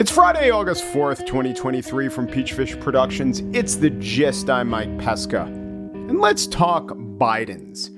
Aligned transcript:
It's 0.00 0.10
Friday, 0.10 0.50
August 0.50 0.84
4th, 0.84 1.26
2023, 1.26 2.08
from 2.08 2.26
Peachfish 2.26 2.80
Productions. 2.80 3.40
It's 3.52 3.76
the 3.76 3.90
gist. 3.90 4.50
I'm 4.50 4.68
Mike 4.68 4.98
Pesca. 4.98 5.42
And 5.42 6.20
let's 6.20 6.46
talk 6.46 6.88
Bidens. 6.88 7.90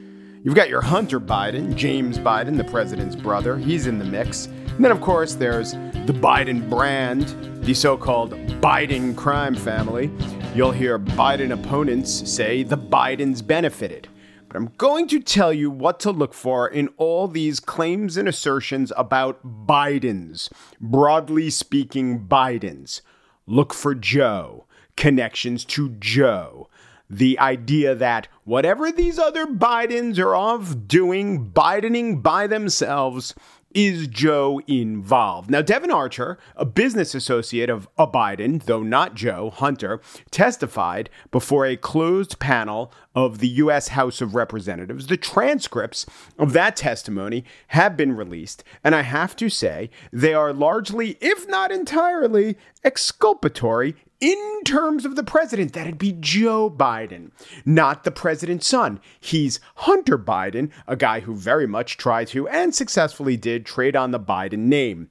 You've 0.43 0.55
got 0.55 0.69
your 0.69 0.81
Hunter 0.81 1.19
Biden, 1.19 1.75
James 1.75 2.19
Biden, 2.19 2.57
the 2.57 2.65
president's 2.65 3.17
brother. 3.17 3.57
He's 3.57 3.87
in 3.87 3.99
the 3.99 4.05
mix. 4.05 4.47
And 4.47 4.85
then, 4.85 4.93
of 4.93 5.01
course, 5.01 5.35
there's 5.35 5.73
the 5.73 6.13
Biden 6.13 6.69
brand, 6.69 7.35
the 7.65 7.75
so 7.75 7.97
called 7.97 8.33
Biden 8.61 9.17
crime 9.17 9.55
family. 9.55 10.11
You'll 10.55 10.73
hear 10.73 10.99
Biden 10.99 11.53
opponents 11.53 12.31
say 12.31 12.63
the 12.63 12.79
Bidens 12.79 13.47
benefited. 13.47 14.09
But 14.57 14.63
I'm 14.63 14.73
going 14.79 15.07
to 15.09 15.21
tell 15.21 15.53
you 15.53 15.71
what 15.71 16.01
to 16.01 16.11
look 16.11 16.33
for 16.33 16.67
in 16.67 16.89
all 16.97 17.29
these 17.29 17.61
claims 17.61 18.17
and 18.17 18.27
assertions 18.27 18.91
about 18.97 19.67
Bidens. 19.67 20.51
Broadly 20.81 21.51
speaking, 21.51 22.27
Bidens. 22.27 23.03
Look 23.47 23.75
for 23.75 23.95
Joe, 23.95 24.65
connections 24.97 25.63
to 25.67 25.91
Joe. 25.99 26.71
The 27.11 27.39
idea 27.39 27.95
that 27.97 28.29
whatever 28.45 28.91
these 28.91 29.19
other 29.19 29.45
Bidens 29.45 30.19
are 30.19 30.35
off 30.35 30.75
doing, 30.87 31.51
Bidening 31.51 32.23
by 32.23 32.47
themselves, 32.47 33.35
is 33.77 34.07
Joe 34.07 34.59
involved? 34.67 35.51
Now, 35.51 35.61
Devon 35.61 35.91
Archer, 35.91 36.39
a 36.57 36.65
business 36.65 37.15
associate 37.15 37.69
of 37.69 37.87
a 37.99 38.07
Biden, 38.07 38.63
though 38.63 38.83
not 38.83 39.15
Joe, 39.15 39.51
Hunter, 39.51 40.01
testified 40.31 41.11
before 41.31 41.67
a 41.67 41.77
closed 41.77 42.39
panel 42.39 42.91
of 43.15 43.39
the 43.39 43.49
U.S. 43.49 43.89
House 43.89 44.23
of 44.23 44.35
Representatives. 44.35 45.09
The 45.09 45.19
transcripts 45.19 46.07
of 46.39 46.55
that 46.55 46.75
testimony 46.75 47.45
have 47.69 47.99
been 47.99 48.17
released, 48.17 48.65
and 48.83 48.95
I 48.95 49.03
have 49.03 49.37
to 49.37 49.51
say 49.51 49.91
they 50.11 50.33
are 50.33 50.55
largely, 50.55 51.19
if 51.21 51.47
not 51.47 51.71
entirely, 51.71 52.57
exculpatory 52.83 53.95
in 54.21 54.63
terms 54.65 55.05
of 55.05 55.15
the 55.15 55.25
president, 55.25 55.73
that'd 55.75 55.99
be 55.99 56.17
Joe 56.19 56.71
Biden, 56.71 57.33
not 57.65 58.05
the 58.05 58.11
president's 58.11 58.67
son. 58.67 59.01
He's 59.21 59.61
Hunter 59.77 60.19
Biden, 60.19 60.71
a 60.87 60.97
guy 60.97 61.21
who 61.21 61.35
very 61.35 61.67
much 61.67 61.97
tried 61.97 62.29
to 62.29 62.49
and 62.49 62.75
successfully 62.75 63.37
did 63.37 63.67
trade 63.67 63.95
on 63.95 64.13
the 64.13 64.21
Biden 64.21 64.61
name. 64.61 65.11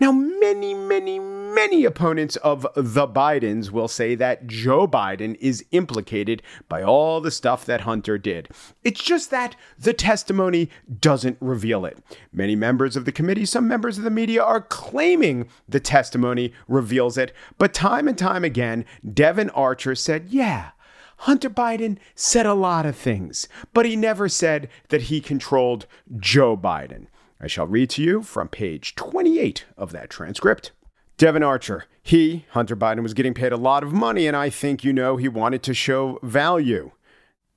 Now, 0.00 0.12
many, 0.12 0.74
many, 0.74 1.18
many 1.54 1.84
opponents 1.84 2.36
of 2.36 2.66
the 2.74 3.06
Bidens 3.06 3.70
will 3.70 3.88
say 3.88 4.14
that 4.14 4.46
Joe 4.46 4.86
Biden 4.86 5.36
is 5.40 5.64
implicated 5.70 6.42
by 6.68 6.82
all 6.82 7.20
the 7.20 7.30
stuff 7.30 7.64
that 7.66 7.82
Hunter 7.82 8.18
did. 8.18 8.48
It's 8.84 9.02
just 9.02 9.30
that 9.30 9.56
the 9.78 9.92
testimony 9.92 10.70
doesn't 11.00 11.38
reveal 11.40 11.84
it. 11.84 11.98
Many 12.32 12.56
members 12.56 12.96
of 12.96 13.04
the 13.04 13.12
committee, 13.12 13.44
some 13.44 13.68
members 13.68 13.98
of 13.98 14.04
the 14.04 14.10
media 14.10 14.42
are 14.42 14.60
claiming 14.60 15.48
the 15.68 15.80
testimony 15.80 16.52
reveals 16.68 17.18
it, 17.18 17.32
but 17.58 17.74
time 17.74 18.08
and 18.08 18.18
time 18.18 18.44
again, 18.44 18.84
Devon 19.08 19.50
Archer 19.50 19.94
said, 19.94 20.28
yeah. 20.28 20.70
Hunter 21.18 21.50
Biden 21.50 21.98
said 22.16 22.46
a 22.46 22.54
lot 22.54 22.84
of 22.84 22.96
things, 22.96 23.46
but 23.72 23.86
he 23.86 23.94
never 23.94 24.28
said 24.28 24.68
that 24.88 25.02
he 25.02 25.20
controlled 25.20 25.86
Joe 26.18 26.56
Biden. 26.56 27.06
I 27.40 27.46
shall 27.46 27.66
read 27.66 27.90
to 27.90 28.02
you 28.02 28.22
from 28.22 28.48
page 28.48 28.96
28 28.96 29.64
of 29.76 29.92
that 29.92 30.10
transcript. 30.10 30.72
Devon 31.22 31.44
Archer, 31.44 31.84
he, 32.02 32.46
Hunter 32.50 32.74
Biden, 32.74 33.04
was 33.04 33.14
getting 33.14 33.32
paid 33.32 33.52
a 33.52 33.56
lot 33.56 33.84
of 33.84 33.92
money, 33.92 34.26
and 34.26 34.36
I 34.36 34.50
think 34.50 34.82
you 34.82 34.92
know 34.92 35.18
he 35.18 35.28
wanted 35.28 35.62
to 35.62 35.72
show 35.72 36.18
value. 36.20 36.90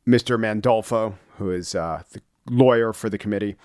Mr. 0.08 0.40
Mandolfo, 0.40 1.16
who 1.40 1.50
is 1.50 1.74
uh, 1.74 2.04
the 2.12 2.22
lawyer 2.48 2.94
for 2.94 3.10
the 3.10 3.18
committee, 3.18 3.56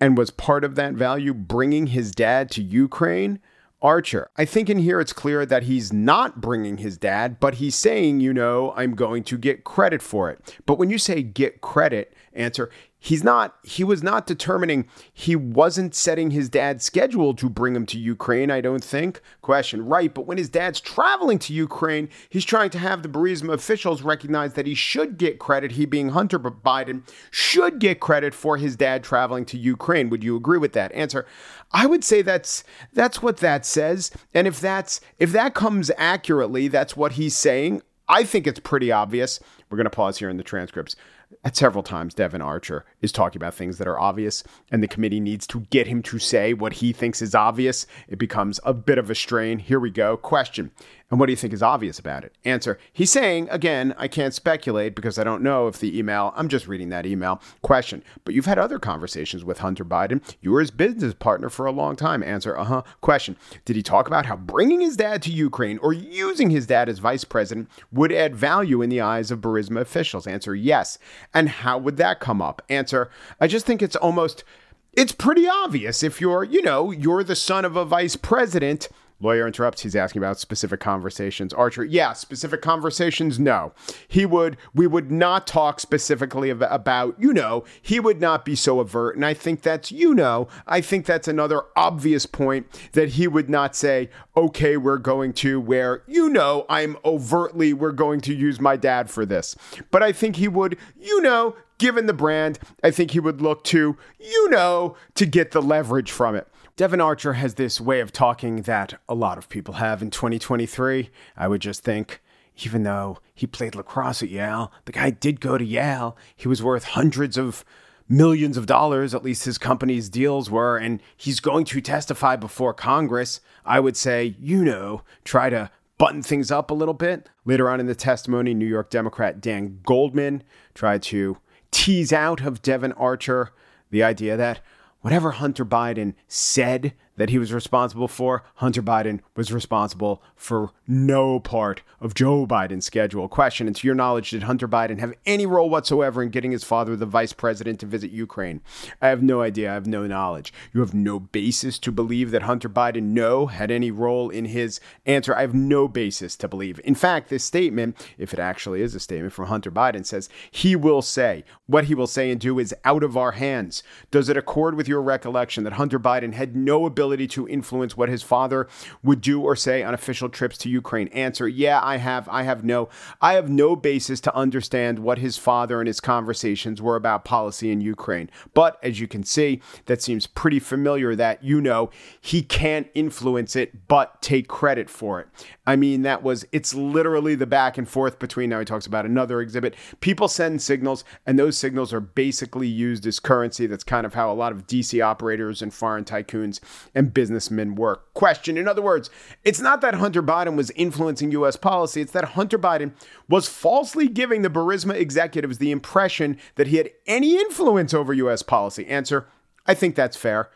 and 0.00 0.18
was 0.18 0.32
part 0.32 0.64
of 0.64 0.74
that 0.74 0.94
value 0.94 1.32
bringing 1.32 1.86
his 1.86 2.10
dad 2.10 2.50
to 2.50 2.62
Ukraine. 2.64 3.38
Archer, 3.80 4.28
I 4.36 4.44
think 4.44 4.68
in 4.68 4.78
here 4.80 5.00
it's 5.00 5.12
clear 5.12 5.46
that 5.46 5.62
he's 5.62 5.92
not 5.92 6.40
bringing 6.40 6.78
his 6.78 6.98
dad, 6.98 7.38
but 7.38 7.54
he's 7.54 7.76
saying, 7.76 8.18
you 8.18 8.34
know, 8.34 8.72
I'm 8.76 8.96
going 8.96 9.22
to 9.22 9.38
get 9.38 9.62
credit 9.62 10.02
for 10.02 10.32
it. 10.32 10.58
But 10.66 10.78
when 10.78 10.90
you 10.90 10.98
say 10.98 11.22
get 11.22 11.60
credit, 11.60 12.12
answer, 12.32 12.70
he's 13.00 13.22
not 13.22 13.56
he 13.62 13.84
was 13.84 14.02
not 14.02 14.26
determining 14.26 14.86
he 15.12 15.36
wasn't 15.36 15.94
setting 15.94 16.30
his 16.30 16.48
dad's 16.48 16.84
schedule 16.84 17.32
to 17.34 17.48
bring 17.48 17.74
him 17.74 17.86
to 17.86 17.98
Ukraine 17.98 18.50
I 18.50 18.60
don't 18.60 18.82
think. 18.82 19.20
Question 19.40 19.84
right 19.86 20.12
but 20.12 20.26
when 20.26 20.38
his 20.38 20.48
dad's 20.48 20.80
traveling 20.80 21.38
to 21.40 21.52
Ukraine 21.52 22.08
he's 22.28 22.44
trying 22.44 22.70
to 22.70 22.78
have 22.78 23.02
the 23.02 23.08
Burisma 23.08 23.52
officials 23.52 24.02
recognize 24.02 24.54
that 24.54 24.66
he 24.66 24.74
should 24.74 25.16
get 25.16 25.38
credit 25.38 25.72
he 25.72 25.86
being 25.86 26.10
Hunter 26.10 26.38
Biden 26.38 27.02
should 27.30 27.78
get 27.78 28.00
credit 28.00 28.34
for 28.34 28.56
his 28.56 28.76
dad 28.76 29.04
traveling 29.04 29.44
to 29.46 29.58
Ukraine. 29.58 30.10
Would 30.10 30.24
you 30.24 30.36
agree 30.36 30.58
with 30.58 30.72
that? 30.72 30.92
Answer 30.92 31.26
I 31.72 31.86
would 31.86 32.02
say 32.02 32.22
that's 32.22 32.64
that's 32.92 33.22
what 33.22 33.38
that 33.38 33.64
says. 33.64 34.10
And 34.34 34.46
if 34.46 34.60
that's 34.60 35.00
if 35.18 35.32
that 35.32 35.54
comes 35.54 35.90
accurately 35.96 36.68
that's 36.68 36.96
what 36.96 37.12
he's 37.12 37.36
saying 37.36 37.82
I 38.08 38.24
think 38.24 38.46
it's 38.46 38.58
pretty 38.58 38.90
obvious. 38.90 39.38
We're 39.68 39.76
going 39.76 39.84
to 39.84 39.90
pause 39.90 40.18
here 40.18 40.30
in 40.30 40.38
the 40.38 40.42
transcripts 40.42 40.96
at 41.44 41.56
several 41.56 41.82
times 41.82 42.14
Devon 42.14 42.42
Archer 42.42 42.84
is 43.00 43.12
talking 43.12 43.38
about 43.40 43.54
things 43.54 43.78
that 43.78 43.88
are 43.88 43.98
obvious 43.98 44.42
and 44.70 44.82
the 44.82 44.88
committee 44.88 45.20
needs 45.20 45.46
to 45.48 45.60
get 45.70 45.86
him 45.86 46.02
to 46.02 46.18
say 46.18 46.52
what 46.52 46.74
he 46.74 46.92
thinks 46.92 47.22
is 47.22 47.34
obvious. 47.34 47.86
It 48.08 48.18
becomes 48.18 48.60
a 48.64 48.74
bit 48.74 48.98
of 48.98 49.10
a 49.10 49.14
strain. 49.14 49.58
Here 49.58 49.80
we 49.80 49.90
go. 49.90 50.16
Question. 50.16 50.70
And 51.10 51.18
what 51.18 51.26
do 51.26 51.32
you 51.32 51.36
think 51.36 51.54
is 51.54 51.62
obvious 51.62 51.98
about 51.98 52.24
it? 52.24 52.34
Answer. 52.44 52.78
He's 52.92 53.10
saying, 53.10 53.48
again, 53.50 53.94
I 53.96 54.08
can't 54.08 54.34
speculate 54.34 54.94
because 54.94 55.18
I 55.18 55.24
don't 55.24 55.42
know 55.42 55.66
if 55.66 55.78
the 55.78 55.98
email, 55.98 56.34
I'm 56.36 56.48
just 56.48 56.68
reading 56.68 56.90
that 56.90 57.06
email. 57.06 57.40
Question. 57.62 58.04
But 58.24 58.34
you've 58.34 58.44
had 58.44 58.58
other 58.58 58.78
conversations 58.78 59.42
with 59.42 59.60
Hunter 59.60 59.86
Biden. 59.86 60.22
You 60.42 60.52
were 60.52 60.60
his 60.60 60.70
business 60.70 61.14
partner 61.14 61.48
for 61.48 61.64
a 61.64 61.72
long 61.72 61.96
time. 61.96 62.22
Answer. 62.22 62.58
Uh 62.58 62.64
huh. 62.64 62.82
Question. 63.00 63.36
Did 63.64 63.76
he 63.76 63.82
talk 63.82 64.06
about 64.06 64.26
how 64.26 64.36
bringing 64.36 64.82
his 64.82 64.96
dad 64.98 65.22
to 65.22 65.32
Ukraine 65.32 65.78
or 65.78 65.94
using 65.94 66.50
his 66.50 66.66
dad 66.66 66.90
as 66.90 66.98
vice 66.98 67.24
president 67.24 67.70
would 67.90 68.12
add 68.12 68.36
value 68.36 68.82
in 68.82 68.90
the 68.90 69.00
eyes 69.00 69.30
of 69.30 69.40
Burisma 69.40 69.80
officials? 69.80 70.26
Answer. 70.26 70.54
Yes. 70.54 70.98
And 71.32 71.48
how 71.48 71.78
would 71.78 71.96
that 71.96 72.20
come 72.20 72.42
up? 72.42 72.60
Answer. 72.68 73.10
I 73.40 73.46
just 73.46 73.64
think 73.64 73.80
it's 73.80 73.96
almost, 73.96 74.44
it's 74.92 75.12
pretty 75.12 75.48
obvious 75.48 76.02
if 76.02 76.20
you're, 76.20 76.44
you 76.44 76.60
know, 76.60 76.90
you're 76.90 77.24
the 77.24 77.34
son 77.34 77.64
of 77.64 77.76
a 77.76 77.84
vice 77.86 78.16
president 78.16 78.88
Lawyer 79.20 79.46
interrupts. 79.46 79.82
He's 79.82 79.96
asking 79.96 80.20
about 80.20 80.38
specific 80.38 80.78
conversations. 80.78 81.52
Archer, 81.52 81.84
yeah, 81.84 82.12
specific 82.12 82.62
conversations. 82.62 83.38
No, 83.38 83.72
he 84.06 84.24
would. 84.24 84.56
We 84.74 84.86
would 84.86 85.10
not 85.10 85.46
talk 85.46 85.80
specifically 85.80 86.50
about. 86.50 87.16
You 87.18 87.32
know, 87.32 87.64
he 87.82 87.98
would 87.98 88.20
not 88.20 88.44
be 88.44 88.54
so 88.54 88.78
overt. 88.78 89.16
And 89.16 89.24
I 89.24 89.34
think 89.34 89.62
that's. 89.62 89.90
You 89.90 90.14
know, 90.14 90.46
I 90.66 90.80
think 90.80 91.04
that's 91.04 91.26
another 91.26 91.62
obvious 91.76 92.26
point 92.26 92.66
that 92.92 93.10
he 93.10 93.26
would 93.26 93.50
not 93.50 93.74
say. 93.74 94.08
Okay, 94.36 94.76
we're 94.76 94.98
going 94.98 95.32
to 95.34 95.60
where 95.60 96.04
you 96.06 96.28
know 96.28 96.64
I'm 96.68 96.96
overtly. 97.04 97.72
We're 97.72 97.90
going 97.92 98.20
to 98.22 98.34
use 98.34 98.60
my 98.60 98.76
dad 98.76 99.10
for 99.10 99.26
this. 99.26 99.56
But 99.90 100.02
I 100.02 100.12
think 100.12 100.36
he 100.36 100.46
would. 100.46 100.78
You 100.96 101.20
know, 101.22 101.56
given 101.78 102.06
the 102.06 102.12
brand, 102.12 102.60
I 102.84 102.92
think 102.92 103.10
he 103.10 103.20
would 103.20 103.40
look 103.40 103.64
to. 103.64 103.96
You 104.20 104.50
know, 104.50 104.96
to 105.16 105.26
get 105.26 105.50
the 105.50 105.62
leverage 105.62 106.12
from 106.12 106.36
it. 106.36 106.46
Devon 106.78 107.00
Archer 107.00 107.32
has 107.32 107.54
this 107.54 107.80
way 107.80 107.98
of 107.98 108.12
talking 108.12 108.62
that 108.62 109.00
a 109.08 109.14
lot 109.16 109.36
of 109.36 109.48
people 109.48 109.74
have 109.74 110.00
in 110.00 110.10
2023. 110.12 111.10
I 111.36 111.48
would 111.48 111.60
just 111.60 111.82
think, 111.82 112.22
even 112.58 112.84
though 112.84 113.18
he 113.34 113.48
played 113.48 113.74
lacrosse 113.74 114.22
at 114.22 114.28
Yale, 114.28 114.70
the 114.84 114.92
guy 114.92 115.10
did 115.10 115.40
go 115.40 115.58
to 115.58 115.64
Yale. 115.64 116.16
He 116.36 116.46
was 116.46 116.62
worth 116.62 116.84
hundreds 116.84 117.36
of 117.36 117.64
millions 118.08 118.56
of 118.56 118.66
dollars, 118.66 119.12
at 119.12 119.24
least 119.24 119.44
his 119.44 119.58
company's 119.58 120.08
deals 120.08 120.52
were, 120.52 120.76
and 120.76 121.02
he's 121.16 121.40
going 121.40 121.64
to 121.64 121.80
testify 121.80 122.36
before 122.36 122.72
Congress. 122.72 123.40
I 123.66 123.80
would 123.80 123.96
say, 123.96 124.36
you 124.38 124.64
know, 124.64 125.02
try 125.24 125.50
to 125.50 125.72
button 125.98 126.22
things 126.22 126.52
up 126.52 126.70
a 126.70 126.74
little 126.74 126.94
bit. 126.94 127.28
Later 127.44 127.68
on 127.68 127.80
in 127.80 127.86
the 127.86 127.94
testimony, 127.96 128.54
New 128.54 128.64
York 128.64 128.88
Democrat 128.88 129.40
Dan 129.40 129.80
Goldman 129.84 130.44
tried 130.74 131.02
to 131.02 131.38
tease 131.72 132.12
out 132.12 132.42
of 132.42 132.62
Devon 132.62 132.92
Archer 132.92 133.50
the 133.90 134.04
idea 134.04 134.36
that 134.36 134.60
whatever 135.08 135.30
Hunter 135.30 135.64
Biden 135.64 136.12
said 136.26 136.92
that 137.18 137.30
he 137.30 137.38
was 137.38 137.52
responsible 137.52 138.08
for, 138.08 138.44
Hunter 138.54 138.82
Biden 138.82 139.20
was 139.36 139.52
responsible 139.52 140.22
for 140.34 140.70
no 140.86 141.40
part 141.40 141.82
of 142.00 142.14
Joe 142.14 142.46
Biden's 142.46 142.86
schedule. 142.86 143.28
Question, 143.28 143.66
and 143.66 143.74
to 143.76 143.86
your 143.86 143.94
knowledge, 143.96 144.30
did 144.30 144.44
Hunter 144.44 144.68
Biden 144.68 145.00
have 145.00 145.12
any 145.26 145.44
role 145.44 145.68
whatsoever 145.68 146.22
in 146.22 146.30
getting 146.30 146.52
his 146.52 146.64
father, 146.64 146.94
the 146.94 147.06
vice 147.06 147.32
president, 147.32 147.80
to 147.80 147.86
visit 147.86 148.12
Ukraine? 148.12 148.62
I 149.02 149.08
have 149.08 149.22
no 149.22 149.42
idea. 149.42 149.70
I 149.70 149.74
have 149.74 149.86
no 149.86 150.06
knowledge. 150.06 150.52
You 150.72 150.80
have 150.80 150.94
no 150.94 151.18
basis 151.18 151.78
to 151.80 151.92
believe 151.92 152.30
that 152.30 152.42
Hunter 152.42 152.68
Biden, 152.68 153.02
no, 153.02 153.46
had 153.46 153.70
any 153.70 153.90
role 153.90 154.30
in 154.30 154.44
his 154.44 154.80
answer. 155.04 155.34
I 155.34 155.40
have 155.40 155.54
no 155.54 155.88
basis 155.88 156.36
to 156.36 156.48
believe. 156.48 156.80
In 156.84 156.94
fact, 156.94 157.28
this 157.28 157.44
statement, 157.44 157.96
if 158.16 158.32
it 158.32 158.38
actually 158.38 158.80
is 158.80 158.94
a 158.94 159.00
statement 159.00 159.32
from 159.32 159.46
Hunter 159.46 159.72
Biden, 159.72 160.06
says 160.06 160.28
he 160.50 160.76
will 160.76 161.02
say, 161.02 161.44
what 161.66 161.84
he 161.84 161.94
will 161.96 162.06
say 162.06 162.30
and 162.30 162.40
do 162.40 162.60
is 162.60 162.74
out 162.84 163.02
of 163.02 163.16
our 163.16 163.32
hands. 163.32 163.82
Does 164.12 164.28
it 164.28 164.36
accord 164.36 164.76
with 164.76 164.86
your 164.86 165.02
recollection 165.02 165.64
that 165.64 165.72
Hunter 165.74 165.98
Biden 165.98 166.32
had 166.32 166.54
no 166.54 166.86
ability? 166.86 167.07
Ability 167.08 167.26
to 167.26 167.48
influence 167.48 167.96
what 167.96 168.08
his 168.10 168.22
father 168.22 168.68
would 169.02 169.20
do 169.20 169.40
or 169.40 169.56
say 169.56 169.82
on 169.82 169.94
official 169.94 170.28
trips 170.28 170.58
to 170.58 170.68
Ukraine? 170.68 171.08
Answer: 171.08 171.48
Yeah, 171.48 171.80
I 171.82 171.96
have. 171.96 172.28
I 172.28 172.42
have 172.42 172.64
no. 172.64 172.88
I 173.20 173.32
have 173.34 173.48
no 173.48 173.74
basis 173.74 174.20
to 174.20 174.34
understand 174.34 174.98
what 174.98 175.18
his 175.18 175.38
father 175.38 175.80
and 175.80 175.86
his 175.86 176.00
conversations 176.00 176.82
were 176.82 176.96
about 176.96 177.24
policy 177.24 177.70
in 177.70 177.80
Ukraine. 177.80 178.28
But 178.52 178.78
as 178.82 179.00
you 179.00 179.08
can 179.08 179.24
see, 179.24 179.60
that 179.86 180.02
seems 180.02 180.26
pretty 180.26 180.58
familiar. 180.58 181.14
That 181.14 181.42
you 181.42 181.60
know 181.60 181.90
he 182.20 182.42
can't 182.42 182.88
influence 182.94 183.56
it, 183.56 183.88
but 183.88 184.20
take 184.20 184.48
credit 184.48 184.90
for 184.90 185.20
it. 185.20 185.28
I 185.66 185.76
mean, 185.76 186.02
that 186.02 186.22
was. 186.22 186.44
It's 186.52 186.74
literally 186.74 187.34
the 187.34 187.46
back 187.46 187.78
and 187.78 187.88
forth 187.88 188.18
between. 188.18 188.50
Now 188.50 188.58
he 188.58 188.64
talks 188.64 188.86
about 188.86 189.06
another 189.06 189.40
exhibit. 189.40 189.74
People 190.00 190.28
send 190.28 190.60
signals, 190.60 191.04
and 191.26 191.38
those 191.38 191.56
signals 191.56 191.92
are 191.92 192.00
basically 192.00 192.68
used 192.68 193.06
as 193.06 193.18
currency. 193.18 193.66
That's 193.66 193.84
kind 193.84 194.04
of 194.04 194.14
how 194.14 194.30
a 194.30 194.34
lot 194.34 194.52
of 194.52 194.66
DC 194.66 195.02
operators 195.02 195.62
and 195.62 195.72
foreign 195.72 196.04
tycoons 196.04 196.60
and 196.98 197.14
businessmen 197.14 197.76
work. 197.76 198.12
Question 198.12 198.58
In 198.58 198.66
other 198.66 198.82
words, 198.82 199.08
it's 199.44 199.60
not 199.60 199.80
that 199.82 199.94
Hunter 199.94 200.20
Biden 200.22 200.56
was 200.56 200.72
influencing 200.72 201.30
U.S. 201.30 201.54
policy, 201.54 202.00
it's 202.00 202.10
that 202.10 202.30
Hunter 202.30 202.58
Biden 202.58 202.92
was 203.28 203.48
falsely 203.48 204.08
giving 204.08 204.42
the 204.42 204.50
Burisma 204.50 204.94
executives 204.94 205.58
the 205.58 205.70
impression 205.70 206.36
that 206.56 206.66
he 206.66 206.76
had 206.76 206.90
any 207.06 207.36
influence 207.36 207.94
over 207.94 208.12
U.S. 208.12 208.42
policy. 208.42 208.84
Answer 208.88 209.28
I 209.64 209.74
think 209.74 209.94
that's 209.94 210.16
fair. 210.16 210.50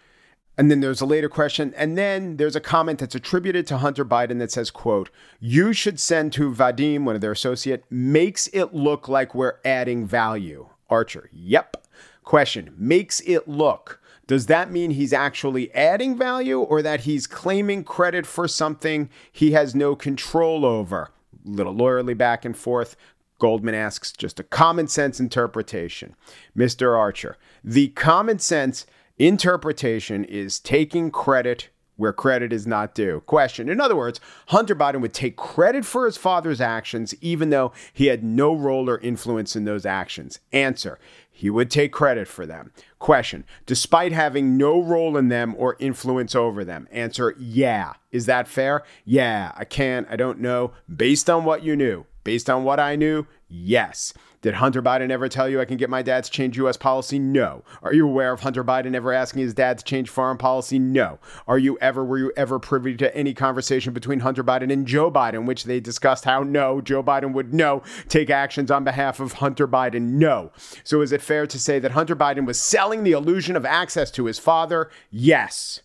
And 0.59 0.71
then 0.71 0.81
there's 0.81 1.01
a 1.01 1.07
later 1.07 1.29
question, 1.29 1.73
and 1.77 1.97
then 1.97 2.37
there's 2.37 2.57
a 2.57 2.61
comment 2.61 2.99
that's 2.99 3.15
attributed 3.15 3.67
to 3.69 3.79
Hunter 3.79 4.05
Biden 4.05 4.39
that 4.41 4.51
says, 4.51 4.71
quote, 4.71 5.11
you 5.41 5.73
should 5.73 5.99
send 5.99 6.33
to 6.35 6.53
Vadim, 6.53 7.05
one 7.05 7.15
of 7.15 7.21
their 7.21 7.33
associate, 7.33 7.85
makes 7.89 8.49
it 8.53 8.75
look 8.75 9.09
like 9.09 9.35
we're 9.35 9.59
adding 9.65 10.07
value. 10.07 10.69
Archer, 10.91 11.31
yep. 11.33 11.87
Question 12.25 12.75
Makes 12.77 13.21
it 13.21 13.49
look. 13.49 14.02
Does 14.27 14.47
that 14.47 14.71
mean 14.71 14.93
he's 14.93 15.13
actually 15.13 15.75
adding 15.75 16.17
value 16.17 16.61
or 16.61 16.81
that 16.83 17.01
he's 17.01 17.27
claiming 17.27 17.85
credit 17.85 18.27
for 18.27 18.47
something 18.47 19.11
he 19.31 19.53
has 19.53 19.75
no 19.75 19.97
control 19.97 20.65
over? 20.65 21.11
Little 21.45 21.75
lawyerly 21.75 22.17
back 22.17 22.45
and 22.45 22.57
forth. 22.57 22.97
Goldman 23.39 23.75
asks 23.75 24.13
just 24.13 24.39
a 24.39 24.45
common 24.45 24.87
sense 24.87 25.19
interpretation. 25.19 26.15
Mr. 26.57 26.97
Archer, 26.97 27.37
the 27.65 27.89
common 27.89 28.39
sense 28.39 28.87
interpretation 29.19 30.25
is 30.25 30.61
taking 30.61 31.11
credit 31.11 31.69
where 31.97 32.13
credit 32.13 32.53
is 32.53 32.67
not 32.67 32.95
due. 32.95 33.21
Question. 33.27 33.69
In 33.69 33.81
other 33.81 33.97
words, 33.97 34.21
Hunter 34.49 34.75
Biden 34.75 35.01
would 35.01 35.13
take 35.13 35.37
credit 35.37 35.85
for 35.85 36.07
his 36.07 36.17
father's 36.17 36.61
actions 36.61 37.15
even 37.21 37.51
though 37.51 37.73
he 37.93 38.07
had 38.07 38.25
no 38.25 38.55
role 38.55 38.89
or 38.89 38.99
influence 38.99 39.55
in 39.55 39.65
those 39.65 39.87
actions. 39.87 40.41
Answer 40.53 40.99
he 41.35 41.51
would 41.51 41.71
take 41.71 41.93
credit 41.93 42.29
for 42.29 42.47
them. 42.47 42.73
Question 42.99 43.45
Despite 43.67 44.13
having 44.13 44.57
no 44.57 44.81
role 44.81 45.17
in 45.17 45.29
them 45.29 45.55
or 45.59 45.77
influence 45.81 46.35
over 46.35 46.65
them. 46.65 46.87
Answer 46.93 47.35
Yeah. 47.39 47.95
Is 48.11 48.27
that 48.27 48.47
fair? 48.47 48.83
Yeah. 49.05 49.53
I 49.57 49.65
can't. 49.65 50.07
I 50.11 50.17
don't 50.17 50.41
know. 50.41 50.73
Based 50.95 51.29
on 51.29 51.45
what 51.45 51.65
you 51.65 51.75
knew. 51.75 52.05
Based 52.23 52.49
on 52.49 52.63
what 52.63 52.79
I 52.79 52.95
knew, 52.95 53.27
yes. 53.49 54.15
Did 54.43 54.55
Hunter 54.55 54.83
Biden 54.83 55.11
ever 55.11 55.29
tell 55.29 55.49
you 55.49 55.61
I 55.61 55.65
can 55.65 55.77
get 55.77 55.89
my 55.89 56.03
dad 56.03 56.25
to 56.25 56.31
change 56.31 56.57
U.S. 56.57 56.77
policy? 56.77 57.21
No. 57.21 57.63
Are 57.81 57.95
you 57.95 58.09
aware 58.09 58.33
of 58.33 58.41
Hunter 58.41 58.65
Biden 58.65 58.93
ever 58.93 59.13
asking 59.13 59.43
his 59.43 59.55
dad 59.55 59.79
to 59.79 59.85
change 59.85 60.11
foreign 60.11 60.37
policy? 60.37 60.81
No. 60.81 61.21
Are 61.47 61.59
you 61.59 61.79
ever, 61.81 62.05
were 62.05 62.19
you 62.19 62.33
ever 62.37 62.59
privy 62.59 62.97
to 62.97 63.17
any 63.17 63.35
conversation 63.35 63.93
between 63.93 64.19
Hunter 64.19 64.43
Biden 64.43 64.73
and 64.73 64.85
Joe 64.85 65.13
Biden, 65.13 65.47
which 65.47 65.63
they 65.63 65.79
discussed 65.79 66.25
how 66.25 66.43
no, 66.43 66.81
Joe 66.81 67.05
Biden 67.05 67.33
would 67.35 67.55
no 67.55 67.85
take 68.09 68.31
actions 68.31 68.69
on 68.73 68.83
behalf 68.83 69.21
of 69.21 69.35
Hunter 69.35 69.69
Biden? 69.69 70.15
No. 70.15 70.51
So 70.83 71.03
is 71.03 71.13
it 71.13 71.23
fair 71.23 71.47
to 71.47 71.59
say 71.59 71.79
that 71.79 71.93
Hunter 71.93 72.17
Biden 72.17 72.45
was 72.45 72.61
selling 72.61 73.05
the 73.05 73.13
illusion 73.13 73.55
of 73.55 73.65
access 73.65 74.11
to 74.11 74.25
his 74.25 74.41
father? 74.41 74.91
Yes. 75.09 75.83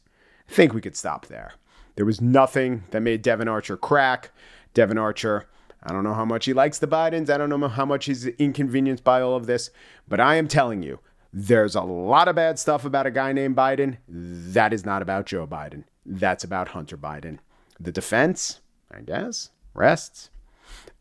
I 0.50 0.54
think 0.54 0.74
we 0.74 0.82
could 0.82 0.98
stop 0.98 1.28
there. 1.28 1.54
There 1.96 2.06
was 2.06 2.22
nothing 2.22 2.86
that 2.90 3.02
made 3.02 3.22
Devon 3.22 3.48
Archer 3.48 3.78
crack. 3.78 4.32
Devon 4.74 4.98
Archer 4.98 5.48
I 5.84 5.94
don't 5.94 6.04
know 6.04 6.14
how 6.14 6.26
much 6.26 6.46
he 6.46 6.54
likes 6.54 6.80
the 6.80 6.88
Bidens. 6.88 7.30
I 7.30 7.38
don't 7.38 7.50
know 7.50 7.68
how 7.68 7.86
much 7.86 8.06
he's 8.06 8.26
inconvenienced 8.28 9.04
by 9.04 9.22
all 9.22 9.36
of 9.36 9.46
this. 9.46 9.70
But 10.08 10.20
I 10.20 10.36
am 10.36 10.48
telling 10.48 10.84
you, 10.84 11.00
there's 11.32 11.76
a 11.76 11.82
lot 11.82 12.28
of 12.28 12.36
bad 12.36 12.58
stuff 12.58 12.86
about 12.86 13.06
a 13.06 13.12
guy 13.12 13.32
named 13.32 13.56
Biden. 13.56 13.98
That 14.08 14.74
is 14.74 14.86
not 14.86 15.02
about 15.02 15.26
Joe 15.28 15.46
Biden. 15.46 15.84
That's 16.06 16.44
about 16.44 16.70
Hunter 16.70 16.98
Biden. 16.98 17.40
The 17.80 17.92
defense, 17.92 18.62
I 18.92 19.02
guess, 19.02 19.52
rests. 19.74 20.30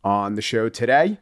On 0.04 0.34
the 0.34 0.42
show 0.42 0.68
today, 0.68 1.18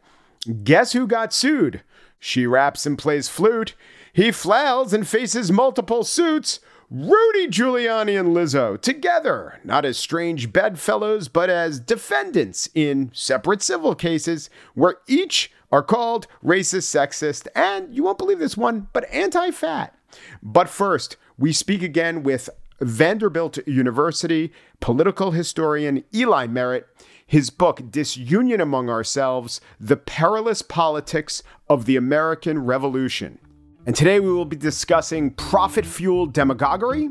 guess 0.62 0.92
who 0.92 1.06
got 1.06 1.32
sued? 1.32 1.82
She 2.18 2.46
raps 2.46 2.86
and 2.86 2.98
plays 2.98 3.28
flute. 3.28 3.74
He 4.12 4.30
flails 4.30 4.92
and 4.92 5.06
faces 5.06 5.50
multiple 5.50 6.04
suits. 6.04 6.60
Rudy 6.90 7.48
Giuliani 7.48 8.18
and 8.18 8.30
Lizzo 8.30 8.80
together, 8.80 9.60
not 9.64 9.84
as 9.84 9.96
strange 9.96 10.52
bedfellows, 10.52 11.28
but 11.28 11.48
as 11.48 11.80
defendants 11.80 12.68
in 12.74 13.10
separate 13.14 13.62
civil 13.62 13.94
cases 13.94 14.50
where 14.74 14.98
each 15.06 15.50
are 15.72 15.82
called 15.82 16.26
racist, 16.44 16.84
sexist, 16.94 17.48
and 17.54 17.94
you 17.94 18.04
won't 18.04 18.18
believe 18.18 18.38
this 18.38 18.56
one, 18.56 18.88
but 18.92 19.10
anti 19.10 19.50
fat. 19.50 19.96
But 20.42 20.68
first, 20.68 21.16
we 21.38 21.52
speak 21.52 21.82
again 21.82 22.22
with 22.22 22.48
Vanderbilt 22.80 23.58
University 23.66 24.52
political 24.80 25.30
historian 25.30 26.04
Eli 26.14 26.46
Merritt. 26.46 26.86
His 27.26 27.48
book, 27.48 27.90
Disunion 27.90 28.60
Among 28.60 28.90
Ourselves 28.90 29.60
The 29.80 29.96
Perilous 29.96 30.60
Politics 30.60 31.42
of 31.68 31.86
the 31.86 31.96
American 31.96 32.64
Revolution. 32.64 33.38
And 33.86 33.94
today 33.94 34.18
we 34.18 34.32
will 34.32 34.46
be 34.46 34.56
discussing 34.56 35.30
profit 35.32 35.84
fueled 35.84 36.32
demagoguery, 36.32 37.10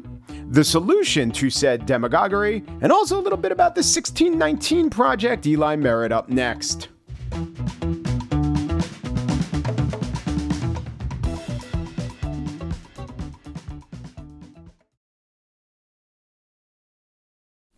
the 0.49 0.63
solution 0.63 1.29
to 1.31 1.49
said 1.49 1.85
demagoguery, 1.85 2.63
and 2.81 2.91
also 2.91 3.19
a 3.19 3.21
little 3.21 3.37
bit 3.37 3.51
about 3.51 3.75
the 3.75 3.79
1619 3.79 4.89
Project. 4.89 5.45
Eli 5.45 5.75
Merritt 5.75 6.11
up 6.11 6.29
next. 6.29 6.89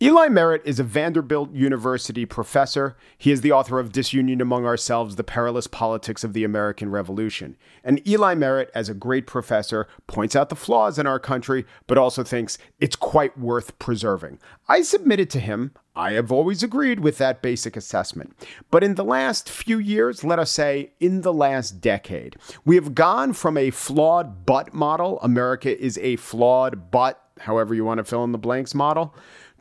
Eli 0.02 0.28
Merritt 0.28 0.60
is 0.66 0.78
a 0.78 0.84
Vanderbilt 0.84 1.54
University 1.54 2.26
professor. 2.26 2.98
He 3.16 3.32
is 3.32 3.40
the 3.40 3.52
author 3.52 3.78
of 3.78 3.92
Disunion 3.92 4.42
Among 4.42 4.66
Ourselves 4.66 5.16
The 5.16 5.24
Perilous 5.24 5.66
Politics 5.66 6.22
of 6.22 6.34
the 6.34 6.44
American 6.44 6.90
Revolution. 6.90 7.56
And 7.82 8.06
Eli 8.06 8.34
Merritt, 8.34 8.70
as 8.74 8.90
a 8.90 8.94
great 8.94 9.26
professor, 9.26 9.88
points 10.06 10.36
out 10.36 10.50
the 10.50 10.54
flaws 10.54 10.98
in 10.98 11.06
our 11.06 11.18
country, 11.18 11.64
but 11.86 11.96
also 11.96 12.22
thinks 12.22 12.58
it's 12.78 12.94
quite 12.94 13.38
worth 13.38 13.78
preserving. 13.78 14.38
I 14.68 14.82
submitted 14.82 15.30
to 15.30 15.40
him. 15.40 15.72
I 15.94 16.12
have 16.12 16.30
always 16.30 16.62
agreed 16.62 17.00
with 17.00 17.16
that 17.16 17.40
basic 17.40 17.74
assessment. 17.74 18.36
But 18.70 18.84
in 18.84 18.96
the 18.96 19.04
last 19.04 19.48
few 19.48 19.78
years, 19.78 20.22
let 20.22 20.38
us 20.38 20.50
say 20.50 20.92
in 21.00 21.22
the 21.22 21.32
last 21.32 21.80
decade, 21.80 22.36
we 22.66 22.74
have 22.74 22.94
gone 22.94 23.32
from 23.32 23.56
a 23.56 23.70
flawed 23.70 24.44
but 24.44 24.74
model, 24.74 25.18
America 25.22 25.74
is 25.82 25.96
a 26.02 26.16
flawed 26.16 26.90
but, 26.90 27.22
however 27.38 27.74
you 27.74 27.86
want 27.86 27.96
to 27.96 28.04
fill 28.04 28.24
in 28.24 28.32
the 28.32 28.38
blanks 28.38 28.74
model 28.74 29.14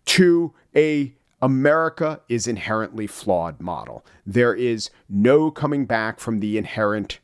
to 0.06 0.54
a 0.76 1.14
America 1.42 2.22
is 2.30 2.48
inherently 2.48 3.08
flawed 3.08 3.60
model. 3.60 4.06
There 4.26 4.54
is 4.54 4.90
no 5.10 5.52
coming 5.52 5.86
back 5.86 6.20
from 6.20 6.40
the 6.40 6.58
inherent 6.58 7.20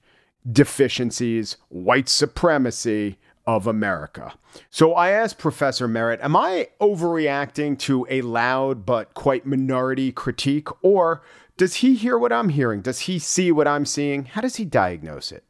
deficiencies, 0.49 1.57
white 1.69 2.09
supremacy 2.09 3.17
of 3.47 3.67
America. 3.67 4.33
So 4.69 4.93
I 4.93 5.09
asked 5.11 5.37
Professor 5.37 5.87
Merritt, 5.87 6.21
am 6.21 6.35
I 6.35 6.69
overreacting 6.79 7.79
to 7.79 8.05
a 8.09 8.21
loud 8.21 8.85
but 8.85 9.13
quite 9.13 9.45
minority 9.45 10.11
critique, 10.11 10.67
or 10.83 11.23
does 11.57 11.75
he 11.75 11.95
hear 11.95 12.17
what 12.17 12.31
I'm 12.31 12.49
hearing? 12.49 12.81
Does 12.81 13.01
he 13.01 13.17
see 13.17 13.51
what 13.51 13.67
I'm 13.67 13.85
seeing? 13.85 14.25
How 14.25 14.41
does 14.41 14.57
he 14.57 14.65
diagnose 14.65 15.31
it? 15.31 15.43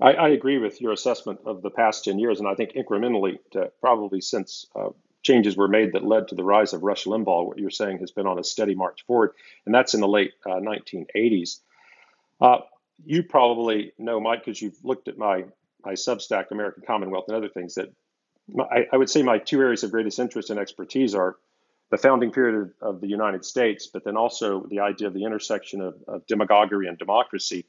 I, 0.00 0.12
I 0.12 0.28
agree 0.30 0.58
with 0.58 0.80
your 0.80 0.92
assessment 0.92 1.40
of 1.46 1.62
the 1.62 1.70
past 1.70 2.04
10 2.04 2.18
years, 2.18 2.40
and 2.40 2.48
I 2.48 2.54
think 2.54 2.72
incrementally, 2.72 3.38
probably 3.80 4.20
since 4.20 4.66
uh, 4.74 4.90
changes 5.26 5.56
were 5.56 5.68
made 5.68 5.92
that 5.92 6.04
led 6.04 6.28
to 6.28 6.34
the 6.34 6.44
rise 6.44 6.72
of 6.72 6.84
Rush 6.84 7.04
Limbaugh, 7.04 7.46
what 7.46 7.58
you're 7.58 7.70
saying 7.70 7.98
has 7.98 8.12
been 8.12 8.26
on 8.26 8.38
a 8.38 8.44
steady 8.44 8.74
march 8.74 9.04
forward, 9.06 9.32
and 9.66 9.74
that's 9.74 9.94
in 9.94 10.00
the 10.00 10.08
late 10.08 10.32
uh, 10.46 10.60
1980s. 10.60 11.60
Uh, 12.40 12.58
you 13.04 13.24
probably 13.24 13.92
know, 13.98 14.20
Mike, 14.20 14.44
because 14.44 14.62
you've 14.62 14.82
looked 14.84 15.08
at 15.08 15.18
my 15.18 15.44
my 15.84 15.92
Substack, 15.92 16.50
American 16.50 16.82
Commonwealth, 16.86 17.26
and 17.28 17.36
other 17.36 17.48
things. 17.48 17.74
That 17.74 17.92
I, 18.58 18.86
I, 18.92 18.96
would 18.96 19.10
say 19.10 19.22
my 19.22 19.38
two 19.38 19.60
areas 19.60 19.84
of 19.84 19.90
greatest 19.90 20.18
interest 20.18 20.50
and 20.50 20.58
expertise 20.58 21.14
are 21.14 21.36
the 21.90 21.96
founding 21.96 22.32
period 22.32 22.72
of, 22.82 22.94
of 22.94 23.00
the 23.00 23.06
United 23.06 23.44
States, 23.44 23.88
but 23.92 24.04
then 24.04 24.16
also 24.16 24.66
the 24.68 24.80
idea 24.80 25.06
of 25.06 25.14
the 25.14 25.24
intersection 25.24 25.80
of, 25.80 25.94
of 26.08 26.26
demagoguery 26.26 26.88
and 26.88 26.98
democracy. 26.98 27.66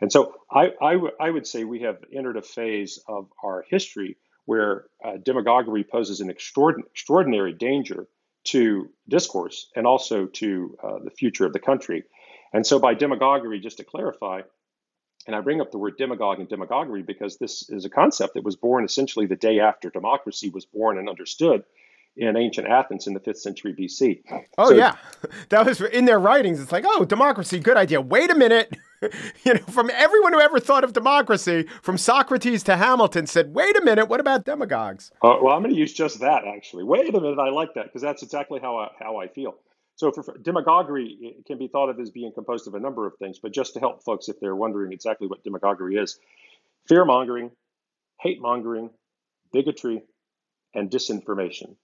And 0.00 0.12
so 0.12 0.34
I, 0.50 0.72
I, 0.80 0.92
w- 0.92 1.12
I 1.18 1.30
would 1.30 1.46
say 1.46 1.64
we 1.64 1.80
have 1.80 1.98
entered 2.12 2.36
a 2.36 2.42
phase 2.42 3.00
of 3.08 3.28
our 3.42 3.64
history 3.68 4.16
where 4.46 4.86
uh, 5.04 5.18
demagoguery 5.22 5.84
poses 5.84 6.20
an 6.20 6.30
extraordinary, 6.30 6.88
extraordinary 6.90 7.52
danger 7.52 8.06
to 8.44 8.88
discourse 9.08 9.70
and 9.76 9.86
also 9.86 10.26
to 10.26 10.78
uh, 10.82 10.98
the 11.04 11.10
future 11.10 11.44
of 11.44 11.52
the 11.52 11.58
country. 11.58 12.04
And 12.52 12.66
so, 12.66 12.78
by 12.78 12.94
demagoguery, 12.94 13.60
just 13.60 13.78
to 13.78 13.84
clarify, 13.84 14.42
and 15.26 15.34
I 15.34 15.40
bring 15.40 15.60
up 15.60 15.72
the 15.72 15.78
word 15.78 15.96
demagogue 15.98 16.38
and 16.38 16.48
demagoguery 16.48 17.02
because 17.02 17.36
this 17.36 17.68
is 17.68 17.84
a 17.84 17.90
concept 17.90 18.34
that 18.34 18.44
was 18.44 18.56
born 18.56 18.84
essentially 18.84 19.26
the 19.26 19.36
day 19.36 19.60
after 19.60 19.90
democracy 19.90 20.48
was 20.48 20.64
born 20.64 20.98
and 20.98 21.08
understood 21.08 21.64
in 22.16 22.36
ancient 22.36 22.66
Athens 22.66 23.06
in 23.06 23.12
the 23.12 23.20
fifth 23.20 23.40
century 23.40 23.74
BC. 23.74 24.22
Oh 24.56 24.70
so, 24.70 24.74
yeah, 24.74 24.96
that 25.50 25.66
was 25.66 25.80
in 25.80 26.04
their 26.04 26.18
writings. 26.18 26.60
It's 26.60 26.72
like, 26.72 26.84
oh, 26.86 27.04
democracy, 27.04 27.58
good 27.58 27.76
idea. 27.76 28.00
Wait 28.00 28.30
a 28.30 28.34
minute. 28.34 28.74
you 29.44 29.54
know, 29.54 29.60
from 29.68 29.90
everyone 29.90 30.32
who 30.32 30.40
ever 30.40 30.60
thought 30.60 30.84
of 30.84 30.92
democracy, 30.92 31.66
from 31.82 31.98
Socrates 31.98 32.62
to 32.64 32.76
Hamilton, 32.76 33.26
said, 33.26 33.54
wait 33.54 33.76
a 33.76 33.82
minute, 33.82 34.06
what 34.06 34.20
about 34.20 34.44
demagogues? 34.44 35.10
Uh, 35.22 35.36
well, 35.42 35.54
I'm 35.54 35.62
going 35.62 35.74
to 35.74 35.78
use 35.78 35.92
just 35.92 36.20
that 36.20 36.44
actually. 36.46 36.84
Wait 36.84 37.08
a 37.08 37.12
minute, 37.12 37.38
I 37.38 37.50
like 37.50 37.74
that 37.74 37.86
because 37.86 38.02
that's 38.02 38.22
exactly 38.22 38.60
how 38.60 38.78
I, 38.78 38.88
how 38.98 39.18
I 39.18 39.28
feel. 39.28 39.56
So, 39.96 40.12
for, 40.12 40.22
for 40.22 40.36
demagoguery 40.38 41.36
can 41.46 41.58
be 41.58 41.68
thought 41.68 41.88
of 41.88 41.98
as 41.98 42.10
being 42.10 42.32
composed 42.32 42.68
of 42.68 42.74
a 42.74 42.80
number 42.80 43.06
of 43.06 43.16
things, 43.16 43.38
but 43.38 43.52
just 43.52 43.74
to 43.74 43.80
help 43.80 44.02
folks 44.04 44.28
if 44.28 44.38
they're 44.40 44.56
wondering 44.56 44.92
exactly 44.92 45.26
what 45.26 45.42
demagoguery 45.42 45.96
is, 45.96 46.18
fear 46.86 47.04
mongering, 47.04 47.50
hate 48.20 48.40
mongering, 48.40 48.90
bigotry, 49.52 50.02
and 50.74 50.90
disinformation. 50.90 51.76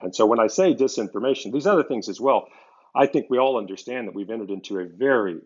And 0.00 0.14
so 0.14 0.26
when 0.26 0.40
I 0.40 0.48
say 0.48 0.74
disinformation, 0.74 1.52
these 1.52 1.66
other 1.66 1.84
things 1.84 2.08
as 2.08 2.20
well, 2.20 2.48
I 2.94 3.06
think 3.06 3.26
we 3.30 3.38
all 3.38 3.56
understand 3.56 4.08
that 4.08 4.14
we've 4.14 4.30
entered 4.30 4.50
into 4.50 4.78
a 4.78 4.86
very 4.86 5.40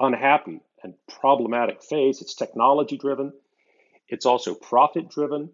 unhappy 0.00 0.60
and 0.82 0.94
problematic 1.20 1.82
phase. 1.82 2.22
It's 2.22 2.34
technology 2.34 2.96
driven. 2.96 3.32
It's 4.08 4.26
also 4.26 4.54
profit 4.54 5.10
driven. 5.10 5.50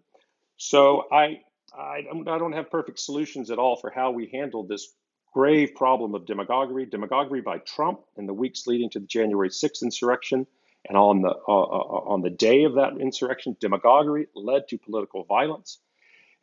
So 0.57 1.05
I, 1.11 1.41
I 1.77 2.01
don't, 2.01 2.27
I 2.27 2.37
don't 2.37 2.53
have 2.53 2.69
perfect 2.69 2.99
solutions 2.99 3.51
at 3.51 3.59
all 3.59 3.75
for 3.75 3.89
how 3.89 4.11
we 4.11 4.29
handle 4.31 4.63
this 4.63 4.93
grave 5.33 5.75
problem 5.75 6.15
of 6.15 6.25
demagoguery, 6.25 6.85
demagoguery 6.85 7.41
by 7.41 7.57
Trump 7.57 7.99
in 8.17 8.25
the 8.25 8.33
weeks 8.33 8.67
leading 8.67 8.89
to 8.91 8.99
the 8.99 9.05
January 9.05 9.49
6th 9.49 9.83
insurrection, 9.83 10.47
and 10.87 10.97
on 10.97 11.21
the 11.21 11.29
uh, 11.29 11.61
uh, 11.61 12.03
on 12.07 12.21
the 12.21 12.29
day 12.29 12.63
of 12.63 12.75
that 12.75 12.97
insurrection, 12.97 13.57
demagoguery 13.59 14.27
led 14.33 14.67
to 14.69 14.77
political 14.77 15.23
violence. 15.25 15.79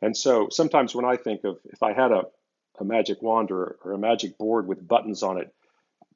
And 0.01 0.15
so 0.15 0.49
sometimes 0.49 0.93
when 0.93 1.05
I 1.05 1.15
think 1.15 1.43
of 1.43 1.57
if 1.65 1.81
I 1.81 1.93
had 1.93 2.11
a, 2.11 2.25
a 2.79 2.83
magic 2.83 3.21
wand 3.21 3.51
or, 3.51 3.77
or 3.83 3.93
a 3.93 3.97
magic 3.97 4.37
board 4.37 4.67
with 4.67 4.85
buttons 4.85 5.23
on 5.23 5.39
it, 5.39 5.51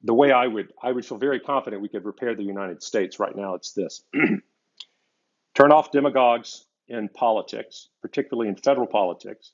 the 0.02 0.14
way 0.14 0.32
I 0.32 0.46
would 0.46 0.72
I 0.82 0.92
would 0.92 1.04
feel 1.04 1.18
very 1.18 1.40
confident 1.40 1.82
we 1.82 1.88
could 1.88 2.04
repair 2.04 2.34
the 2.34 2.42
United 2.42 2.82
States 2.82 3.18
right 3.18 3.34
now. 3.34 3.54
It's 3.54 3.72
this: 3.72 4.02
turn 5.54 5.72
off 5.72 5.90
demagogues 5.90 6.64
in 6.88 7.08
politics, 7.08 7.88
particularly 8.00 8.48
in 8.48 8.56
federal 8.56 8.86
politics, 8.86 9.52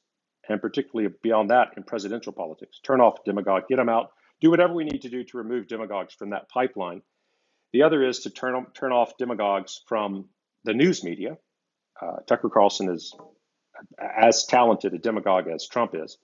and 0.49 0.61
particularly 0.61 1.13
beyond 1.23 1.51
that 1.51 1.73
in 1.77 1.83
presidential 1.83 2.33
politics. 2.33 2.81
Turn 2.83 3.01
off 3.01 3.25
demagogue, 3.25 3.69
get 3.69 3.77
them 3.77 3.89
out, 3.89 4.13
do 4.41 4.51
whatever 4.51 4.75
we 4.75 4.85
need 4.85 5.03
to 5.03 5.09
do 5.09 5.25
to 5.25 5.39
remove 5.39 5.67
demagogues 5.67 6.15
from 6.15 6.31
that 6.31 6.49
pipeline. 6.49 7.03
The 7.73 7.83
other 7.83 8.07
is 8.07 8.21
to 8.21 8.31
turn 8.31 8.67
turn 8.75 8.93
off 8.93 9.17
demagogues 9.17 9.83
from 9.89 10.29
the 10.65 10.75
news 10.75 11.03
media. 11.03 11.39
Uh, 12.01 12.17
Tucker 12.27 12.51
Carlson 12.51 12.91
is 12.91 13.15
as 14.01 14.45
talented 14.45 14.95
a 14.95 14.99
demagogue 14.99 15.49
as 15.49 15.67
Trump 15.67 15.95
is. 15.95 16.19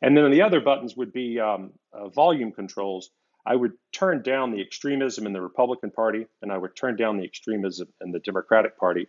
And 0.00 0.16
then 0.16 0.30
the 0.30 0.42
other 0.42 0.60
buttons 0.60 0.96
would 0.96 1.12
be 1.12 1.40
um, 1.40 1.72
uh, 1.92 2.08
volume 2.08 2.52
controls. 2.52 3.10
I 3.48 3.56
would 3.56 3.72
turn 3.92 4.22
down 4.22 4.52
the 4.52 4.60
extremism 4.60 5.26
in 5.26 5.32
the 5.32 5.40
Republican 5.40 5.90
Party, 5.90 6.26
and 6.42 6.52
I 6.52 6.58
would 6.58 6.76
turn 6.76 6.96
down 6.96 7.16
the 7.16 7.24
extremism 7.24 7.88
in 8.00 8.12
the 8.12 8.18
Democratic 8.20 8.78
Party. 8.78 9.08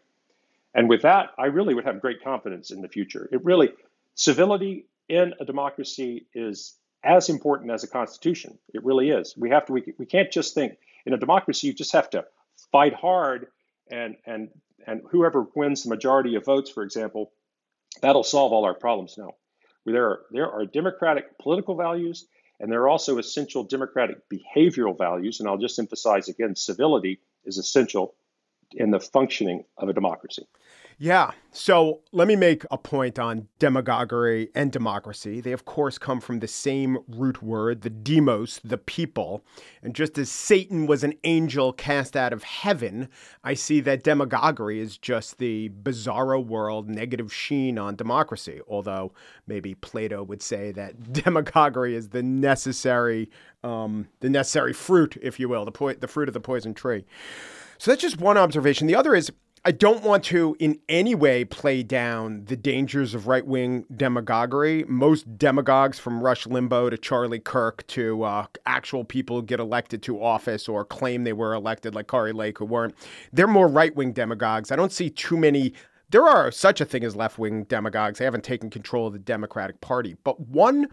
And 0.73 0.87
with 0.87 1.01
that, 1.01 1.31
I 1.37 1.47
really 1.47 1.73
would 1.73 1.85
have 1.85 1.99
great 2.01 2.23
confidence 2.23 2.71
in 2.71 2.81
the 2.81 2.87
future. 2.87 3.27
It 3.31 3.43
really, 3.43 3.69
civility 4.15 4.85
in 5.09 5.33
a 5.41 5.45
democracy 5.45 6.27
is 6.33 6.75
as 7.03 7.29
important 7.29 7.71
as 7.71 7.83
a 7.83 7.87
constitution. 7.87 8.57
It 8.73 8.85
really 8.85 9.09
is. 9.09 9.35
We 9.37 9.49
have 9.49 9.65
to. 9.65 9.73
We, 9.73 9.93
we 9.97 10.05
can't 10.05 10.31
just 10.31 10.53
think 10.53 10.77
in 11.05 11.13
a 11.13 11.17
democracy. 11.17 11.67
You 11.67 11.73
just 11.73 11.93
have 11.93 12.09
to 12.11 12.25
fight 12.71 12.93
hard, 12.93 13.47
and 13.91 14.15
and 14.25 14.49
and 14.87 15.01
whoever 15.11 15.47
wins 15.55 15.83
the 15.83 15.89
majority 15.89 16.35
of 16.35 16.45
votes, 16.45 16.69
for 16.69 16.83
example, 16.83 17.31
That'll 18.01 18.23
solve 18.23 18.53
all 18.53 18.65
our 18.65 18.73
problems 18.73 19.17
now. 19.17 19.31
There 19.85 20.05
are, 20.05 20.21
there 20.31 20.51
are 20.51 20.65
democratic 20.65 21.37
political 21.39 21.75
values, 21.75 22.27
and 22.59 22.71
there 22.71 22.81
are 22.81 22.89
also 22.89 23.17
essential 23.17 23.63
democratic 23.63 24.17
behavioral 24.29 24.97
values. 24.97 25.39
And 25.39 25.47
I'll 25.47 25.57
just 25.57 25.79
emphasize 25.79 26.27
again 26.27 26.55
civility 26.55 27.19
is 27.45 27.57
essential 27.57 28.15
in 28.71 28.91
the 28.91 28.99
functioning 28.99 29.63
of 29.77 29.89
a 29.89 29.93
democracy. 29.93 30.47
Yeah. 31.01 31.31
So 31.53 32.01
let 32.11 32.27
me 32.27 32.35
make 32.35 32.65
a 32.69 32.77
point 32.77 33.17
on 33.17 33.47
demagoguery 33.57 34.49
and 34.53 34.69
democracy. 34.69 35.39
They, 35.39 35.53
of 35.53 35.63
course, 35.63 35.97
come 35.97 36.19
from 36.19 36.39
the 36.39 36.47
same 36.47 36.97
root 37.07 37.41
word, 37.41 37.83
the 37.83 37.89
demos, 37.89 38.59
the 38.65 38.77
people. 38.77 39.41
And 39.81 39.95
just 39.95 40.17
as 40.17 40.29
Satan 40.29 40.87
was 40.87 41.05
an 41.05 41.13
angel 41.23 41.71
cast 41.71 42.17
out 42.17 42.33
of 42.33 42.43
heaven, 42.43 43.07
I 43.45 43.53
see 43.53 43.79
that 43.79 44.03
demagoguery 44.03 44.81
is 44.81 44.97
just 44.97 45.37
the 45.37 45.69
bizarro 45.69 46.45
world 46.45 46.89
negative 46.89 47.33
sheen 47.33 47.79
on 47.79 47.95
democracy. 47.95 48.59
Although 48.67 49.13
maybe 49.47 49.75
Plato 49.75 50.21
would 50.21 50.41
say 50.41 50.73
that 50.73 51.13
demagoguery 51.13 51.95
is 51.95 52.09
the 52.09 52.23
necessary, 52.23 53.29
um, 53.63 54.09
the 54.19 54.29
necessary 54.29 54.73
fruit, 54.73 55.17
if 55.21 55.39
you 55.39 55.47
will, 55.47 55.63
the, 55.63 55.71
po- 55.71 55.93
the 55.93 56.09
fruit 56.09 56.27
of 56.27 56.33
the 56.33 56.41
poison 56.41 56.73
tree. 56.73 57.05
So 57.77 57.91
that's 57.91 58.01
just 58.01 58.19
one 58.19 58.37
observation. 58.37 58.87
The 58.87 58.95
other 58.95 59.15
is 59.15 59.31
I 59.65 59.71
don't 59.71 60.03
want 60.03 60.23
to 60.25 60.55
in 60.59 60.79
any 60.87 61.15
way 61.15 61.43
play 61.43 61.83
down 61.83 62.45
the 62.45 62.55
dangers 62.55 63.13
of 63.13 63.27
right 63.27 63.45
wing 63.45 63.85
demagoguery. 63.93 64.85
Most 64.87 65.37
demagogues, 65.37 65.99
from 65.99 66.21
Rush 66.21 66.45
Limbaugh 66.45 66.91
to 66.91 66.97
Charlie 66.97 67.39
Kirk 67.39 67.85
to 67.87 68.23
uh, 68.23 68.45
actual 68.65 69.03
people 69.03 69.37
who 69.37 69.43
get 69.43 69.59
elected 69.59 70.01
to 70.03 70.23
office 70.23 70.69
or 70.69 70.85
claim 70.85 71.25
they 71.25 71.33
were 71.33 71.53
elected, 71.53 71.93
like 71.93 72.07
Kari 72.07 72.31
Lake, 72.31 72.59
who 72.59 72.65
weren't, 72.65 72.95
they're 73.33 73.47
more 73.47 73.67
right 73.67 73.93
wing 73.95 74.13
demagogues. 74.13 74.71
I 74.71 74.77
don't 74.77 74.93
see 74.93 75.09
too 75.09 75.35
many 75.35 75.73
there 76.11 76.27
are 76.27 76.51
such 76.51 76.81
a 76.81 76.85
thing 76.85 77.03
as 77.03 77.15
left 77.15 77.37
wing 77.37 77.63
demagogues. 77.65 78.19
They 78.19 78.25
haven't 78.25 78.43
taken 78.43 78.69
control 78.69 79.07
of 79.07 79.13
the 79.13 79.19
Democratic 79.19 79.79
Party. 79.81 80.15
But 80.23 80.39
one 80.39 80.87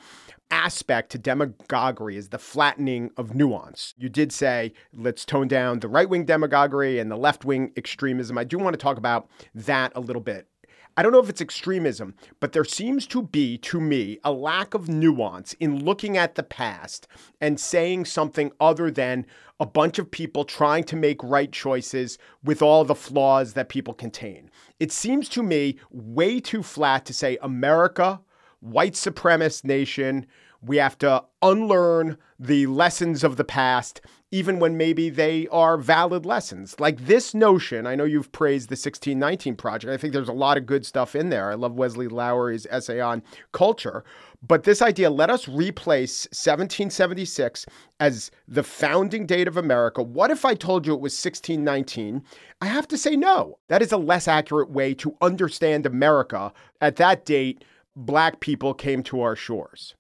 aspect 0.51 1.11
to 1.13 1.19
demagoguery 1.19 2.17
is 2.17 2.29
the 2.29 2.39
flattening 2.39 3.11
of 3.17 3.35
nuance. 3.35 3.95
You 3.97 4.09
did 4.09 4.33
say, 4.33 4.73
let's 4.93 5.25
tone 5.25 5.49
down 5.49 5.81
the 5.81 5.89
right 5.89 6.09
wing 6.09 6.25
demagoguery 6.25 6.99
and 6.99 7.11
the 7.11 7.17
left 7.17 7.45
wing 7.45 7.73
extremism. 7.77 8.39
I 8.39 8.45
do 8.45 8.59
want 8.59 8.75
to 8.75 8.79
talk 8.79 8.99
about 8.99 9.29
that 9.55 9.93
a 9.95 10.01
little 10.01 10.23
bit. 10.23 10.49
I 10.99 11.03
don't 11.03 11.13
know 11.13 11.21
if 11.21 11.29
it's 11.29 11.43
extremism, 11.43 12.15
but 12.41 12.53
there 12.53 12.65
seems 12.65 13.07
to 13.09 13.23
be, 13.23 13.59
to 13.59 13.81
me, 13.81 14.19
a 14.25 14.33
lack 14.33 14.73
of 14.73 14.89
nuance 14.89 15.53
in 15.55 15.85
looking 15.85 16.17
at 16.17 16.37
the 16.37 16.43
past 16.43 17.07
and 17.39 17.61
saying 17.61 18.07
something 18.07 18.51
other 18.61 18.91
than 18.91 19.27
a 19.61 19.67
bunch 19.67 19.99
of 19.99 20.11
people 20.11 20.45
trying 20.45 20.85
to 20.85 20.97
make 20.97 21.23
right 21.23 21.53
choices 21.53 22.17
with 22.43 22.63
all 22.63 22.85
the 22.85 22.95
flaws 22.95 23.53
that 23.53 23.69
people 23.69 23.93
contain. 23.93 24.51
It 24.81 24.91
seems 24.91 25.29
to 25.31 25.43
me 25.43 25.79
way 25.91 26.41
too 26.41 26.63
flat 26.63 27.05
to 27.07 27.15
say 27.15 27.37
America, 27.43 28.21
white 28.61 28.95
supremacist 28.95 29.65
nation, 29.65 30.27
we 30.63 30.79
have 30.79 30.97
to 30.99 31.25
unlearn 31.43 32.17
the 32.39 32.67
lessons 32.67 33.23
of 33.23 33.37
the 33.37 33.45
past, 33.45 34.01
even 34.33 34.59
when 34.59 34.77
maybe 34.77 35.09
they 35.09 35.47
are 35.49 35.77
valid 35.77 36.27
lessons. 36.27 36.81
Like 36.81 37.07
this 37.07 37.33
notion, 37.33 37.87
I 37.87 37.95
know 37.95 38.05
you've 38.05 38.33
praised 38.33 38.69
the 38.69 38.73
1619 38.73 39.55
Project. 39.55 39.93
I 39.93 39.97
think 39.97 40.13
there's 40.13 40.29
a 40.29 40.33
lot 40.33 40.57
of 40.57 40.67
good 40.67 40.85
stuff 40.85 41.15
in 41.15 41.31
there. 41.31 41.51
I 41.51 41.55
love 41.55 41.75
Wesley 41.75 42.09
Lowery's 42.09 42.67
essay 42.69 43.01
on 43.01 43.23
culture. 43.53 44.05
But 44.47 44.65
this 44.65 44.83
idea, 44.83 45.11
let 45.11 45.31
us 45.31 45.49
replace 45.49 46.27
1776 46.27 47.67
as 48.01 48.31
the 48.49 48.63
founding 48.63 49.27
date 49.27 49.49
of 49.49 49.57
America. 49.57 50.03
What 50.03 50.31
if 50.31 50.45
I 50.45 50.55
told 50.55 50.87
you 50.87 50.93
it 50.93 51.01
was 51.01 51.13
1619? 51.13 52.23
I 52.61 52.67
have 52.67 52.89
to 52.89 52.99
say 52.99 53.17
no. 53.17 53.59
That 53.69 53.83
is 53.83 53.93
a 53.93 53.97
less 53.97 54.27
accurate 54.27 54.71
way 54.71 54.93
to 54.95 55.17
understand 55.21 55.87
America. 55.87 56.53
At 56.81 56.97
that 56.97 57.25
date, 57.25 57.65
black 57.95 58.41
people 58.41 58.75
came 58.75 59.03
to 59.05 59.21
our 59.21 59.37
shores. 59.37 59.95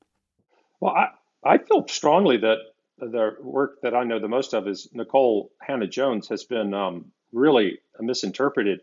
Well, 0.80 0.95
I, 0.95 1.09
I 1.45 1.59
feel 1.59 1.87
strongly 1.88 2.37
that 2.38 2.56
the 2.98 3.36
work 3.40 3.80
that 3.82 3.94
I 3.94 4.04
know 4.04 4.18
the 4.18 4.28
most 4.28 4.54
of 4.54 4.66
is 4.66 4.88
Nikole 4.94 5.48
Hannah-Jones 5.60 6.28
has 6.28 6.44
been 6.44 6.74
um, 6.74 7.12
really 7.32 7.78
misinterpreted. 8.00 8.80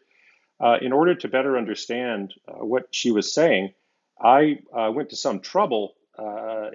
Uh, 0.60 0.78
in 0.82 0.94
order 0.94 1.16
to 1.16 1.28
better 1.28 1.58
understand 1.58 2.34
uh, 2.48 2.64
what 2.64 2.88
she 2.92 3.12
was 3.12 3.34
saying, 3.34 3.74
I 4.22 4.60
uh, 4.74 4.92
went 4.92 5.10
to 5.10 5.16
some 5.16 5.40
trouble, 5.40 5.96
uh, 6.18 6.70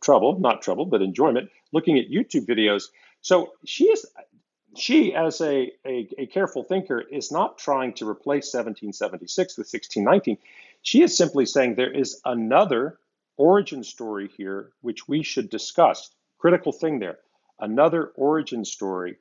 trouble, 0.00 0.38
not 0.38 0.62
trouble, 0.62 0.86
but 0.86 1.02
enjoyment, 1.02 1.50
looking 1.72 1.98
at 1.98 2.08
YouTube 2.08 2.46
videos. 2.46 2.84
So 3.20 3.52
she 3.64 3.86
is, 3.86 4.06
she 4.76 5.14
as 5.14 5.40
a, 5.40 5.72
a, 5.84 6.08
a 6.18 6.26
careful 6.26 6.62
thinker 6.62 7.00
is 7.00 7.32
not 7.32 7.58
trying 7.58 7.94
to 7.94 8.08
replace 8.08 8.54
1776 8.54 9.58
with 9.58 9.66
1619. 9.66 10.38
She 10.82 11.02
is 11.02 11.16
simply 11.16 11.46
saying 11.46 11.74
there 11.74 11.92
is 11.92 12.20
another 12.24 12.98
origin 13.36 13.82
story 13.82 14.30
here, 14.36 14.70
which 14.80 15.08
we 15.08 15.22
should 15.22 15.50
discuss. 15.50 16.10
Critical 16.46 16.70
thing 16.70 17.00
there. 17.00 17.18
Another 17.58 18.12
origin 18.14 18.64
story. 18.64 19.16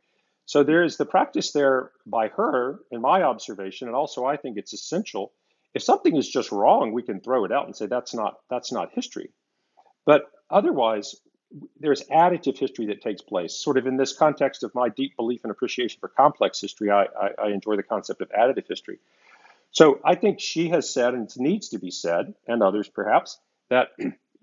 So 0.45 0.61
there 0.61 0.83
is 0.83 0.97
the 0.97 1.07
practice 1.07 1.53
there 1.53 1.89
by 2.05 2.27
her, 2.27 2.81
in 2.91 3.01
my 3.01 3.23
observation, 3.23 3.87
and 3.87 3.95
also 3.95 4.25
I 4.25 4.37
think 4.37 4.57
it's 4.57 4.73
essential. 4.73 5.31
If 5.73 5.81
something 5.81 6.15
is 6.15 6.29
just 6.29 6.51
wrong, 6.51 6.93
we 6.93 7.01
can 7.01 7.19
throw 7.19 7.43
it 7.43 7.51
out 7.51 7.65
and 7.65 7.75
say 7.75 7.87
that's 7.87 8.13
not 8.13 8.35
that's 8.47 8.71
not 8.71 8.91
history. 8.93 9.31
But 10.05 10.29
otherwise, 10.51 11.15
there's 11.79 12.03
additive 12.09 12.59
history 12.59 12.85
that 12.89 13.01
takes 13.01 13.23
place. 13.23 13.55
Sort 13.55 13.79
of 13.79 13.87
in 13.87 13.97
this 13.97 14.15
context 14.15 14.61
of 14.61 14.75
my 14.75 14.89
deep 14.89 15.15
belief 15.15 15.39
and 15.43 15.49
appreciation 15.49 15.99
for 15.99 16.09
complex 16.09 16.61
history, 16.61 16.91
I, 16.91 17.05
I, 17.05 17.29
I 17.45 17.47
enjoy 17.47 17.75
the 17.75 17.81
concept 17.81 18.21
of 18.21 18.29
additive 18.29 18.67
history. 18.69 18.99
So 19.71 19.99
I 20.05 20.13
think 20.13 20.39
she 20.39 20.69
has 20.69 20.87
said, 20.87 21.15
and 21.15 21.27
it 21.27 21.37
needs 21.37 21.69
to 21.69 21.79
be 21.79 21.89
said, 21.89 22.35
and 22.47 22.61
others 22.61 22.87
perhaps, 22.87 23.39
that 23.69 23.87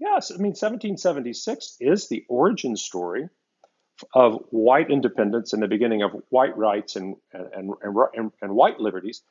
yes, 0.03 0.31
I 0.31 0.35
mean 0.35 0.51
1776 0.51 1.77
is 1.81 2.09
the 2.09 2.25
origin 2.29 2.77
story 2.77 3.29
of 4.15 4.45
white 4.51 4.91
independence 4.91 5.53
and 5.53 5.63
the 5.63 5.69
beginning 5.69 6.03
of 6.03 6.11
white 6.29 6.57
rights 6.57 6.97
and 6.97 7.17
and, 7.33 7.73
and, 7.83 7.97
and, 8.15 8.33
and 8.43 8.55
white 8.55 8.81
liberties. 8.81 9.23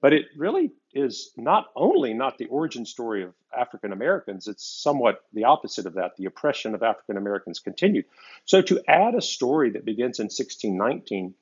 But 0.00 0.14
it 0.14 0.26
really 0.34 0.72
is 0.94 1.30
not 1.36 1.66
only 1.76 2.14
not 2.14 2.38
the 2.38 2.46
origin 2.46 2.86
story 2.86 3.22
of 3.22 3.34
African 3.54 3.92
Americans, 3.92 4.48
it's 4.48 4.64
somewhat 4.64 5.20
the 5.34 5.44
opposite 5.44 5.84
of 5.84 5.94
that. 5.94 6.12
The 6.16 6.24
oppression 6.24 6.74
of 6.74 6.82
African 6.82 7.18
Americans 7.18 7.58
continued. 7.58 8.06
So 8.46 8.62
to 8.62 8.80
add 8.88 9.14
a 9.14 9.20
story 9.20 9.70
that 9.72 9.84
begins 9.84 10.18
in 10.18 10.24
1619, 10.24 11.34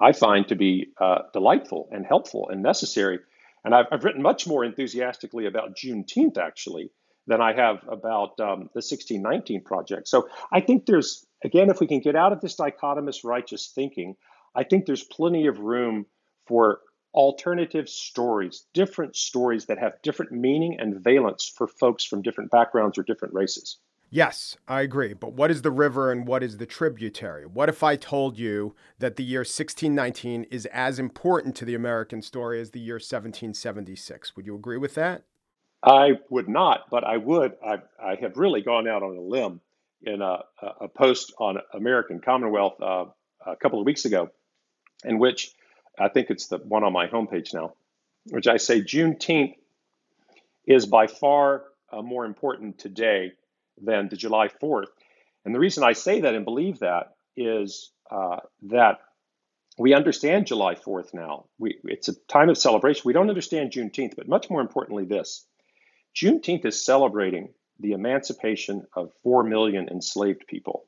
I 0.00 0.12
find 0.12 0.48
to 0.48 0.54
be 0.54 0.92
uh, 0.98 1.22
delightful 1.34 1.88
and 1.92 2.06
helpful 2.06 2.48
and 2.48 2.62
necessary. 2.62 3.18
And 3.62 3.74
I've, 3.74 3.86
I've, 3.90 4.04
written 4.04 4.22
much 4.22 4.46
more 4.46 4.64
enthusiastically 4.64 5.46
about 5.46 5.76
Juneteenth, 5.76 6.38
actually, 6.38 6.90
than 7.26 7.40
I 7.40 7.52
have 7.54 7.82
about 7.88 8.38
um, 8.40 8.70
the 8.72 8.82
1619 8.82 9.62
project. 9.62 10.08
So 10.08 10.28
I 10.52 10.60
think 10.60 10.86
there's, 10.86 11.26
again, 11.44 11.70
if 11.70 11.80
we 11.80 11.86
can 11.86 12.00
get 12.00 12.16
out 12.16 12.32
of 12.32 12.40
this 12.40 12.56
dichotomous 12.56 13.24
righteous 13.24 13.72
thinking, 13.74 14.16
I 14.54 14.64
think 14.64 14.86
there's 14.86 15.02
plenty 15.02 15.46
of 15.46 15.58
room 15.58 16.06
for 16.46 16.80
alternative 17.14 17.88
stories, 17.88 18.66
different 18.74 19.16
stories 19.16 19.66
that 19.66 19.78
have 19.78 20.00
different 20.02 20.32
meaning 20.32 20.76
and 20.78 21.02
valence 21.02 21.52
for 21.56 21.66
folks 21.66 22.04
from 22.04 22.22
different 22.22 22.50
backgrounds 22.50 22.98
or 22.98 23.02
different 23.02 23.34
races. 23.34 23.78
Yes, 24.08 24.56
I 24.68 24.82
agree. 24.82 25.14
But 25.14 25.32
what 25.32 25.50
is 25.50 25.62
the 25.62 25.70
river 25.72 26.12
and 26.12 26.28
what 26.28 26.42
is 26.42 26.58
the 26.58 26.66
tributary? 26.66 27.44
What 27.44 27.68
if 27.68 27.82
I 27.82 27.96
told 27.96 28.38
you 28.38 28.76
that 29.00 29.16
the 29.16 29.24
year 29.24 29.40
1619 29.40 30.44
is 30.44 30.66
as 30.66 30.98
important 31.00 31.56
to 31.56 31.64
the 31.64 31.74
American 31.74 32.22
story 32.22 32.60
as 32.60 32.70
the 32.70 32.80
year 32.80 32.94
1776? 32.96 34.36
Would 34.36 34.46
you 34.46 34.54
agree 34.54 34.76
with 34.76 34.94
that? 34.94 35.24
I 35.86 36.14
would 36.30 36.48
not, 36.48 36.90
but 36.90 37.04
I 37.04 37.18
would. 37.18 37.54
I, 37.64 37.78
I 38.02 38.16
have 38.16 38.38
really 38.38 38.62
gone 38.62 38.88
out 38.88 39.04
on 39.04 39.16
a 39.16 39.22
limb 39.22 39.60
in 40.02 40.22
a, 40.22 40.40
a 40.80 40.88
post 40.88 41.34
on 41.38 41.58
American 41.74 42.20
Commonwealth 42.20 42.82
uh, 42.82 43.06
a 43.46 43.56
couple 43.56 43.80
of 43.80 43.86
weeks 43.86 44.04
ago, 44.06 44.30
in 45.04 45.18
which 45.18 45.52
I 45.98 46.08
think 46.08 46.30
it's 46.30 46.48
the 46.48 46.58
one 46.58 46.84
on 46.84 46.92
my 46.92 47.06
homepage 47.08 47.54
now, 47.54 47.74
which 48.30 48.48
I 48.48 48.58
say 48.58 48.82
Juneteenth 48.82 49.54
is 50.66 50.86
by 50.86 51.06
far 51.06 51.64
uh, 51.92 52.02
more 52.02 52.24
important 52.24 52.78
today 52.78 53.32
than 53.80 54.08
the 54.08 54.16
July 54.16 54.48
4th. 54.48 54.88
And 55.44 55.54
the 55.54 55.60
reason 55.60 55.84
I 55.84 55.92
say 55.94 56.22
that 56.22 56.34
and 56.34 56.44
believe 56.44 56.80
that 56.80 57.14
is 57.36 57.92
uh, 58.10 58.38
that 58.64 58.98
we 59.78 59.94
understand 59.94 60.46
July 60.48 60.74
4th 60.74 61.14
now. 61.14 61.46
We, 61.58 61.78
it's 61.84 62.08
a 62.08 62.14
time 62.28 62.48
of 62.48 62.58
celebration. 62.58 63.02
We 63.04 63.12
don't 63.12 63.28
understand 63.28 63.72
Juneteenth, 63.72 64.16
but 64.16 64.28
much 64.28 64.50
more 64.50 64.60
importantly, 64.60 65.04
this 65.04 65.46
Juneteenth 66.16 66.64
is 66.64 66.82
celebrating 66.82 67.52
the 67.78 67.92
emancipation 67.92 68.86
of 68.94 69.12
4 69.22 69.44
million 69.44 69.88
enslaved 69.90 70.46
people. 70.46 70.86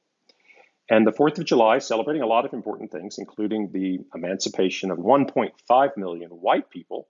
And 0.89 1.07
the 1.07 1.13
4th 1.13 1.39
of 1.39 1.45
July 1.45 1.81
celebrating 1.81 2.23
a 2.23 2.27
lot 2.27 2.47
of 2.47 2.55
important 2.55 2.91
things, 2.91 3.19
including 3.19 3.71
the 3.71 3.99
emancipation 4.15 4.91
of 4.91 4.97
1.5 4.97 5.97
million 5.99 6.31
white 6.31 6.71
people 6.71 7.09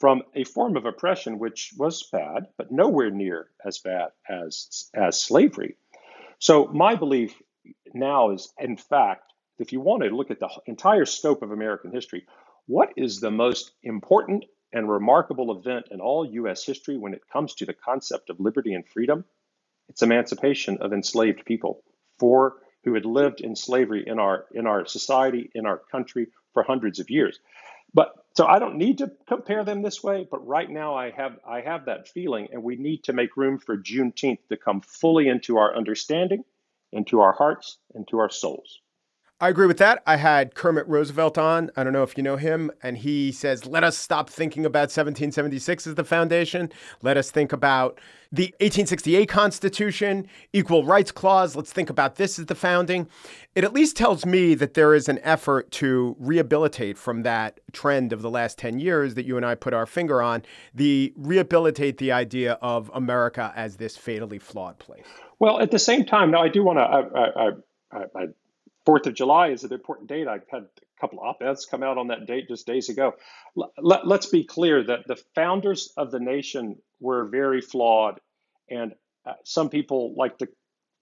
from 0.00 0.22
a 0.34 0.44
form 0.44 0.78
of 0.78 0.86
oppression 0.86 1.38
which 1.38 1.74
was 1.76 2.08
bad, 2.10 2.46
but 2.56 2.72
nowhere 2.72 3.10
near 3.10 3.50
as 3.62 3.78
bad 3.78 4.12
as, 4.26 4.88
as 4.94 5.20
slavery. 5.20 5.76
So, 6.38 6.68
my 6.68 6.94
belief 6.94 7.34
now 7.92 8.30
is, 8.30 8.50
in 8.58 8.78
fact, 8.78 9.34
if 9.58 9.72
you 9.74 9.80
want 9.80 10.04
to 10.04 10.08
look 10.08 10.30
at 10.30 10.40
the 10.40 10.48
entire 10.64 11.04
scope 11.04 11.42
of 11.42 11.50
American 11.50 11.92
history, 11.92 12.24
what 12.66 12.92
is 12.96 13.20
the 13.20 13.30
most 13.30 13.72
important 13.82 14.46
and 14.72 14.90
remarkable 14.90 15.56
event 15.56 15.86
in 15.90 16.00
all 16.00 16.24
U.S. 16.24 16.64
history 16.64 16.96
when 16.96 17.14
it 17.14 17.22
comes 17.32 17.54
to 17.54 17.66
the 17.66 17.74
concept 17.74 18.30
of 18.30 18.40
liberty 18.40 18.74
and 18.74 18.86
freedom? 18.86 19.24
It's 19.88 20.02
emancipation 20.02 20.78
of 20.78 20.92
enslaved 20.92 21.44
people 21.44 21.82
for 22.18 22.56
who 22.84 22.94
had 22.94 23.04
lived 23.04 23.40
in 23.40 23.56
slavery 23.56 24.04
in 24.06 24.18
our 24.18 24.46
in 24.52 24.66
our 24.66 24.86
society 24.86 25.50
in 25.54 25.66
our 25.66 25.78
country 25.78 26.28
for 26.52 26.62
hundreds 26.62 27.00
of 27.00 27.10
years. 27.10 27.38
But 27.94 28.14
so 28.34 28.46
I 28.46 28.58
don't 28.58 28.76
need 28.76 28.98
to 28.98 29.10
compare 29.26 29.64
them 29.64 29.82
this 29.82 30.02
way, 30.02 30.26
but 30.30 30.46
right 30.46 30.68
now 30.70 30.94
I 30.94 31.10
have 31.10 31.38
I 31.46 31.60
have 31.62 31.86
that 31.86 32.08
feeling, 32.08 32.48
and 32.52 32.62
we 32.62 32.76
need 32.76 33.04
to 33.04 33.12
make 33.12 33.36
room 33.36 33.58
for 33.58 33.76
Juneteenth 33.76 34.46
to 34.48 34.56
come 34.56 34.80
fully 34.80 35.28
into 35.28 35.56
our 35.56 35.74
understanding, 35.74 36.44
into 36.92 37.20
our 37.20 37.32
hearts, 37.32 37.78
into 37.94 38.18
our 38.18 38.30
souls. 38.30 38.80
I 39.40 39.48
agree 39.50 39.68
with 39.68 39.78
that. 39.78 40.02
I 40.04 40.16
had 40.16 40.56
Kermit 40.56 40.88
Roosevelt 40.88 41.38
on. 41.38 41.70
I 41.76 41.84
don't 41.84 41.92
know 41.92 42.02
if 42.02 42.16
you 42.16 42.24
know 42.24 42.36
him. 42.36 42.72
And 42.82 42.98
he 42.98 43.30
says, 43.30 43.66
let 43.66 43.84
us 43.84 43.96
stop 43.96 44.28
thinking 44.28 44.66
about 44.66 44.90
1776 44.90 45.86
as 45.86 45.94
the 45.94 46.02
foundation. 46.02 46.72
Let 47.02 47.16
us 47.16 47.30
think 47.30 47.52
about 47.52 48.00
the 48.32 48.46
1868 48.58 49.28
Constitution, 49.28 50.26
Equal 50.52 50.84
Rights 50.84 51.12
Clause. 51.12 51.54
Let's 51.54 51.72
think 51.72 51.88
about 51.88 52.16
this 52.16 52.40
as 52.40 52.46
the 52.46 52.56
founding. 52.56 53.08
It 53.54 53.62
at 53.62 53.72
least 53.72 53.96
tells 53.96 54.26
me 54.26 54.56
that 54.56 54.74
there 54.74 54.92
is 54.92 55.08
an 55.08 55.20
effort 55.22 55.70
to 55.72 56.16
rehabilitate 56.18 56.98
from 56.98 57.22
that 57.22 57.60
trend 57.72 58.12
of 58.12 58.22
the 58.22 58.30
last 58.30 58.58
10 58.58 58.80
years 58.80 59.14
that 59.14 59.24
you 59.24 59.36
and 59.36 59.46
I 59.46 59.54
put 59.54 59.72
our 59.72 59.86
finger 59.86 60.20
on, 60.20 60.42
the 60.74 61.12
rehabilitate 61.16 61.98
the 61.98 62.10
idea 62.10 62.54
of 62.54 62.90
America 62.92 63.52
as 63.54 63.76
this 63.76 63.96
fatally 63.96 64.40
flawed 64.40 64.80
place. 64.80 65.06
Well, 65.38 65.60
at 65.60 65.70
the 65.70 65.78
same 65.78 66.04
time, 66.04 66.32
now 66.32 66.42
I 66.42 66.48
do 66.48 66.64
want 66.64 66.78
to. 66.78 66.82
I, 66.82 67.46
I, 67.46 68.02
I, 68.20 68.26
Fourth 68.88 69.06
of 69.06 69.12
July 69.12 69.48
is 69.48 69.64
an 69.64 69.72
important 69.74 70.08
date. 70.08 70.26
I've 70.26 70.48
had 70.50 70.62
a 70.62 71.00
couple 71.00 71.18
of 71.20 71.26
op-eds 71.26 71.66
come 71.66 71.82
out 71.82 71.98
on 71.98 72.06
that 72.06 72.24
date 72.24 72.48
just 72.48 72.66
days 72.66 72.88
ago. 72.88 73.16
Let, 73.54 74.06
let's 74.06 74.28
be 74.28 74.44
clear 74.44 74.82
that 74.82 75.06
the 75.06 75.16
founders 75.34 75.92
of 75.98 76.10
the 76.10 76.18
nation 76.18 76.78
were 76.98 77.26
very 77.26 77.60
flawed, 77.60 78.18
and 78.70 78.94
uh, 79.26 79.34
some 79.44 79.68
people 79.68 80.14
like 80.16 80.38
to 80.38 80.48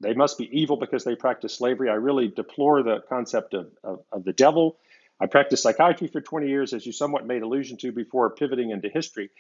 they 0.01 0.14
must 0.14 0.37
be 0.37 0.51
evil 0.51 0.77
because 0.77 1.05
they 1.05 1.14
practice 1.14 1.55
slavery. 1.55 1.88
I 1.88 1.94
really 1.94 2.27
deplore 2.27 2.83
the 2.83 3.05
concept 3.09 3.55
of, 3.55 3.68
of, 3.85 4.01
of, 4.11 4.25
the 4.25 4.33
devil. 4.33 4.79
I 5.20 5.27
practiced 5.27 5.62
psychiatry 5.62 6.09
for 6.09 6.20
20 6.20 6.49
years, 6.49 6.72
as 6.72 6.85
you 6.85 6.90
somewhat 6.90 7.25
made 7.25 7.42
allusion 7.42 7.77
to 7.83 7.92
before 7.92 8.31
pivoting 8.31 8.70
into 8.70 8.88
history. 8.88 9.31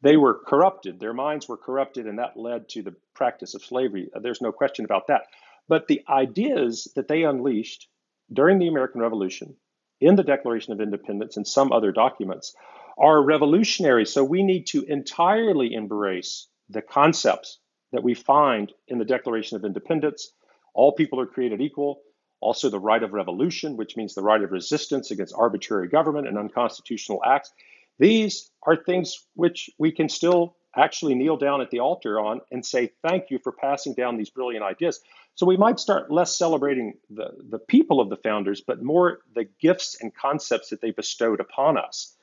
They 0.00 0.16
were 0.16 0.40
corrupted, 0.44 0.98
their 0.98 1.14
minds 1.14 1.48
were 1.48 1.56
corrupted, 1.56 2.08
and 2.08 2.18
that 2.18 2.36
led 2.36 2.68
to 2.70 2.82
the 2.82 2.96
practice 3.14 3.54
of 3.54 3.64
slavery. 3.64 4.10
There's 4.20 4.42
no 4.42 4.50
question 4.50 4.84
about 4.84 5.06
that. 5.06 5.26
But 5.72 5.88
the 5.88 6.04
ideas 6.06 6.86
that 6.96 7.08
they 7.08 7.22
unleashed 7.22 7.88
during 8.30 8.58
the 8.58 8.68
American 8.68 9.00
Revolution, 9.00 9.56
in 10.02 10.16
the 10.16 10.22
Declaration 10.22 10.74
of 10.74 10.82
Independence, 10.82 11.38
and 11.38 11.48
some 11.48 11.72
other 11.72 11.92
documents, 11.92 12.54
are 12.98 13.24
revolutionary. 13.24 14.04
So 14.04 14.22
we 14.22 14.42
need 14.42 14.66
to 14.66 14.84
entirely 14.84 15.72
embrace 15.72 16.46
the 16.68 16.82
concepts 16.82 17.58
that 17.90 18.02
we 18.02 18.12
find 18.12 18.70
in 18.86 18.98
the 18.98 19.06
Declaration 19.06 19.56
of 19.56 19.64
Independence. 19.64 20.34
All 20.74 20.92
people 20.92 21.18
are 21.18 21.26
created 21.26 21.62
equal. 21.62 22.02
Also, 22.42 22.68
the 22.68 22.78
right 22.78 23.02
of 23.02 23.14
revolution, 23.14 23.78
which 23.78 23.96
means 23.96 24.12
the 24.12 24.20
right 24.20 24.42
of 24.42 24.52
resistance 24.52 25.10
against 25.10 25.34
arbitrary 25.34 25.88
government 25.88 26.28
and 26.28 26.36
unconstitutional 26.36 27.22
acts. 27.24 27.50
These 27.98 28.50
are 28.62 28.76
things 28.76 29.26
which 29.36 29.70
we 29.78 29.90
can 29.90 30.10
still 30.10 30.54
actually 30.76 31.14
kneel 31.14 31.38
down 31.38 31.62
at 31.62 31.70
the 31.70 31.80
altar 31.80 32.20
on 32.20 32.42
and 32.50 32.64
say, 32.64 32.92
Thank 33.02 33.30
you 33.30 33.38
for 33.38 33.52
passing 33.52 33.94
down 33.94 34.18
these 34.18 34.28
brilliant 34.28 34.64
ideas. 34.64 35.00
So 35.34 35.46
we 35.46 35.56
might 35.56 35.80
start 35.80 36.10
less 36.10 36.36
celebrating 36.36 36.94
the, 37.10 37.30
the 37.48 37.58
people 37.58 38.00
of 38.00 38.10
the 38.10 38.16
founders, 38.16 38.60
but 38.60 38.82
more 38.82 39.20
the 39.34 39.46
gifts 39.60 39.96
and 40.00 40.14
concepts 40.14 40.70
that 40.70 40.80
they 40.80 40.90
bestowed 40.90 41.40
upon 41.40 41.78
us. 41.78 42.14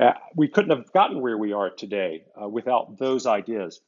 Uh, 0.00 0.12
we 0.34 0.48
couldn't 0.48 0.76
have 0.76 0.92
gotten 0.92 1.20
where 1.20 1.38
we 1.38 1.52
are 1.52 1.70
today 1.70 2.24
uh, 2.40 2.48
without 2.48 2.98
those 2.98 3.26
ideas. 3.26 3.80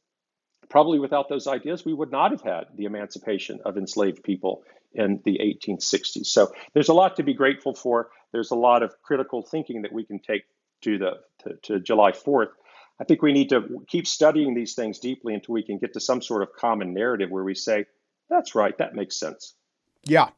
Probably 0.69 0.99
without 0.99 1.27
those 1.29 1.47
ideas, 1.47 1.85
we 1.85 1.93
would 1.93 2.11
not 2.11 2.31
have 2.31 2.41
had 2.41 2.65
the 2.75 2.85
emancipation 2.85 3.59
of 3.65 3.77
enslaved 3.77 4.23
people 4.23 4.63
in 4.93 5.21
the 5.23 5.39
1860s. 5.39 6.25
So 6.27 6.51
there's 6.73 6.89
a 6.89 6.93
lot 6.93 7.17
to 7.17 7.23
be 7.23 7.33
grateful 7.33 7.73
for. 7.73 8.09
There's 8.31 8.51
a 8.51 8.55
lot 8.55 8.83
of 8.83 8.93
critical 9.01 9.41
thinking 9.41 9.81
that 9.83 9.93
we 9.93 10.05
can 10.05 10.19
take 10.19 10.43
to 10.81 10.97
the 10.97 11.11
to, 11.43 11.55
to 11.63 11.79
July 11.79 12.11
4th. 12.11 12.49
I 12.99 13.03
think 13.03 13.21
we 13.21 13.33
need 13.33 13.49
to 13.49 13.83
keep 13.87 14.05
studying 14.05 14.53
these 14.53 14.75
things 14.75 14.99
deeply 14.99 15.33
until 15.33 15.53
we 15.53 15.63
can 15.63 15.77
get 15.77 15.93
to 15.93 15.99
some 15.99 16.21
sort 16.21 16.43
of 16.43 16.49
common 16.53 16.93
narrative 16.93 17.31
where 17.31 17.43
we 17.43 17.55
say, 17.55 17.85
that's 18.31 18.55
right. 18.55 18.75
That 18.77 18.95
makes 18.95 19.19
sense. 19.19 19.55
Yeah. 20.03 20.29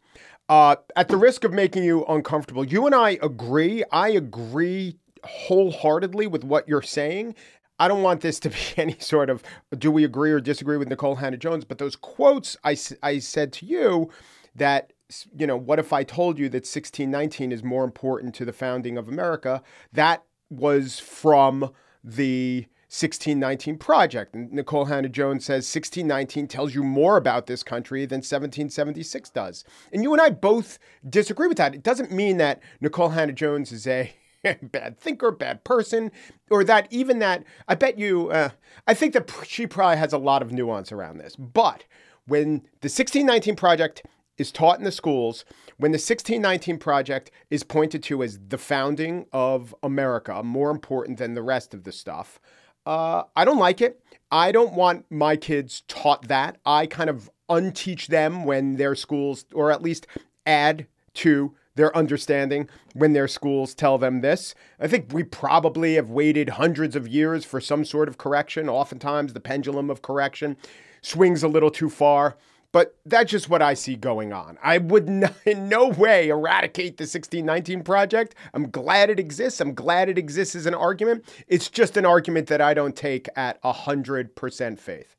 Uh, 0.50 0.76
at 0.98 1.08
the 1.08 1.16
risk 1.16 1.46
of 1.46 1.54
making 1.54 1.84
you 1.84 2.04
uncomfortable, 2.06 2.66
you 2.66 2.86
and 2.86 2.94
I 2.94 3.12
agree. 3.22 3.84
I 3.92 4.10
agree 4.10 4.98
wholeheartedly 5.24 6.28
with 6.28 6.44
what 6.44 6.68
you're 6.68 6.82
saying. 6.82 7.36
I 7.80 7.88
don't 7.88 8.02
want 8.04 8.22
this 8.22 8.40
to 8.42 8.50
be 8.50 8.58
any 8.78 8.98
sort 9.00 9.30
of 9.30 9.42
do 9.78 9.92
we 9.92 10.04
agree 10.04 10.32
or 10.32 10.42
disagree 10.42 10.78
with 10.78 10.90
Nikole 10.90 11.20
Hannah 11.20 11.38
Jones, 11.38 11.64
but 11.64 11.78
those 11.78 11.96
quotes 11.96 12.58
I, 12.64 12.76
I 13.02 13.20
said 13.20 13.54
to 13.54 13.66
you 13.66 14.12
that, 14.56 14.92
you 15.38 15.48
know, 15.48 15.58
what 15.58 15.80
if 15.80 15.94
I 15.94 16.04
told 16.04 16.38
you 16.38 16.50
that 16.50 16.64
1619 16.64 17.52
is 17.52 17.64
more 17.64 17.84
important 17.84 18.36
to 18.36 18.46
the 18.46 18.54
founding 18.54 18.98
of 18.98 19.08
America? 19.08 19.62
That 19.94 20.24
was 20.50 21.00
from 21.00 21.72
the 22.04 22.68
1619 22.94 23.80
Project. 23.80 24.36
And 24.36 24.52
Nikole 24.52 24.88
Hannah 24.88 25.10
Jones 25.10 25.46
says 25.46 25.66
1619 25.66 26.48
tells 26.48 26.76
you 26.76 26.84
more 26.84 27.18
about 27.18 27.48
this 27.48 27.64
country 27.64 28.06
than 28.06 28.18
1776 28.18 29.32
does. 29.32 29.66
And 29.92 30.04
you 30.04 30.14
and 30.14 30.22
I 30.22 30.30
both 30.30 30.78
disagree 31.10 31.48
with 31.48 31.58
that. 31.58 31.74
It 31.74 31.82
doesn't 31.82 32.12
mean 32.12 32.38
that 32.38 32.62
Nikole 32.84 33.16
Hannah 33.16 33.34
Jones 33.34 33.72
is 33.72 33.88
a 33.88 34.14
bad 34.62 35.00
thinker, 35.00 35.32
bad 35.32 35.64
person, 35.64 36.12
or 36.52 36.64
that 36.66 36.88
even 36.92 37.18
that, 37.18 37.44
I 37.68 37.74
bet 37.74 37.98
you, 37.98 38.30
uh, 38.30 38.50
I 38.86 38.94
think 38.94 39.14
that 39.14 39.32
she 39.48 39.66
probably 39.66 39.98
has 39.98 40.14
a 40.14 40.20
lot 40.20 40.44
of 40.44 40.52
nuance 40.52 40.92
around 40.92 41.18
this. 41.18 41.36
But 41.36 41.86
when 42.28 42.62
the 42.82 42.90
1619 42.90 43.56
Project 43.56 44.04
is 44.38 44.52
taught 44.52 44.78
in 44.78 44.84
the 44.84 44.92
schools, 44.92 45.46
when 45.78 45.94
the 45.94 45.96
1619 45.96 46.78
Project 46.78 47.32
is 47.50 47.64
pointed 47.64 48.04
to 48.04 48.22
as 48.22 48.38
the 48.50 48.60
founding 48.60 49.26
of 49.34 49.74
America, 49.82 50.44
more 50.44 50.70
important 50.70 51.18
than 51.18 51.34
the 51.34 51.42
rest 51.42 51.74
of 51.74 51.86
the 51.86 51.92
stuff, 51.92 52.40
uh, 52.86 53.24
I 53.36 53.46
don't 53.46 53.58
like 53.58 53.82
it. 53.82 54.02
I 54.32 54.52
don't 54.52 54.74
want 54.74 55.06
my 55.10 55.36
kids 55.36 55.84
taught 55.88 56.28
that. 56.28 56.58
I 56.66 56.88
kind 56.88 57.10
of 57.10 57.30
unteach 57.50 58.08
them 58.08 58.46
when 58.46 58.78
their 58.78 58.96
schools, 58.96 59.46
or 59.54 59.72
at 59.72 59.84
least 59.84 60.08
add 60.46 60.88
to 61.16 61.54
their 61.76 61.96
understanding 61.96 62.70
when 62.94 63.14
their 63.14 63.28
schools 63.28 63.74
tell 63.74 63.98
them 63.98 64.22
this. 64.22 64.54
I 64.80 64.88
think 64.88 65.12
we 65.12 65.24
probably 65.24 65.96
have 65.96 66.10
waited 66.10 66.50
hundreds 66.50 66.96
of 66.96 67.08
years 67.08 67.46
for 67.46 67.60
some 67.60 67.86
sort 67.86 68.08
of 68.08 68.18
correction. 68.18 68.70
Oftentimes, 68.70 69.34
the 69.34 69.40
pendulum 69.40 69.90
of 69.90 70.02
correction 70.02 70.58
swings 71.02 71.44
a 71.44 71.48
little 71.48 71.72
too 71.72 71.90
far. 71.90 72.38
But 72.74 72.98
that's 73.06 73.30
just 73.30 73.50
what 73.50 73.62
I 73.62 73.76
see 73.76 73.96
going 73.96 74.34
on. 74.34 74.58
I 74.62 74.80
would 74.80 75.08
in 75.46 75.70
no 75.70 75.88
way 75.88 76.28
eradicate 76.28 76.98
the 76.98 77.04
1619 77.04 77.84
project. 77.84 78.36
I'm 78.54 78.70
glad 78.70 79.10
it 79.10 79.20
exists. 79.20 79.62
I'm 79.62 79.74
glad 79.74 80.10
it 80.10 80.18
exists 80.18 80.56
as 80.56 80.66
an 80.66 80.74
argument. 80.74 81.24
It's 81.48 81.70
just 81.70 81.96
an 81.96 82.06
argument 82.06 82.48
that 82.48 82.60
I 82.60 82.74
don't 82.74 82.96
take 82.96 83.30
at 83.38 83.62
100% 83.62 84.80
faith. 84.80 85.16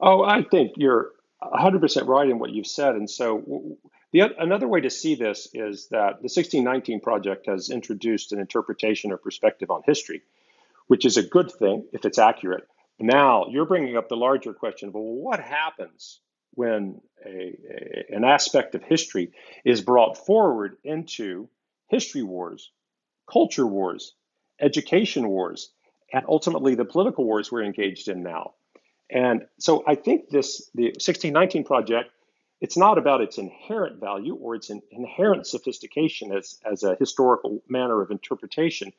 Oh, 0.00 0.22
I 0.22 0.44
think 0.44 0.72
you're 0.76 1.10
100% 1.42 2.06
right 2.06 2.28
in 2.28 2.38
what 2.38 2.50
you've 2.50 2.66
said. 2.66 2.94
And 2.94 3.10
so, 3.10 3.76
the, 4.12 4.30
another 4.38 4.68
way 4.68 4.80
to 4.82 4.90
see 4.90 5.16
this 5.16 5.48
is 5.52 5.88
that 5.88 6.18
the 6.18 6.30
1619 6.30 7.00
project 7.00 7.46
has 7.46 7.70
introduced 7.70 8.32
an 8.32 8.38
interpretation 8.38 9.10
or 9.10 9.16
perspective 9.16 9.70
on 9.70 9.82
history, 9.84 10.22
which 10.86 11.04
is 11.04 11.16
a 11.16 11.24
good 11.24 11.50
thing 11.50 11.86
if 11.92 12.04
it's 12.04 12.18
accurate. 12.18 12.68
Now, 13.00 13.46
you're 13.50 13.66
bringing 13.66 13.96
up 13.96 14.08
the 14.08 14.16
larger 14.16 14.52
question 14.52 14.88
of 14.88 14.94
well, 14.94 15.02
what 15.02 15.40
happens 15.40 16.20
when 16.54 17.00
a, 17.24 17.30
a, 17.30 18.14
an 18.14 18.24
aspect 18.24 18.74
of 18.74 18.82
history 18.82 19.32
is 19.64 19.80
brought 19.80 20.26
forward 20.26 20.76
into 20.84 21.48
history 21.88 22.22
wars, 22.22 22.70
culture 23.30 23.66
wars, 23.66 24.14
education 24.60 25.28
wars, 25.28 25.70
and 26.12 26.24
ultimately 26.28 26.74
the 26.74 26.84
political 26.84 27.24
wars 27.24 27.50
we're 27.50 27.64
engaged 27.64 28.08
in 28.08 28.22
now. 28.22 28.54
And 29.10 29.46
so 29.58 29.84
I 29.86 29.94
think 29.94 30.30
this 30.30 30.70
the 30.74 30.84
1619 30.84 31.64
project 31.64 32.10
it's 32.60 32.78
not 32.78 32.96
about 32.96 33.20
its 33.20 33.36
inherent 33.36 34.00
value 34.00 34.36
or 34.36 34.54
its 34.54 34.70
inherent 34.90 35.46
sophistication 35.46 36.32
as, 36.32 36.58
as 36.64 36.82
a 36.82 36.96
historical 36.98 37.62
manner 37.68 38.00
of 38.00 38.10
interpretation, 38.10 38.92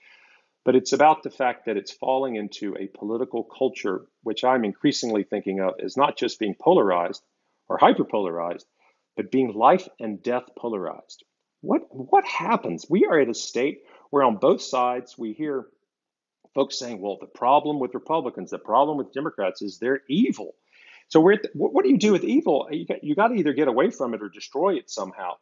but 0.64 0.76
it's 0.76 0.94
about 0.94 1.24
the 1.24 1.32
fact 1.32 1.66
that 1.66 1.76
it's 1.76 1.92
falling 1.92 2.36
into 2.36 2.76
a 2.78 2.86
political 2.88 3.44
culture, 3.44 4.06
which 4.22 4.44
I'm 4.44 4.66
increasingly 4.66 5.24
thinking 5.24 5.62
of 5.62 5.80
as 5.84 5.98
not 5.98 6.16
just 6.16 6.38
being 6.38 6.54
polarized, 6.54 7.24
or 7.68 7.78
hyperpolarized, 7.78 8.66
but 9.16 9.32
being 9.32 9.54
life 9.54 9.88
and 10.00 10.22
death 10.22 10.44
polarized. 10.58 11.24
What, 11.62 11.82
what 11.90 12.26
happens? 12.26 12.86
We 12.90 13.06
are 13.06 13.20
at 13.20 13.30
a 13.30 13.34
state 13.34 13.84
where 14.12 14.24
on 14.24 14.38
both 14.38 14.62
sides 14.62 15.18
we 15.18 15.34
hear 15.34 15.68
folks 16.54 16.78
saying, 16.78 17.02
well, 17.02 17.18
the 17.20 17.28
problem 17.28 17.80
with 17.80 17.94
Republicans, 17.94 18.52
the 18.52 18.60
problem 18.60 18.98
with 18.98 19.14
Democrats 19.14 19.62
is 19.62 19.78
they're 19.78 20.02
evil. 20.10 20.56
So 21.08 21.22
the, 21.22 21.50
what 21.54 21.84
do 21.84 21.90
you 21.90 21.98
do 21.98 22.12
with 22.12 22.24
evil? 22.24 22.68
You 22.72 22.86
got, 22.86 23.04
you 23.04 23.16
got 23.16 23.28
to 23.28 23.36
either 23.36 23.54
get 23.54 23.68
away 23.68 23.92
from 23.92 24.14
it 24.14 24.22
or 24.22 24.30
destroy 24.30 24.76
it 24.76 24.90
somehow. 24.90 25.34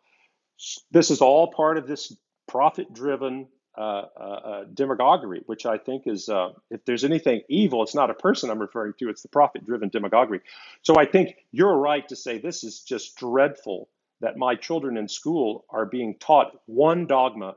This 0.91 1.11
is 1.11 1.21
all 1.21 1.51
part 1.51 1.77
of 1.77 1.87
this 1.87 2.15
profit 2.47 2.93
driven 2.93 3.47
uh, 3.75 3.81
uh, 3.81 4.19
uh, 4.19 4.63
demagoguery, 4.71 5.41
which 5.47 5.65
I 5.65 5.79
think 5.79 6.03
is, 6.05 6.29
uh, 6.29 6.49
if 6.69 6.85
there's 6.85 7.03
anything 7.03 7.41
evil, 7.49 7.81
it's 7.81 7.95
not 7.95 8.11
a 8.11 8.13
person 8.13 8.51
I'm 8.51 8.59
referring 8.59 8.93
to, 8.99 9.09
it's 9.09 9.23
the 9.23 9.29
profit 9.29 9.65
driven 9.65 9.89
demagoguery. 9.89 10.41
So 10.83 10.95
I 10.95 11.05
think 11.05 11.35
you're 11.51 11.75
right 11.75 12.07
to 12.09 12.15
say 12.15 12.37
this 12.37 12.63
is 12.63 12.81
just 12.81 13.17
dreadful 13.17 13.89
that 14.21 14.37
my 14.37 14.53
children 14.53 14.95
in 14.95 15.07
school 15.07 15.65
are 15.69 15.87
being 15.87 16.17
taught 16.19 16.55
one 16.67 17.07
dogma 17.07 17.55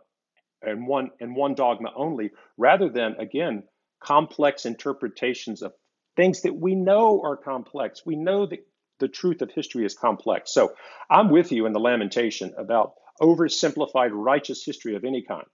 and 0.63 0.87
one 0.87 1.11
and 1.21 1.37
one 1.37 1.55
dogma 1.55 1.93
only 1.95 2.31
rather 2.57 2.89
than 2.89 3.17
again 3.19 3.65
complex 4.01 4.65
interpretations 4.65 5.61
of 5.61 5.75
things 6.17 6.43
that 6.43 6.57
we 6.57 6.75
know 6.75 7.21
are 7.23 7.37
complex. 7.37 8.07
We 8.07 8.17
know 8.17 8.47
that 8.47 8.67
the 9.01 9.09
truth 9.09 9.43
of 9.43 9.51
history 9.51 9.85
is 9.85 9.95
complex. 9.95 10.51
So 10.53 10.75
i'm 11.11 11.29
with 11.29 11.53
you 11.53 11.67
in 11.67 11.75
the 11.75 11.79
lamentation 11.79 12.55
about 12.57 12.95
oversimplified 13.21 14.11
righteous 14.13 14.65
history 14.65 14.97
of 14.97 15.05
any 15.05 15.23
kind 15.23 15.47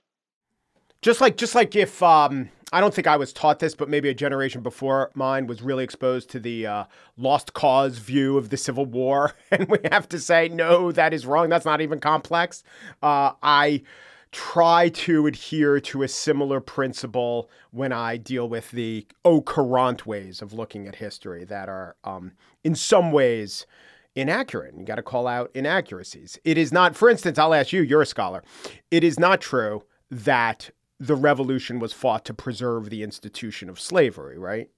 just 1.03 1.21
like 1.21 1.37
just 1.37 1.55
like 1.55 1.77
if 1.77 2.03
um, 2.03 2.49
I 2.73 2.81
don't 2.81 2.95
think 2.95 3.07
I 3.07 3.17
was 3.17 3.33
taught 3.33 3.59
this, 3.59 3.75
but 3.75 3.91
maybe 3.91 4.09
a 4.09 4.15
generation 4.15 4.63
before 4.63 5.11
mine 5.15 5.47
was 5.47 5.61
really 5.61 5.85
exposed 5.85 6.31
to 6.31 6.41
the 6.41 6.67
uh, 6.67 6.85
lost 7.19 7.53
cause 7.53 7.99
view 7.99 8.39
of 8.39 8.49
the 8.49 8.57
Civil 8.57 8.87
War, 8.87 9.35
and 9.51 9.69
we 9.69 9.79
have 9.91 10.09
to 10.11 10.19
say 10.19 10.49
no, 10.49 10.91
that 10.93 11.13
is 11.13 11.27
wrong. 11.27 11.51
That's 11.51 11.67
not 11.67 11.81
even 11.83 12.01
complex. 12.01 12.63
Uh, 13.03 13.33
I 13.43 13.83
try 14.31 14.89
to 14.89 15.27
adhere 15.27 15.79
to 15.79 16.03
a 16.03 16.09
similar 16.09 16.59
principle 16.61 17.51
when 17.71 17.93
I 17.93 18.17
deal 18.17 18.49
with 18.49 18.71
the 18.71 19.07
au 19.27 19.43
courant 19.43 20.07
ways 20.07 20.41
of 20.41 20.55
looking 20.55 20.89
at 20.89 20.95
history 20.95 21.45
that 21.45 21.69
are, 21.69 21.97
um, 22.05 22.33
in 22.65 22.75
some 22.75 23.13
ways, 23.13 23.67
inaccurate. 24.15 24.75
You 24.75 24.87
got 24.87 24.95
to 24.95 25.03
call 25.03 25.27
out 25.27 25.51
inaccuracies. 25.53 26.39
It 26.45 26.57
is 26.57 26.73
not, 26.73 26.97
for 26.97 27.11
instance, 27.11 27.39
I'll 27.39 27.53
ask 27.53 27.75
you, 27.75 27.83
you're 27.83 28.01
a 28.01 28.07
scholar. 28.07 28.43
It 28.91 29.05
is 29.05 29.21
not 29.21 29.43
true 29.43 29.83
that 30.11 30.71
the 31.03 31.17
revolution 31.17 31.81
was 31.81 31.93
fought 31.93 32.25
to 32.25 32.33
preserve 32.33 32.89
the 32.89 33.03
institution 33.03 33.69
of 33.69 33.81
slavery, 33.81 34.39
right? 34.39 34.69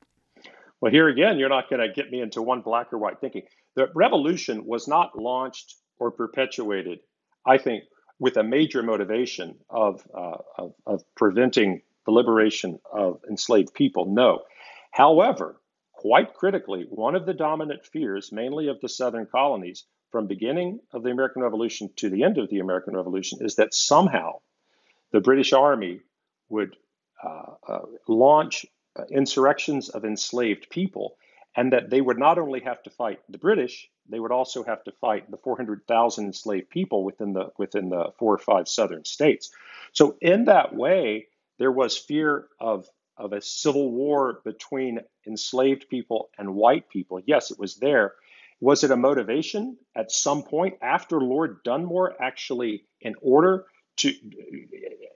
Well, 0.80 0.90
here 0.90 1.08
again, 1.08 1.38
you're 1.38 1.50
not 1.50 1.68
going 1.68 1.86
to 1.86 1.94
get 1.94 2.10
me 2.10 2.22
into 2.22 2.40
one 2.40 2.62
black 2.62 2.94
or 2.94 2.98
white 2.98 3.20
thinking. 3.20 3.42
The 3.76 3.88
revolution 3.94 4.64
was 4.64 4.88
not 4.88 5.18
launched 5.18 5.76
or 5.98 6.10
perpetuated, 6.10 7.00
I 7.46 7.58
think, 7.58 7.84
with 8.18 8.38
a 8.38 8.42
major 8.42 8.82
motivation 8.82 9.58
of, 9.68 10.02
uh, 10.16 10.38
of, 10.56 10.72
of 10.86 11.02
preventing 11.14 11.82
the 12.06 12.12
liberation 12.12 12.78
of 12.90 13.20
enslaved 13.28 13.74
people. 13.74 14.06
No. 14.06 14.44
However, 14.92 15.60
quite 15.92 16.32
critically, 16.32 16.86
one 16.88 17.16
of 17.16 17.26
the 17.26 17.34
dominant 17.34 17.84
fears, 17.84 18.32
mainly 18.32 18.68
of 18.68 18.80
the 18.80 18.88
southern 18.88 19.26
colonies, 19.26 19.84
from 20.10 20.26
beginning 20.26 20.80
of 20.94 21.02
the 21.02 21.10
American 21.10 21.42
Revolution 21.42 21.90
to 21.96 22.08
the 22.08 22.22
end 22.22 22.38
of 22.38 22.48
the 22.48 22.60
American 22.60 22.96
Revolution, 22.96 23.40
is 23.42 23.56
that 23.56 23.74
somehow 23.74 24.40
the 25.12 25.20
British 25.20 25.52
Army 25.52 26.00
would 26.48 26.76
uh, 27.22 27.54
uh, 27.66 27.78
launch 28.08 28.66
uh, 28.96 29.04
insurrections 29.10 29.88
of 29.88 30.04
enslaved 30.04 30.68
people, 30.70 31.16
and 31.56 31.72
that 31.72 31.90
they 31.90 32.00
would 32.00 32.18
not 32.18 32.38
only 32.38 32.60
have 32.60 32.82
to 32.82 32.90
fight 32.90 33.20
the 33.28 33.38
British, 33.38 33.88
they 34.08 34.20
would 34.20 34.32
also 34.32 34.62
have 34.64 34.84
to 34.84 34.92
fight 34.92 35.30
the 35.30 35.36
400,000 35.38 36.24
enslaved 36.26 36.70
people 36.70 37.04
within 37.04 37.32
the 37.32 37.50
within 37.58 37.88
the 37.88 38.12
four 38.18 38.34
or 38.34 38.38
five 38.38 38.68
southern 38.68 39.04
states. 39.04 39.50
So 39.92 40.16
in 40.20 40.46
that 40.46 40.74
way, 40.74 41.28
there 41.58 41.72
was 41.72 41.96
fear 41.96 42.48
of 42.60 42.86
of 43.16 43.32
a 43.32 43.40
civil 43.40 43.90
war 43.92 44.40
between 44.44 45.00
enslaved 45.26 45.88
people 45.88 46.30
and 46.36 46.54
white 46.54 46.88
people. 46.88 47.20
Yes, 47.24 47.50
it 47.50 47.58
was 47.58 47.76
there. 47.76 48.14
Was 48.60 48.82
it 48.82 48.90
a 48.90 48.96
motivation 48.96 49.76
at 49.94 50.10
some 50.10 50.42
point 50.42 50.78
after 50.82 51.20
Lord 51.20 51.62
Dunmore 51.64 52.20
actually, 52.20 52.84
in 53.00 53.14
order 53.20 53.66
to 53.96 54.12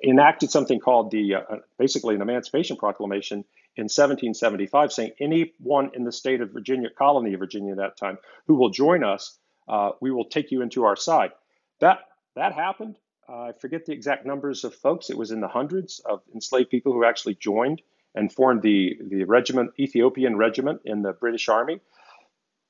enacted 0.02 0.50
something 0.50 0.78
called 0.78 1.10
the 1.10 1.34
uh, 1.34 1.42
basically 1.78 2.14
an 2.14 2.22
Emancipation 2.22 2.76
Proclamation 2.76 3.44
in 3.76 3.84
1775, 3.84 4.92
saying 4.92 5.12
anyone 5.20 5.90
in 5.94 6.04
the 6.04 6.12
state 6.12 6.40
of 6.40 6.50
Virginia, 6.50 6.88
colony 6.90 7.34
of 7.34 7.40
Virginia 7.40 7.72
at 7.72 7.78
that 7.78 7.96
time, 7.96 8.18
who 8.46 8.54
will 8.54 8.70
join 8.70 9.04
us, 9.04 9.38
uh, 9.68 9.90
we 10.00 10.10
will 10.10 10.24
take 10.24 10.50
you 10.50 10.62
into 10.62 10.84
our 10.84 10.96
side. 10.96 11.30
That 11.80 12.00
that 12.36 12.54
happened. 12.54 12.96
Uh, 13.28 13.48
I 13.48 13.52
forget 13.52 13.84
the 13.84 13.92
exact 13.92 14.24
numbers 14.24 14.64
of 14.64 14.74
folks. 14.74 15.10
It 15.10 15.18
was 15.18 15.30
in 15.30 15.40
the 15.40 15.48
hundreds 15.48 16.00
of 16.04 16.22
enslaved 16.34 16.70
people 16.70 16.92
who 16.92 17.04
actually 17.04 17.34
joined 17.34 17.82
and 18.14 18.32
formed 18.32 18.62
the 18.62 18.98
the 19.08 19.24
regiment, 19.24 19.72
Ethiopian 19.78 20.36
regiment 20.36 20.82
in 20.84 21.02
the 21.02 21.12
British 21.12 21.48
Army. 21.48 21.80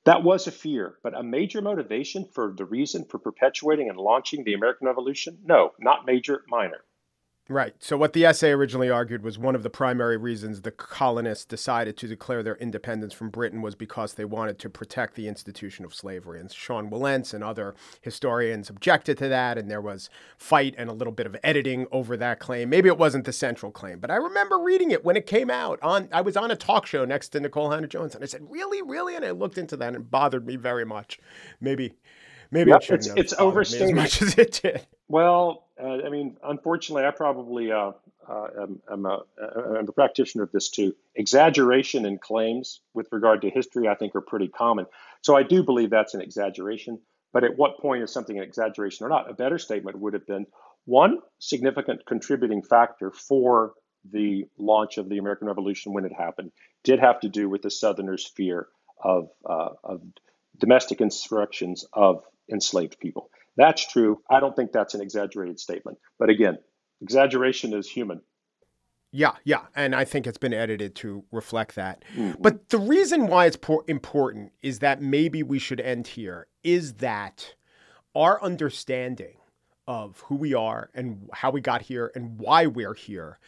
That 0.09 0.23
was 0.23 0.47
a 0.47 0.51
fear, 0.51 0.97
but 1.03 1.13
a 1.15 1.23
major 1.23 1.61
motivation 1.61 2.25
for 2.33 2.55
the 2.57 2.65
reason 2.65 3.05
for 3.05 3.19
perpetuating 3.19 3.91
and 3.91 3.99
launching 3.99 4.43
the 4.43 4.55
American 4.55 4.87
Revolution? 4.87 5.37
No, 5.45 5.75
not 5.79 6.07
major, 6.07 6.47
minor. 6.49 6.83
Right. 7.51 7.75
So, 7.79 7.97
what 7.97 8.13
the 8.13 8.27
essay 8.27 8.51
originally 8.51 8.91
argued 8.91 9.23
was 9.23 9.39
one 9.39 9.55
of 9.55 9.63
the 9.63 9.71
primary 9.71 10.19
reasons 10.19 10.61
the 10.61 10.71
colonists 10.71 11.47
decided 11.47 11.97
to 11.97 12.07
declare 12.07 12.43
their 12.43 12.57
independence 12.57 13.15
from 13.15 13.31
Britain 13.31 13.63
was 13.63 13.75
because 13.75 14.15
they 14.15 14.27
wanted 14.27 14.59
to 14.59 14.69
protect 14.69 15.15
the 15.15 15.29
institution 15.29 15.87
of 15.87 15.95
slavery. 15.95 16.41
And 16.41 16.53
Sean 16.53 16.91
Wilentz 16.91 17.33
and 17.33 17.43
other 17.43 17.75
historians 18.03 18.69
objected 18.69 19.17
to 19.19 19.29
that, 19.29 19.57
and 19.57 19.71
there 19.71 19.81
was 19.81 20.11
fight 20.37 20.75
and 20.77 20.91
a 20.91 20.93
little 20.93 21.13
bit 21.13 21.25
of 21.25 21.37
editing 21.43 21.87
over 21.91 22.19
that 22.19 22.39
claim. 22.39 22.69
Maybe 22.69 22.89
it 22.91 22.99
wasn't 22.99 23.25
the 23.25 23.33
central 23.33 23.73
claim, 23.73 23.99
but 23.99 24.11
I 24.11 24.17
remember 24.17 24.59
reading 24.59 24.91
it 24.91 25.03
when 25.03 25.17
it 25.17 25.25
came 25.25 25.49
out. 25.49 25.79
On 25.81 26.11
I 26.13 26.21
was 26.21 26.37
on 26.37 26.51
a 26.51 26.57
talk 26.57 26.85
show 26.85 27.07
next 27.07 27.31
to 27.31 27.41
Nikole 27.41 27.73
Hannah-Jones, 27.73 28.15
and 28.15 28.23
I 28.23 28.27
said, 28.27 28.43
"Really, 28.51 28.83
really?" 28.83 29.17
And 29.17 29.25
I 29.25 29.31
looked 29.31 29.57
into 29.57 29.77
that, 29.79 29.89
and 29.89 29.97
it 29.97 30.11
bothered 30.11 30.47
me 30.47 30.57
very 30.57 30.85
much. 30.85 31.19
Maybe 31.63 31.95
Maybe 32.51 32.71
yep, 32.71 32.83
it's, 32.89 33.09
it's 33.09 33.35
overstated 33.39 33.89
as 33.89 33.95
much 33.95 34.23
as 34.23 34.39
it 34.39 34.61
did. 34.63 34.87
Well, 35.09 35.65
uh, 35.83 35.99
I 36.05 36.11
mean, 36.11 36.37
unfortunately, 36.43 37.05
I 37.05 37.11
probably 37.11 37.73
uh, 37.73 37.93
uh, 38.29 38.47
am, 38.63 38.83
am, 38.91 39.07
a, 39.07 39.23
am 39.79 39.89
a 39.89 39.93
practitioner 39.93 40.45
of 40.45 40.53
this 40.53 40.69
too. 40.69 40.95
Exaggeration 41.15 42.05
in 42.05 42.19
claims 42.19 42.81
with 42.93 43.09
regard 43.11 43.43
to 43.43 43.51
history, 43.51 43.89
I 43.89 43.95
think, 43.95 44.15
are 44.15 44.21
pretty 44.21 44.49
common. 44.49 44.87
So 45.23 45.35
I 45.35 45.43
do 45.43 45.63
believe 45.63 45.91
that's 45.91 46.15
an 46.15 46.21
exaggeration. 46.21 47.01
But 47.33 47.45
at 47.45 47.57
what 47.57 47.79
point 47.79 48.03
is 48.03 48.13
something 48.13 48.37
an 48.37 48.45
exaggeration 48.45 49.07
or 49.07 49.09
not? 49.09 49.31
A 49.31 49.35
better 49.35 49.59
statement 49.59 49.99
would 49.99 50.15
have 50.15 50.27
been 50.27 50.47
one 50.85 51.19
significant 51.39 52.05
contributing 52.07 52.63
factor 52.63 53.11
for 53.11 53.75
the 54.11 54.45
launch 54.59 54.99
of 54.99 55.09
the 55.09 55.19
American 55.19 55.49
Revolution 55.49 55.93
when 55.93 56.05
it 56.05 56.13
happened 56.13 56.53
did 56.85 57.01
have 57.01 57.21
to 57.21 57.29
do 57.29 57.49
with 57.49 57.63
the 57.63 57.71
Southerners' 57.71 58.27
fear 58.27 58.69
of, 59.03 59.29
uh, 59.45 59.71
of 59.85 60.03
domestic 60.59 61.01
insurrections 61.01 61.85
of 61.93 62.25
enslaved 62.51 62.99
people. 62.99 63.31
That's 63.59 63.87
true. 63.87 64.23
I 64.31 64.41
don't 64.41 64.57
think 64.57 64.73
that's 64.73 64.95
an 64.95 65.03
exaggerated 65.03 65.61
statement. 65.61 65.99
But 66.19 66.31
again, 66.31 66.59
exaggeration 67.03 67.75
is 67.75 67.91
human. 67.91 68.23
Yeah, 69.11 69.33
yeah. 69.45 69.63
And 69.75 69.95
I 69.95 70.05
think 70.05 70.27
it's 70.27 70.39
been 70.39 70.55
edited 70.55 70.95
to 70.97 71.25
reflect 71.33 71.75
that. 71.75 72.05
Mm-hmm. 72.15 72.41
But 72.41 72.69
the 72.69 72.79
reason 72.79 73.27
why 73.27 73.47
it's 73.47 73.57
por- 73.57 73.85
important 73.89 74.53
is 74.63 74.79
that 74.79 75.03
maybe 75.03 75.43
we 75.43 75.59
should 75.59 75.81
end 75.81 76.07
here 76.07 76.47
is 76.63 76.95
that 76.95 77.55
our 78.15 78.41
understanding 78.43 79.39
of 79.89 80.21
who 80.27 80.37
we 80.37 80.55
are 80.55 80.91
and 80.95 81.29
how 81.33 81.51
we 81.51 81.61
got 81.61 81.83
here 81.83 82.13
and 82.15 82.39
why 82.39 82.67
we're 82.67 82.95
here 82.95 83.39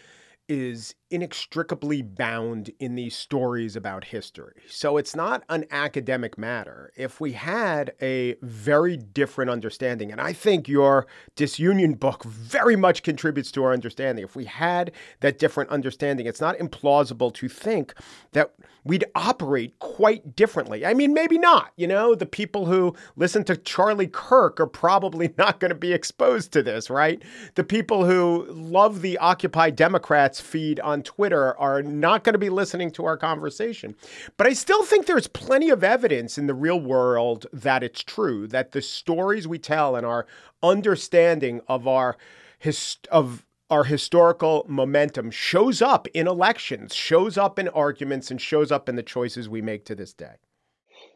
is 0.48 0.94
inextricably 1.10 2.02
bound 2.02 2.70
in 2.78 2.94
these 2.94 3.16
stories 3.16 3.76
about 3.76 4.04
history. 4.04 4.62
So 4.68 4.96
it's 4.96 5.16
not 5.16 5.42
an 5.48 5.64
academic 5.70 6.38
matter. 6.38 6.92
If 6.96 7.20
we 7.20 7.32
had 7.32 7.92
a 8.00 8.36
very 8.42 8.96
different 8.96 9.50
understanding, 9.50 10.12
and 10.12 10.20
I 10.20 10.32
think 10.32 10.68
your 10.68 11.06
disunion 11.36 11.94
book 11.94 12.24
very 12.24 12.76
much 12.76 13.02
contributes 13.02 13.50
to 13.52 13.64
our 13.64 13.72
understanding. 13.72 14.24
If 14.24 14.36
we 14.36 14.44
had 14.44 14.92
that 15.20 15.38
different 15.38 15.70
understanding, 15.70 16.26
it's 16.26 16.40
not 16.40 16.56
implausible 16.58 17.34
to 17.34 17.48
think 17.48 17.94
that 18.32 18.52
we'd 18.84 19.04
operate 19.14 19.78
quite 19.78 20.34
differently. 20.34 20.86
I 20.86 20.94
mean, 20.94 21.12
maybe 21.12 21.38
not. 21.38 21.72
You 21.76 21.86
know, 21.86 22.14
the 22.14 22.26
people 22.26 22.66
who 22.66 22.94
listen 23.16 23.44
to 23.44 23.56
Charlie 23.56 24.06
Kirk 24.06 24.60
are 24.60 24.66
probably 24.66 25.34
not 25.38 25.60
going 25.60 25.70
to 25.70 25.74
be 25.74 25.92
exposed 25.92 26.52
to 26.52 26.62
this, 26.62 26.88
right? 26.88 27.22
The 27.54 27.64
people 27.64 28.04
who 28.04 28.46
love 28.48 29.02
the 29.02 29.18
Occupy 29.18 29.70
Democrats 29.70 30.40
feed 30.40 30.80
on 30.80 30.99
Twitter 31.04 31.56
are 31.58 31.82
not 31.82 32.24
going 32.24 32.34
to 32.34 32.38
be 32.38 32.50
listening 32.50 32.90
to 32.92 33.04
our 33.04 33.16
conversation. 33.16 33.94
But 34.36 34.46
I 34.46 34.52
still 34.52 34.84
think 34.84 35.06
there's 35.06 35.26
plenty 35.26 35.70
of 35.70 35.84
evidence 35.84 36.38
in 36.38 36.46
the 36.46 36.54
real 36.54 36.80
world 36.80 37.46
that 37.52 37.82
it's 37.82 38.02
true, 38.02 38.46
that 38.48 38.72
the 38.72 38.82
stories 38.82 39.46
we 39.46 39.58
tell 39.58 39.96
and 39.96 40.06
our 40.06 40.26
understanding 40.62 41.60
of 41.68 41.86
our 41.88 42.16
his, 42.58 42.98
of 43.10 43.46
our 43.70 43.84
historical 43.84 44.66
momentum 44.68 45.30
shows 45.30 45.80
up 45.80 46.08
in 46.08 46.26
elections, 46.26 46.94
shows 46.94 47.38
up 47.38 47.58
in 47.58 47.68
arguments, 47.68 48.30
and 48.30 48.40
shows 48.40 48.72
up 48.72 48.88
in 48.88 48.96
the 48.96 49.02
choices 49.02 49.48
we 49.48 49.62
make 49.62 49.84
to 49.84 49.94
this 49.94 50.12
day. 50.12 50.34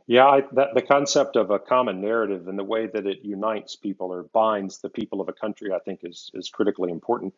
Yeah, 0.07 0.27
I, 0.27 0.43
that, 0.53 0.75
the 0.75 0.83
concept 0.83 1.37
of 1.37 1.51
a 1.51 1.59
common 1.59 2.01
narrative 2.01 2.47
and 2.47 2.59
the 2.59 2.65
way 2.65 2.87
that 2.87 3.07
it 3.07 3.21
unites 3.23 3.75
people 3.75 4.13
or 4.13 4.25
binds 4.25 4.79
the 4.79 4.91
people 4.91 5.21
of 5.21 5.29
a 5.29 5.33
country, 5.33 5.73
I 5.73 5.79
think, 5.79 6.01
is 6.03 6.31
is 6.35 6.51
critically 6.51 6.91
important 6.91 7.35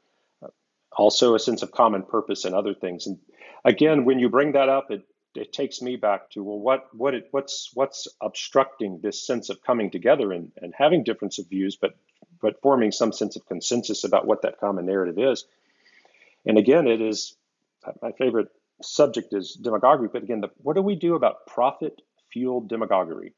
also 0.97 1.35
a 1.35 1.39
sense 1.39 1.63
of 1.63 1.71
common 1.73 2.03
purpose 2.03 2.45
and 2.45 2.55
other 2.55 2.75
things. 2.75 3.07
And 3.07 3.19
again, 3.65 4.05
when 4.05 4.19
you 4.19 4.29
bring 4.29 4.53
that 4.53 4.69
up, 4.69 4.91
it 4.91 5.03
it 5.35 5.53
takes 5.53 5.83
me 5.83 5.97
back 5.97 6.31
to 6.31 6.43
well, 6.43 6.59
what 6.59 6.87
what 6.95 7.15
it, 7.15 7.29
what's 7.31 7.71
what's 7.75 8.09
obstructing 8.23 9.01
this 9.03 9.27
sense 9.27 9.51
of 9.51 9.63
coming 9.63 9.91
together 9.91 10.33
and, 10.33 10.51
and 10.57 10.73
having 10.77 11.05
difference 11.05 11.39
of 11.39 11.49
views, 11.49 11.77
but 11.81 11.93
but 12.41 12.61
forming 12.63 12.93
some 12.93 13.13
sense 13.13 13.37
of 13.37 13.47
consensus 13.47 14.05
about 14.05 14.27
what 14.27 14.43
that 14.43 14.59
common 14.59 14.87
narrative 14.87 15.19
is. 15.19 15.45
And 16.47 16.59
again, 16.59 16.87
it 16.87 17.01
is 17.01 17.37
uh, 17.87 17.93
my 18.03 18.13
favorite 18.13 18.49
subject 18.83 19.33
is 19.33 19.59
demagoguery. 19.61 20.09
But 20.13 20.23
again, 20.23 20.41
the, 20.41 20.49
what 20.59 20.77
do 20.77 20.83
we 20.83 20.97
do 20.97 21.15
about 21.15 21.47
profit 21.47 22.01
fueled 22.33 22.69
demagoguery? 22.69 23.35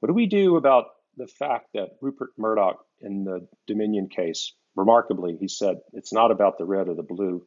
What 0.00 0.08
do 0.08 0.14
we 0.14 0.26
do 0.26 0.56
about 0.56 0.86
the 1.16 1.26
fact 1.26 1.68
that 1.74 1.96
Rupert 2.00 2.30
Murdoch 2.38 2.84
in 3.00 3.24
the 3.24 3.46
Dominion 3.66 4.08
case 4.08 4.52
remarkably, 4.80 5.36
he 5.38 5.48
said, 5.48 5.80
it's 5.92 6.12
not 6.12 6.30
about 6.30 6.58
the 6.58 6.64
red 6.64 6.88
or 6.88 6.94
the 6.94 7.02
blue, 7.02 7.46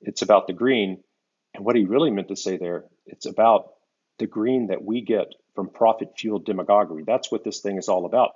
it's 0.00 0.22
about 0.22 0.46
the 0.46 0.52
green. 0.52 1.02
And 1.54 1.64
what 1.64 1.76
he 1.76 1.84
really 1.84 2.10
meant 2.10 2.28
to 2.28 2.36
say 2.36 2.56
there, 2.56 2.84
it's 3.06 3.26
about 3.26 3.72
the 4.18 4.26
green 4.26 4.68
that 4.68 4.82
we 4.82 5.02
get 5.02 5.26
from 5.54 5.68
profit 5.68 6.08
fueled 6.16 6.46
demagoguery. 6.46 7.04
That's 7.06 7.30
what 7.30 7.44
this 7.44 7.60
thing 7.60 7.76
is 7.76 7.88
all 7.88 8.06
about. 8.06 8.32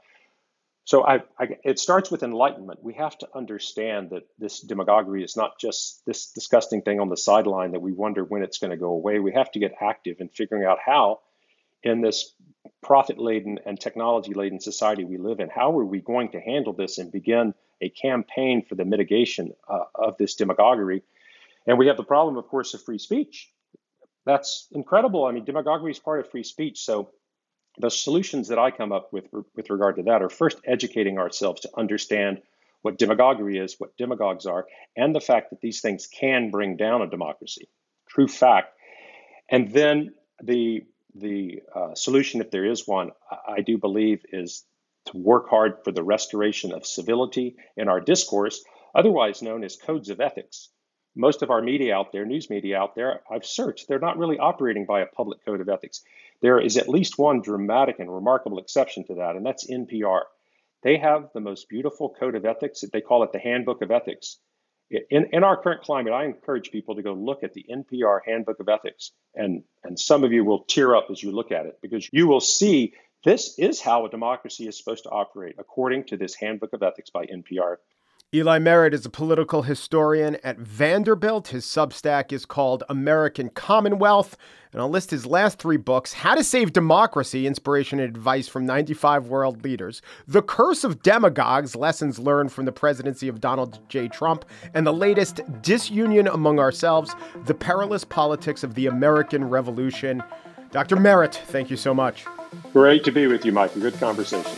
So 0.85 1.05
I, 1.05 1.23
I, 1.39 1.57
it 1.65 1.79
starts 1.79 2.11
with 2.11 2.23
enlightenment. 2.23 2.83
We 2.83 2.95
have 2.95 3.19
to 3.19 3.29
understand 3.35 4.11
that 4.11 4.23
this 4.39 4.61
demagoguery 4.61 5.25
is 5.25 5.37
not 5.37 5.59
just 5.59 6.05
this 6.07 6.31
disgusting 6.31 6.83
thing 6.83 7.01
on 7.01 7.09
the 7.09 7.17
sideline 7.17 7.73
that 7.73 7.83
we 7.83 7.93
wonder 7.93 8.23
when 8.23 8.43
it's 8.43 8.59
going 8.59 8.71
to 8.71 8.77
go 8.77 8.91
away. 8.91 9.19
We 9.19 9.33
have 9.33 9.51
to 9.53 9.59
get 9.59 9.75
active 9.81 10.21
in 10.21 10.29
figuring 10.29 10.65
out 10.65 10.79
how, 10.85 11.21
in 11.83 12.03
this 12.03 12.33
profit 12.83 13.19
laden 13.19 13.59
and 13.67 13.81
technology 13.81 14.35
laden 14.35 14.61
society 14.61 15.05
we 15.05 15.17
live 15.17 15.41
in, 15.41 15.49
how 15.49 15.77
are 15.79 15.85
we 15.85 16.01
going 16.01 16.31
to 16.33 16.41
handle 16.41 16.73
this 16.73 16.99
and 16.99 17.11
begin 17.11 17.55
a 17.81 17.89
campaign 17.89 18.63
for 18.63 18.75
the 18.75 18.85
mitigation 18.85 19.53
uh, 19.69 19.85
of 19.95 20.17
this 20.17 20.35
demagoguery. 20.35 21.03
And 21.67 21.79
we 21.79 21.89
have 21.89 21.97
the 21.97 22.05
problem, 22.05 22.37
of 22.37 22.47
course, 22.49 22.75
of 22.75 22.83
free 22.83 22.99
speech. 22.99 23.51
That's 24.25 24.69
incredible. 24.73 25.25
I 25.25 25.33
mean, 25.33 25.45
demagoguery 25.45 25.93
is 25.93 25.99
part 25.99 26.21
of 26.21 26.31
free 26.31 26.43
speech. 26.43 26.81
So 26.81 27.11
the 27.79 27.91
solutions 27.91 28.49
that 28.49 28.59
I 28.59 28.71
come 28.71 28.93
up 28.93 29.13
with 29.13 29.27
with 29.55 29.71
regard 29.71 29.97
to 29.97 30.05
that 30.05 30.23
are 30.23 30.31
first 30.31 30.59
educating 30.65 31.19
ourselves 31.19 31.61
to 31.63 31.71
understand 31.77 32.43
what 32.83 32.99
demagoguery 32.99 33.59
is, 33.59 33.77
what 33.79 33.97
demagogues 33.97 34.47
are, 34.47 34.67
and 34.97 35.15
the 35.15 35.21
fact 35.21 35.51
that 35.51 35.61
these 35.61 35.81
things 35.81 36.07
can 36.07 36.51
bring 36.51 36.77
down 36.77 37.03
a 37.03 37.07
democracy. 37.07 37.69
True 38.09 38.29
fact. 38.29 38.73
And 39.51 39.73
then 39.73 40.15
the 40.43 40.85
the 41.15 41.63
uh, 41.75 41.95
solution, 41.95 42.41
if 42.41 42.51
there 42.51 42.65
is 42.65 42.87
one, 42.87 43.11
I 43.49 43.63
do 43.63 43.79
believe 43.79 44.25
is 44.33 44.65
to 45.07 45.19
work 45.19 45.49
hard 45.49 45.83
for 45.85 45.93
the 45.93 46.03
restoration 46.03 46.73
of 46.73 46.87
civility 46.87 47.57
in 47.77 47.89
our 47.89 48.01
discourse, 48.01 48.65
otherwise 48.95 49.43
known 49.43 49.65
as 49.65 49.77
codes 49.77 50.11
of 50.11 50.21
ethics. 50.21 50.71
Most 51.15 51.43
of 51.43 51.51
our 51.51 51.63
media 51.63 51.97
out 51.97 52.13
there, 52.13 52.27
news 52.27 52.51
media 52.51 52.79
out 52.79 52.95
there, 52.95 53.21
I've 53.31 53.47
searched, 53.47 53.89
they're 53.89 53.99
not 53.99 54.19
really 54.19 54.39
operating 54.39 54.85
by 54.85 55.01
a 55.01 55.07
public 55.07 55.45
code 55.45 55.63
of 55.63 55.69
ethics. 55.69 56.03
There 56.43 56.61
is 56.61 56.77
at 56.77 56.89
least 56.89 57.19
one 57.19 57.41
dramatic 57.41 57.99
and 57.99 58.15
remarkable 58.15 58.59
exception 58.59 59.05
to 59.07 59.15
that, 59.15 59.37
and 59.37 59.45
that's 59.45 59.71
NPR. 59.71 60.23
They 60.83 60.99
have 60.99 61.31
the 61.33 61.41
most 61.41 61.69
beautiful 61.69 62.15
code 62.21 62.35
of 62.35 62.45
ethics. 62.45 62.85
They 62.93 63.01
call 63.01 63.23
it 63.23 63.33
the 63.33 63.39
Handbook 63.39 63.83
of 63.83 63.91
Ethics. 63.91 64.39
In, 64.89 65.31
in 65.33 65.43
our 65.43 65.61
current 65.61 65.83
climate, 65.83 66.13
I 66.13 66.27
encourage 66.27 66.71
people 66.71 66.95
to 66.95 67.03
go 67.03 67.13
look 67.13 67.43
at 67.43 67.55
the 67.55 67.65
NPR 67.69 68.21
Handbook 68.25 68.61
of 68.61 68.69
Ethics. 68.69 69.11
And, 69.35 69.65
and 69.83 69.99
some 69.99 70.23
of 70.23 70.33
you 70.33 70.45
will 70.45 70.65
tear 70.65 70.95
up 70.95 71.07
as 71.11 71.23
you 71.23 71.33
look 71.33 71.51
at 71.51 71.67
it 71.67 71.79
because 71.83 72.09
you 72.13 72.29
will 72.29 72.41
see 72.41 72.95
this 73.25 73.59
is 73.59 73.81
how 73.81 74.07
a 74.07 74.11
democracy 74.11 74.69
is 74.69 74.79
supposed 74.79 75.05
to 75.05 75.11
operate, 75.11 75.57
according 75.59 76.05
to 76.05 76.17
this 76.17 76.35
Handbook 76.35 76.73
of 76.73 76.83
Ethics 76.83 77.11
by 77.11 77.27
NPR. 77.27 77.77
Eli 78.35 78.59
Merritt 78.59 78.93
is 78.93 79.07
a 79.07 79.11
political 79.11 79.63
historian 79.63 80.37
at 80.43 80.59
Vanderbilt. 80.59 81.49
His 81.49 81.65
Substack 81.65 82.33
is 82.33 82.45
called 82.45 82.83
American 82.89 83.51
Commonwealth. 83.51 84.37
And 84.73 84.83
I'll 84.83 84.91
list 84.91 85.13
his 85.13 85.25
last 85.25 85.61
three 85.61 85.77
books 85.77 86.13
How 86.13 86.35
to 86.35 86.43
Save 86.43 86.73
Democracy 86.73 87.47
Inspiration 87.47 88.01
and 88.01 88.09
Advice 88.09 88.49
from 88.49 88.67
95 88.67 89.29
World 89.29 89.63
Leaders, 89.63 90.03
The 90.27 90.43
Curse 90.43 90.83
of 90.83 91.03
Demagogues 91.03 91.77
Lessons 91.77 92.19
Learned 92.19 92.51
from 92.53 92.65
the 92.65 92.73
Presidency 92.73 93.29
of 93.29 93.41
Donald 93.41 93.79
J. 93.89 94.09
Trump, 94.09 94.45
and 94.75 94.85
the 94.85 94.93
latest 94.93 95.37
Disunion 95.63 96.27
Among 96.27 96.59
Ourselves 96.59 97.15
The 97.45 97.55
Perilous 97.55 98.05
Politics 98.05 98.65
of 98.65 98.75
the 98.75 98.87
American 98.87 99.49
Revolution. 99.49 100.21
Dr. 100.73 100.97
Merritt, 100.97 101.37
thank 101.47 101.71
you 101.71 101.77
so 101.77 101.95
much. 101.95 102.27
Great 102.73 103.05
to 103.05 103.11
be 103.11 103.27
with 103.27 103.45
you, 103.45 103.53
Mike. 103.53 103.75
A 103.77 103.81
good 103.81 103.99
conversation. 103.99 104.53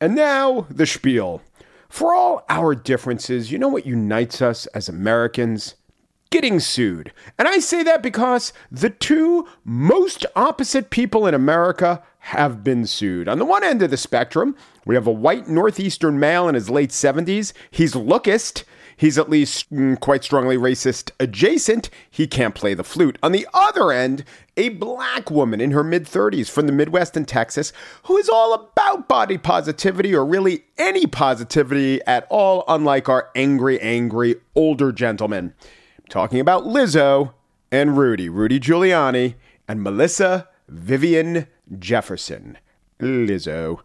And 0.00 0.14
now, 0.14 0.66
the 0.70 0.84
spiel. 0.86 1.40
For 1.88 2.12
all 2.12 2.44
our 2.50 2.74
differences, 2.74 3.50
you 3.50 3.58
know 3.58 3.68
what 3.68 3.86
unites 3.86 4.42
us 4.42 4.66
as 4.66 4.88
Americans? 4.88 5.76
Getting 6.34 6.58
sued. 6.58 7.12
And 7.38 7.46
I 7.46 7.60
say 7.60 7.84
that 7.84 8.02
because 8.02 8.52
the 8.68 8.90
two 8.90 9.46
most 9.64 10.26
opposite 10.34 10.90
people 10.90 11.28
in 11.28 11.32
America 11.32 12.02
have 12.18 12.64
been 12.64 12.88
sued. 12.88 13.28
On 13.28 13.38
the 13.38 13.44
one 13.44 13.62
end 13.62 13.82
of 13.82 13.92
the 13.92 13.96
spectrum, 13.96 14.56
we 14.84 14.96
have 14.96 15.06
a 15.06 15.12
white 15.12 15.46
Northeastern 15.46 16.18
male 16.18 16.48
in 16.48 16.56
his 16.56 16.68
late 16.68 16.90
70s. 16.90 17.52
He's 17.70 17.94
lookist. 17.94 18.64
He's 18.96 19.16
at 19.16 19.30
least 19.30 19.72
mm, 19.72 20.00
quite 20.00 20.24
strongly 20.24 20.56
racist 20.56 21.12
adjacent. 21.20 21.88
He 22.10 22.26
can't 22.26 22.56
play 22.56 22.74
the 22.74 22.82
flute. 22.82 23.16
On 23.22 23.30
the 23.30 23.46
other 23.54 23.92
end, 23.92 24.24
a 24.56 24.70
black 24.70 25.30
woman 25.30 25.60
in 25.60 25.70
her 25.70 25.84
mid 25.84 26.04
30s 26.04 26.50
from 26.50 26.66
the 26.66 26.72
Midwest 26.72 27.16
and 27.16 27.28
Texas 27.28 27.72
who 28.06 28.16
is 28.16 28.28
all 28.28 28.54
about 28.54 29.06
body 29.06 29.38
positivity 29.38 30.12
or 30.12 30.26
really 30.26 30.64
any 30.78 31.06
positivity 31.06 32.00
at 32.08 32.26
all, 32.28 32.64
unlike 32.66 33.08
our 33.08 33.30
angry, 33.36 33.80
angry 33.80 34.34
older 34.56 34.90
gentleman. 34.90 35.54
Talking 36.08 36.38
about 36.40 36.64
Lizzo 36.64 37.32
and 37.72 37.96
Rudy, 37.96 38.28
Rudy 38.28 38.60
Giuliani 38.60 39.34
and 39.66 39.82
Melissa 39.82 40.48
Viviane 40.70 41.48
Jefferson. 41.78 42.58
Lizzo. 43.00 43.80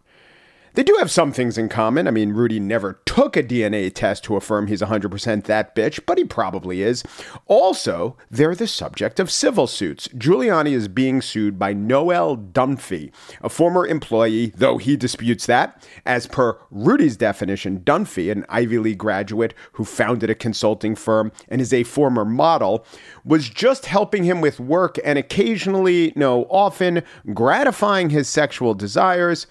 They 0.80 0.84
do 0.84 0.96
have 0.98 1.10
some 1.10 1.30
things 1.30 1.58
in 1.58 1.68
common. 1.68 2.08
I 2.08 2.10
mean, 2.10 2.32
Rudy 2.32 2.58
never 2.58 3.02
took 3.04 3.36
a 3.36 3.42
DNA 3.42 3.92
test 3.94 4.24
to 4.24 4.36
affirm 4.36 4.66
he's 4.66 4.80
100% 4.80 5.44
that 5.44 5.76
bitch, 5.76 6.00
but 6.06 6.16
he 6.16 6.24
probably 6.24 6.80
is. 6.80 7.04
Also, 7.44 8.16
they're 8.30 8.54
the 8.54 8.66
subject 8.66 9.20
of 9.20 9.30
civil 9.30 9.66
suits. 9.66 10.08
Giuliani 10.08 10.72
is 10.72 10.88
being 10.88 11.20
sued 11.20 11.58
by 11.58 11.74
Noel 11.74 12.34
Dunphy, 12.34 13.12
a 13.42 13.50
former 13.50 13.86
employee, 13.86 14.54
though 14.56 14.78
he 14.78 14.96
disputes 14.96 15.44
that. 15.44 15.86
As 16.06 16.26
per 16.26 16.58
Rudy's 16.70 17.18
definition, 17.18 17.80
Dunphy, 17.80 18.32
an 18.32 18.46
Ivy 18.48 18.78
League 18.78 18.96
graduate 18.96 19.52
who 19.72 19.84
founded 19.84 20.30
a 20.30 20.34
consulting 20.34 20.96
firm 20.96 21.30
and 21.50 21.60
is 21.60 21.74
a 21.74 21.82
former 21.82 22.24
model, 22.24 22.86
was 23.22 23.50
just 23.50 23.84
helping 23.84 24.24
him 24.24 24.40
with 24.40 24.58
work 24.58 24.96
and 25.04 25.18
occasionally, 25.18 26.14
no, 26.16 26.44
often, 26.44 27.02
gratifying 27.34 28.08
his 28.08 28.30
sexual 28.30 28.72
desires. 28.72 29.46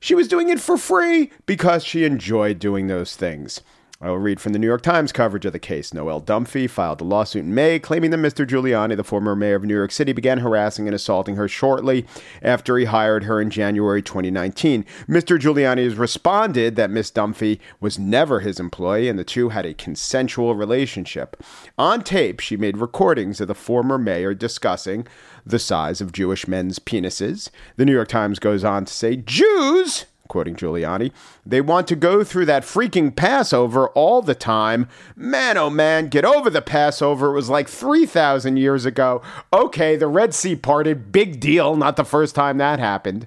She 0.00 0.14
was 0.14 0.28
doing 0.28 0.48
it 0.48 0.60
for 0.60 0.76
free 0.76 1.30
because 1.46 1.84
she 1.84 2.04
enjoyed 2.04 2.58
doing 2.58 2.86
those 2.86 3.16
things. 3.16 3.60
I 4.00 4.10
will 4.10 4.18
read 4.18 4.40
from 4.40 4.52
the 4.52 4.60
New 4.60 4.66
York 4.68 4.82
Times 4.82 5.10
coverage 5.10 5.44
of 5.44 5.52
the 5.52 5.58
case. 5.58 5.92
Noel 5.92 6.22
Dunphy 6.22 6.70
filed 6.70 7.00
a 7.00 7.04
lawsuit 7.04 7.42
in 7.42 7.52
May 7.52 7.80
claiming 7.80 8.12
that 8.12 8.18
Mr. 8.18 8.46
Giuliani, 8.46 8.96
the 8.96 9.02
former 9.02 9.34
mayor 9.34 9.56
of 9.56 9.64
New 9.64 9.74
York 9.74 9.90
City, 9.90 10.12
began 10.12 10.38
harassing 10.38 10.86
and 10.86 10.94
assaulting 10.94 11.34
her 11.34 11.48
shortly 11.48 12.06
after 12.40 12.78
he 12.78 12.84
hired 12.84 13.24
her 13.24 13.40
in 13.40 13.50
January 13.50 14.00
2019. 14.00 14.84
Mr. 15.08 15.36
Giuliani 15.36 15.82
has 15.82 15.96
responded 15.96 16.76
that 16.76 16.90
Ms. 16.90 17.10
Dunphy 17.10 17.58
was 17.80 17.98
never 17.98 18.38
his 18.38 18.60
employee 18.60 19.08
and 19.08 19.18
the 19.18 19.24
two 19.24 19.48
had 19.48 19.66
a 19.66 19.74
consensual 19.74 20.54
relationship. 20.54 21.42
On 21.76 22.00
tape, 22.00 22.38
she 22.38 22.56
made 22.56 22.78
recordings 22.78 23.40
of 23.40 23.48
the 23.48 23.54
former 23.56 23.98
mayor 23.98 24.32
discussing 24.32 25.08
the 25.48 25.58
size 25.58 26.00
of 26.00 26.12
Jewish 26.12 26.46
men's 26.46 26.78
penises. 26.78 27.50
The 27.76 27.84
New 27.84 27.92
York 27.92 28.08
Times 28.08 28.38
goes 28.38 28.64
on 28.64 28.84
to 28.84 28.92
say 28.92 29.16
Jews, 29.16 30.06
quoting 30.28 30.54
Giuliani, 30.54 31.10
they 31.44 31.60
want 31.60 31.88
to 31.88 31.96
go 31.96 32.22
through 32.22 32.46
that 32.46 32.62
freaking 32.62 33.14
Passover 33.14 33.88
all 33.88 34.22
the 34.22 34.34
time. 34.34 34.88
Man, 35.16 35.56
oh 35.56 35.70
man, 35.70 36.08
get 36.08 36.24
over 36.24 36.50
the 36.50 36.62
Passover. 36.62 37.30
It 37.30 37.34
was 37.34 37.50
like 37.50 37.68
3,000 37.68 38.56
years 38.56 38.84
ago. 38.84 39.22
Okay, 39.52 39.96
the 39.96 40.08
Red 40.08 40.34
Sea 40.34 40.56
parted. 40.56 41.10
Big 41.10 41.40
deal. 41.40 41.76
Not 41.76 41.96
the 41.96 42.04
first 42.04 42.34
time 42.34 42.58
that 42.58 42.78
happened. 42.78 43.26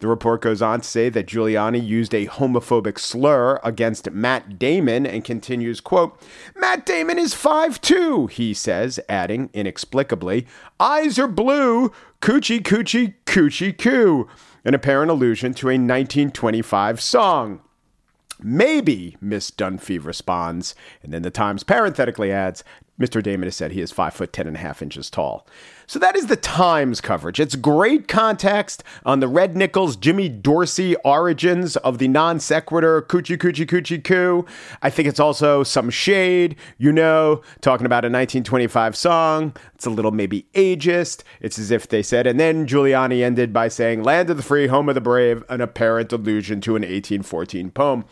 The 0.00 0.06
report 0.06 0.42
goes 0.42 0.62
on 0.62 0.82
to 0.82 0.88
say 0.88 1.08
that 1.08 1.26
Giuliani 1.26 1.84
used 1.84 2.14
a 2.14 2.28
homophobic 2.28 3.00
slur 3.00 3.58
against 3.64 4.10
Matt 4.12 4.56
Damon 4.56 5.04
and 5.04 5.24
continues, 5.24 5.80
quote, 5.80 6.20
Matt 6.54 6.86
Damon 6.86 7.18
is 7.18 7.34
5'2, 7.34 8.30
he 8.30 8.54
says, 8.54 9.00
adding 9.08 9.50
inexplicably, 9.52 10.46
eyes 10.78 11.18
are 11.18 11.26
blue, 11.26 11.90
coochie 12.20 12.60
coochie 12.60 13.14
coochie 13.26 13.76
coo, 13.76 14.28
an 14.64 14.74
apparent 14.74 15.10
allusion 15.10 15.54
to 15.54 15.68
a 15.68 15.72
1925 15.72 17.00
song. 17.00 17.60
Maybe, 18.40 19.16
Miss 19.20 19.50
Dunphy 19.50 20.02
responds, 20.04 20.74
and 21.02 21.12
then 21.12 21.22
the 21.22 21.30
Times 21.30 21.64
parenthetically 21.64 22.30
adds, 22.30 22.62
Mr. 23.00 23.22
Damon 23.22 23.46
has 23.46 23.56
said 23.56 23.72
he 23.72 23.80
is 23.80 23.90
five 23.90 24.14
foot 24.14 24.32
ten 24.32 24.46
and 24.46 24.56
a 24.56 24.60
half 24.60 24.82
inches 24.82 25.10
tall. 25.10 25.46
So 25.88 25.98
that 26.00 26.16
is 26.16 26.26
the 26.26 26.36
Times 26.36 27.00
coverage. 27.00 27.40
It's 27.40 27.56
great 27.56 28.08
context 28.08 28.84
on 29.06 29.20
the 29.20 29.26
Red 29.26 29.56
Nichols, 29.56 29.96
Jimmy 29.96 30.28
Dorsey 30.28 30.96
origins 30.96 31.78
of 31.78 31.96
the 31.96 32.08
non 32.08 32.40
sequitur 32.40 33.00
coochie 33.00 33.38
coochie 33.38 33.64
coochie 33.64 34.04
coo. 34.04 34.44
I 34.82 34.90
think 34.90 35.08
it's 35.08 35.18
also 35.18 35.62
some 35.62 35.88
shade, 35.88 36.56
you 36.76 36.92
know, 36.92 37.40
talking 37.62 37.86
about 37.86 38.04
a 38.04 38.12
1925 38.12 38.96
song. 38.96 39.54
It's 39.74 39.86
a 39.86 39.90
little 39.90 40.10
maybe 40.10 40.44
ageist. 40.52 41.22
It's 41.40 41.58
as 41.58 41.70
if 41.70 41.88
they 41.88 42.02
said, 42.02 42.26
and 42.26 42.38
then 42.38 42.66
Giuliani 42.66 43.24
ended 43.24 43.54
by 43.54 43.68
saying, 43.68 44.02
Land 44.02 44.28
of 44.28 44.36
the 44.36 44.42
free, 44.42 44.66
home 44.66 44.90
of 44.90 44.94
the 44.94 45.00
brave, 45.00 45.42
an 45.48 45.62
apparent 45.62 46.12
allusion 46.12 46.60
to 46.60 46.76
an 46.76 46.82
1814 46.82 47.70
poem. 47.70 48.04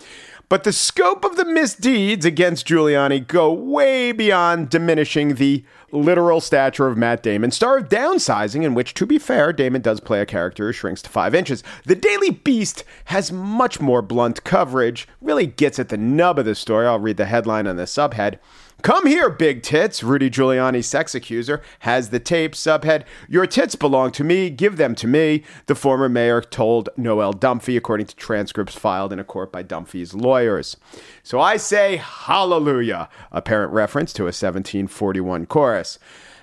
But 0.48 0.62
the 0.62 0.72
scope 0.72 1.24
of 1.24 1.36
the 1.36 1.44
misdeeds 1.44 2.24
against 2.24 2.68
Giuliani 2.68 3.26
go 3.26 3.52
way 3.52 4.12
beyond 4.12 4.70
diminishing 4.70 5.34
the 5.34 5.64
literal 5.90 6.40
stature 6.40 6.86
of 6.86 6.96
Matt 6.96 7.24
Damon, 7.24 7.50
star 7.50 7.78
of 7.78 7.88
Downsizing, 7.88 8.62
in 8.62 8.72
which, 8.72 8.94
to 8.94 9.06
be 9.06 9.18
fair, 9.18 9.52
Damon 9.52 9.82
does 9.82 9.98
play 9.98 10.20
a 10.20 10.26
character 10.26 10.66
who 10.66 10.72
shrinks 10.72 11.02
to 11.02 11.10
five 11.10 11.34
inches. 11.34 11.64
The 11.84 11.96
Daily 11.96 12.30
Beast 12.30 12.84
has 13.06 13.32
much 13.32 13.80
more 13.80 14.02
blunt 14.02 14.44
coverage, 14.44 15.08
really 15.20 15.46
gets 15.46 15.80
at 15.80 15.88
the 15.88 15.96
nub 15.96 16.38
of 16.38 16.44
the 16.44 16.54
story. 16.54 16.86
I'll 16.86 17.00
read 17.00 17.16
the 17.16 17.26
headline 17.26 17.66
on 17.66 17.74
the 17.74 17.82
subhead. 17.82 18.38
Come 18.86 19.06
here, 19.06 19.28
big 19.28 19.64
tits. 19.64 20.04
Rudy 20.04 20.30
Giuliani's 20.30 20.86
sex 20.86 21.12
accuser 21.12 21.60
has 21.80 22.10
the 22.10 22.20
tape. 22.20 22.52
Subhead 22.52 23.02
Your 23.28 23.44
tits 23.44 23.74
belong 23.74 24.12
to 24.12 24.22
me. 24.22 24.48
Give 24.48 24.76
them 24.76 24.94
to 24.94 25.08
me. 25.08 25.42
The 25.66 25.74
former 25.74 26.08
mayor 26.08 26.40
told 26.40 26.88
Noel 26.96 27.34
Dunphy, 27.34 27.76
according 27.76 28.06
to 28.06 28.14
transcripts 28.14 28.76
filed 28.76 29.12
in 29.12 29.18
a 29.18 29.24
court 29.24 29.50
by 29.50 29.64
Dunphy's 29.64 30.14
lawyers. 30.14 30.76
So 31.24 31.40
I 31.40 31.56
say 31.56 31.96
hallelujah, 31.96 33.08
apparent 33.32 33.72
reference 33.72 34.12
to 34.12 34.22
a 34.22 34.26
1741 34.26 35.46
chorus. 35.46 35.98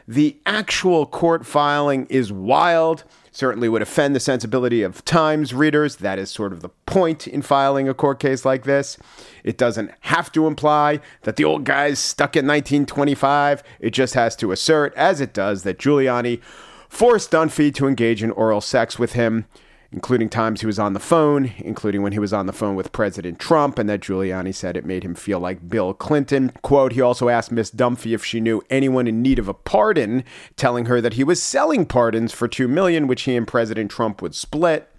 The 0.06 0.38
actual 0.46 1.06
court 1.06 1.46
filing 1.46 2.08
is 2.08 2.34
wild 2.34 3.06
certainly 3.34 3.68
would 3.68 3.82
offend 3.82 4.16
the 4.16 4.20
sensibility 4.20 4.84
of 4.84 5.04
Times 5.04 5.54
readers. 5.54 5.98
That 5.98 6.20
is 6.20 6.30
sort 6.30 6.54
of 6.54 6.62
the 6.62 6.70
point 6.86 7.28
in 7.28 7.42
filing 7.42 7.90
a 7.90 7.94
court 7.94 8.20
case 8.20 8.46
like 8.46 8.64
this. 8.64 8.98
It 9.44 9.58
doesn't 9.58 9.92
have 10.02 10.32
to 10.34 10.48
imply 10.48 11.02
that 11.24 11.36
the 11.36 11.44
old 11.44 11.66
guy's 11.66 12.00
stuck 12.00 12.38
in 12.38 12.46
1925. 12.46 13.64
It 13.80 13.90
just 13.90 14.14
has 14.14 14.36
to 14.38 14.52
assert, 14.52 14.94
as 14.96 15.20
it 15.20 15.34
does, 15.34 15.64
that 15.64 15.80
Giuliani 15.80 16.42
forced 16.88 17.32
Dunphy 17.32 17.74
to 17.74 17.88
engage 17.88 18.24
in 18.24 18.32
oral 18.32 18.62
sex 18.62 18.98
with 19.00 19.14
him 19.14 19.46
including 19.94 20.28
times 20.28 20.62
he 20.62 20.68
was 20.68 20.80
on 20.80 20.94
the 20.94 21.00
phone, 21.00 21.54
including 21.60 22.02
when 22.02 22.12
he 22.12 22.20
was 22.20 22.34
on 22.34 22.48
the 22.48 22.52
phone 22.52 22.76
with 22.76 22.92
President 22.92 23.40
Trump, 23.40 23.78
and 23.78 23.88
that 23.88 24.02
Giuliani 24.02 24.54
said 24.54 24.76
it 24.76 24.86
made 24.86 25.04
him 25.04 25.16
feel 25.16 25.40
like 25.40 25.70
Bill 25.70 25.94
Clinton. 25.94 26.52
Quote, 26.64 26.94
he 26.94 27.02
also 27.02 27.30
asked 27.30 27.52
Miss 27.52 27.72
Dunphy 27.72 28.14
if 28.14 28.26
she 28.26 28.42
knew 28.42 28.64
anyone 28.70 29.08
in 29.08 29.22
need 29.22 29.40
of 29.40 29.48
a 29.48 29.54
pardon, 29.54 30.24
telling 30.58 30.86
her 30.86 31.00
that 31.00 31.14
he 31.14 31.24
was 31.24 31.42
selling 31.42 31.86
pardons 31.86 32.34
for 32.34 32.48
two 32.48 32.68
million, 32.68 33.08
which 33.08 33.22
he 33.22 33.36
and 33.36 33.48
President 33.48 33.92
Trump 33.92 34.22
would 34.22 34.36
split. 34.36 34.90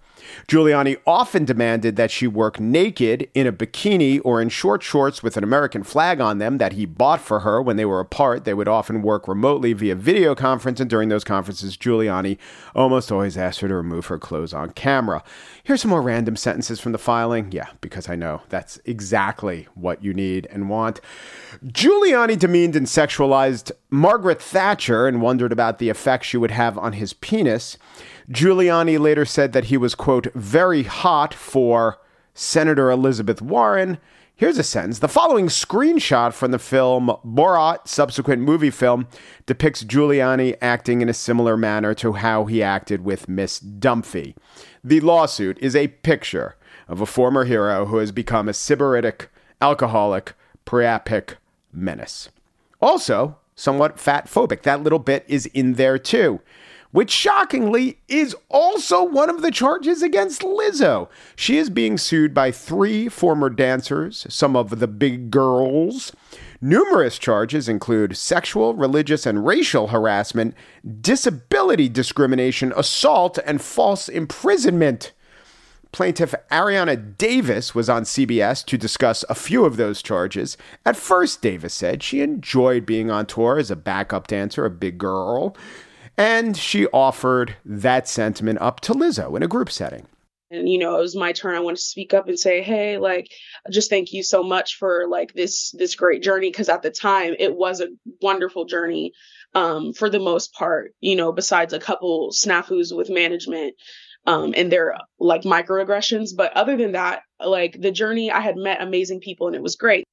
Giuliani 0.48 0.96
often 1.06 1.44
demanded 1.44 1.96
that 1.96 2.10
she 2.10 2.26
work 2.26 2.60
naked 2.60 3.28
in 3.34 3.46
a 3.46 3.52
bikini 3.52 4.20
or 4.24 4.40
in 4.40 4.48
short 4.48 4.82
shorts 4.82 5.22
with 5.22 5.36
an 5.36 5.44
American 5.44 5.82
flag 5.82 6.20
on 6.20 6.38
them 6.38 6.58
that 6.58 6.74
he 6.74 6.86
bought 6.86 7.20
for 7.20 7.40
her 7.40 7.60
when 7.60 7.76
they 7.76 7.84
were 7.84 8.00
apart. 8.00 8.44
They 8.44 8.54
would 8.54 8.68
often 8.68 9.02
work 9.02 9.28
remotely 9.28 9.72
via 9.72 9.94
video 9.94 10.34
conference, 10.34 10.80
and 10.80 10.90
during 10.90 11.08
those 11.08 11.24
conferences, 11.24 11.76
Giuliani 11.76 12.38
almost 12.74 13.10
always 13.10 13.36
asked 13.36 13.60
her 13.60 13.68
to 13.68 13.74
remove 13.74 14.06
her 14.06 14.18
clothes 14.18 14.54
on 14.54 14.70
camera. 14.70 15.22
Here's 15.62 15.82
some 15.82 15.90
more 15.90 16.02
random 16.02 16.36
sentences 16.36 16.80
from 16.80 16.92
the 16.92 16.98
filing. 16.98 17.52
Yeah, 17.52 17.68
because 17.80 18.08
I 18.08 18.16
know 18.16 18.42
that's 18.48 18.78
exactly 18.84 19.66
what 19.74 20.02
you 20.02 20.12
need 20.12 20.46
and 20.50 20.68
want. 20.68 21.00
Giuliani 21.66 22.38
demeaned 22.38 22.76
and 22.76 22.86
sexualized 22.86 23.72
Margaret 23.90 24.42
Thatcher 24.42 25.06
and 25.06 25.22
wondered 25.22 25.52
about 25.52 25.78
the 25.78 25.88
effect 25.88 26.24
she 26.24 26.36
would 26.36 26.50
have 26.50 26.76
on 26.76 26.94
his 26.94 27.12
penis. 27.12 27.78
Giuliani 28.30 28.98
later 28.98 29.24
said 29.24 29.52
that 29.52 29.64
he 29.64 29.76
was, 29.76 29.94
quote, 29.94 30.32
very 30.34 30.84
hot 30.84 31.34
for 31.34 31.98
Senator 32.32 32.90
Elizabeth 32.90 33.42
Warren. 33.42 33.98
Here's 34.34 34.58
a 34.58 34.64
sentence. 34.64 34.98
The 34.98 35.08
following 35.08 35.46
screenshot 35.46 36.32
from 36.32 36.50
the 36.50 36.58
film 36.58 37.16
Borat, 37.24 37.86
subsequent 37.86 38.42
movie 38.42 38.70
film, 38.70 39.06
depicts 39.46 39.84
Giuliani 39.84 40.56
acting 40.60 41.02
in 41.02 41.08
a 41.08 41.14
similar 41.14 41.56
manner 41.56 41.94
to 41.94 42.14
how 42.14 42.46
he 42.46 42.62
acted 42.62 43.04
with 43.04 43.28
Miss 43.28 43.60
Dunphy. 43.60 44.34
The 44.82 45.00
lawsuit 45.00 45.58
is 45.60 45.76
a 45.76 45.88
picture 45.88 46.56
of 46.88 47.00
a 47.00 47.06
former 47.06 47.44
hero 47.44 47.86
who 47.86 47.98
has 47.98 48.10
become 48.10 48.48
a 48.48 48.52
sybaritic, 48.52 49.26
alcoholic, 49.60 50.32
priapic 50.66 51.34
menace. 51.72 52.30
Also, 52.80 53.36
somewhat 53.54 54.00
fat 54.00 54.26
phobic. 54.26 54.62
That 54.62 54.82
little 54.82 54.98
bit 54.98 55.24
is 55.28 55.46
in 55.46 55.74
there 55.74 55.98
too 55.98 56.40
which 56.94 57.10
shockingly 57.10 57.98
is 58.06 58.36
also 58.48 59.02
one 59.02 59.28
of 59.28 59.42
the 59.42 59.50
charges 59.50 60.00
against 60.00 60.42
Lizzo. 60.42 61.08
She 61.34 61.58
is 61.58 61.68
being 61.68 61.98
sued 61.98 62.32
by 62.32 62.52
three 62.52 63.08
former 63.08 63.50
dancers, 63.50 64.28
some 64.30 64.54
of 64.54 64.78
the 64.78 64.86
big 64.86 65.28
girls. 65.28 66.12
Numerous 66.60 67.18
charges 67.18 67.68
include 67.68 68.16
sexual, 68.16 68.74
religious, 68.74 69.26
and 69.26 69.44
racial 69.44 69.88
harassment, 69.88 70.54
disability 71.00 71.88
discrimination, 71.88 72.72
assault, 72.76 73.40
and 73.44 73.60
false 73.60 74.08
imprisonment. 74.08 75.10
Plaintiff 75.90 76.32
Arianna 76.52 77.18
Davis 77.18 77.74
was 77.74 77.88
on 77.88 78.04
CBS 78.04 78.64
to 78.66 78.78
discuss 78.78 79.24
a 79.28 79.34
few 79.34 79.64
of 79.64 79.78
those 79.78 80.00
charges. 80.00 80.56
At 80.86 80.96
first, 80.96 81.42
Davis 81.42 81.74
said 81.74 82.04
she 82.04 82.20
enjoyed 82.20 82.86
being 82.86 83.10
on 83.10 83.26
tour 83.26 83.58
as 83.58 83.72
a 83.72 83.76
backup 83.76 84.28
dancer, 84.28 84.64
a 84.64 84.70
big 84.70 84.96
girl. 84.96 85.56
And 86.16 86.56
she 86.56 86.86
offered 86.88 87.56
that 87.64 88.08
sentiment 88.08 88.60
up 88.60 88.80
to 88.80 88.92
Lizzo 88.92 89.36
in 89.36 89.42
a 89.42 89.48
group 89.48 89.70
setting. 89.70 90.06
And 90.50 90.68
you 90.68 90.78
know, 90.78 90.96
it 90.96 91.00
was 91.00 91.16
my 91.16 91.32
turn. 91.32 91.56
I 91.56 91.60
want 91.60 91.76
to 91.76 91.82
speak 91.82 92.14
up 92.14 92.28
and 92.28 92.38
say, 92.38 92.62
"Hey, 92.62 92.98
like, 92.98 93.28
just 93.70 93.90
thank 93.90 94.12
you 94.12 94.22
so 94.22 94.42
much 94.42 94.76
for 94.76 95.06
like 95.08 95.32
this 95.34 95.72
this 95.72 95.96
great 95.96 96.22
journey." 96.22 96.50
Because 96.50 96.68
at 96.68 96.82
the 96.82 96.90
time, 96.90 97.34
it 97.38 97.56
was 97.56 97.80
a 97.80 97.88
wonderful 98.22 98.64
journey, 98.64 99.12
um, 99.54 99.92
for 99.92 100.08
the 100.08 100.20
most 100.20 100.52
part. 100.52 100.92
You 101.00 101.16
know, 101.16 101.32
besides 101.32 101.72
a 101.72 101.80
couple 101.80 102.30
snafus 102.30 102.94
with 102.94 103.10
management, 103.10 103.74
um, 104.26 104.54
and 104.56 104.70
their 104.70 104.96
like 105.18 105.42
microaggressions. 105.42 106.30
But 106.36 106.52
other 106.56 106.76
than 106.76 106.92
that, 106.92 107.22
like 107.44 107.80
the 107.80 107.90
journey, 107.90 108.30
I 108.30 108.40
had 108.40 108.56
met 108.56 108.82
amazing 108.82 109.20
people 109.20 109.46
and 109.46 109.56
it 109.56 109.62
was 109.62 109.76
great. 109.76 110.04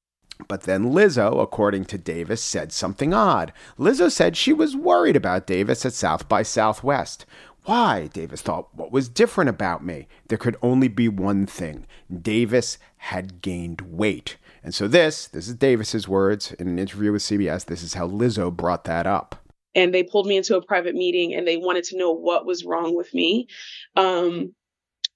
But 0.48 0.62
then 0.62 0.92
Lizzo, 0.92 1.42
according 1.42 1.86
to 1.86 1.98
Davis, 1.98 2.42
said 2.42 2.72
something 2.72 3.12
odd. 3.14 3.52
Lizzo 3.78 4.10
said 4.10 4.36
she 4.36 4.52
was 4.52 4.76
worried 4.76 5.16
about 5.16 5.46
Davis 5.46 5.84
at 5.86 5.92
South 5.92 6.28
by 6.28 6.42
Southwest. 6.42 7.26
Why? 7.64 8.08
Davis 8.12 8.42
thought. 8.42 8.74
What 8.74 8.90
was 8.90 9.08
different 9.08 9.48
about 9.48 9.84
me? 9.84 10.08
There 10.28 10.38
could 10.38 10.56
only 10.62 10.88
be 10.88 11.08
one 11.08 11.46
thing. 11.46 11.86
Davis 12.20 12.78
had 12.96 13.40
gained 13.40 13.82
weight. 13.82 14.36
And 14.64 14.74
so 14.74 14.88
this, 14.88 15.28
this 15.28 15.48
is 15.48 15.54
Davis's 15.54 16.08
words 16.08 16.52
in 16.52 16.68
an 16.68 16.78
interview 16.78 17.12
with 17.12 17.22
CBS. 17.22 17.64
This 17.64 17.82
is 17.82 17.94
how 17.94 18.08
Lizzo 18.08 18.54
brought 18.54 18.84
that 18.84 19.06
up. 19.06 19.36
And 19.74 19.94
they 19.94 20.02
pulled 20.02 20.26
me 20.26 20.36
into 20.36 20.56
a 20.56 20.64
private 20.64 20.94
meeting 20.94 21.34
and 21.34 21.46
they 21.46 21.56
wanted 21.56 21.84
to 21.84 21.96
know 21.96 22.12
what 22.12 22.46
was 22.46 22.64
wrong 22.64 22.94
with 22.94 23.12
me. 23.14 23.48
Um, 23.96 24.54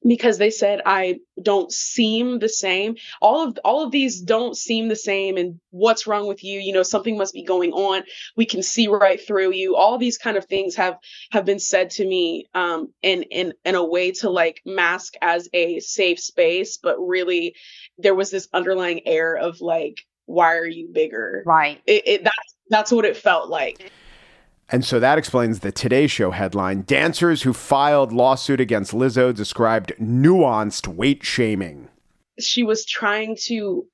because 0.07 0.39
they 0.39 0.51
said 0.51 0.81
I 0.87 1.21
don't 1.41 1.73
seem 1.73 2.39
the 2.39 2.49
same. 2.49 2.97
All 3.21 3.47
of 3.47 3.59
all 3.65 3.85
of 3.85 3.91
these 3.91 4.21
don't 4.21 4.57
seem 4.57 4.89
the 4.89 4.97
same 4.97 5.37
and 5.37 5.61
what's 5.71 6.07
wrong 6.07 6.27
with 6.27 6.45
you? 6.45 6.61
You 6.61 6.73
know, 6.73 6.83
something 6.83 7.17
must 7.17 7.35
be 7.35 7.43
going 7.43 7.73
on. 7.73 8.05
We 8.37 8.47
can 8.47 8.63
see 8.63 8.89
right 8.89 9.21
through 9.25 9.53
you. 9.53 9.77
All 9.77 9.99
these 9.99 10.19
kind 10.19 10.37
of 10.37 10.47
things 10.47 10.77
have 10.77 10.99
have 11.33 11.45
been 11.45 11.59
said 11.59 11.91
to 11.91 12.07
me 12.07 12.47
um 12.55 12.93
in 13.03 13.25
in 13.25 13.55
in 13.65 13.75
a 13.75 13.85
way 13.85 14.13
to 14.13 14.31
like 14.31 14.63
mask 14.65 15.15
as 15.21 15.49
a 15.53 15.81
safe 15.81 16.21
space, 16.21 16.79
but 16.79 16.97
really 16.99 17.55
there 17.99 18.15
was 18.15 18.31
this 18.31 18.49
underlying 18.53 19.07
air 19.07 19.37
of 19.37 19.61
like 19.61 19.99
why 20.27 20.57
are 20.57 20.67
you 20.67 20.89
bigger? 20.93 21.43
Right. 21.47 21.81
It, 21.87 22.03
it 22.07 22.25
that's 22.25 22.57
that's 22.69 22.93
what 22.93 23.05
it 23.05 23.17
felt 23.17 23.49
like. 23.49 23.93
And 24.69 24.85
so 24.85 24.99
that 24.99 25.19
explains 25.19 25.61
the 25.61 25.71
Today 25.71 26.07
Show 26.09 26.33
headline 26.33 26.83
Dancers 26.83 27.43
who 27.43 27.53
filed 27.53 28.13
lawsuit 28.13 28.61
against 28.61 28.93
Lizzo 28.93 29.35
described 29.35 29.93
nuanced 30.01 30.89
weight 30.89 31.25
shaming. 31.25 31.89
She 32.41 32.65
was 32.65 32.85
trying 32.85 33.37
to 33.45 33.87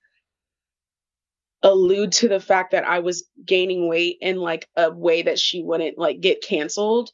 allude 1.63 2.11
to 2.13 2.29
the 2.29 2.41
fact 2.41 2.73
that 2.73 2.85
I 2.85 3.01
was 3.01 3.25
gaining 3.45 3.87
weight 3.89 4.17
in 4.21 4.39
like 4.39 4.69
a 4.77 4.91
way 4.91 5.23
that 5.23 5.39
she 5.39 5.63
wouldn't 5.63 5.99
like 5.99 6.21
get 6.21 6.43
canceled. 6.43 7.11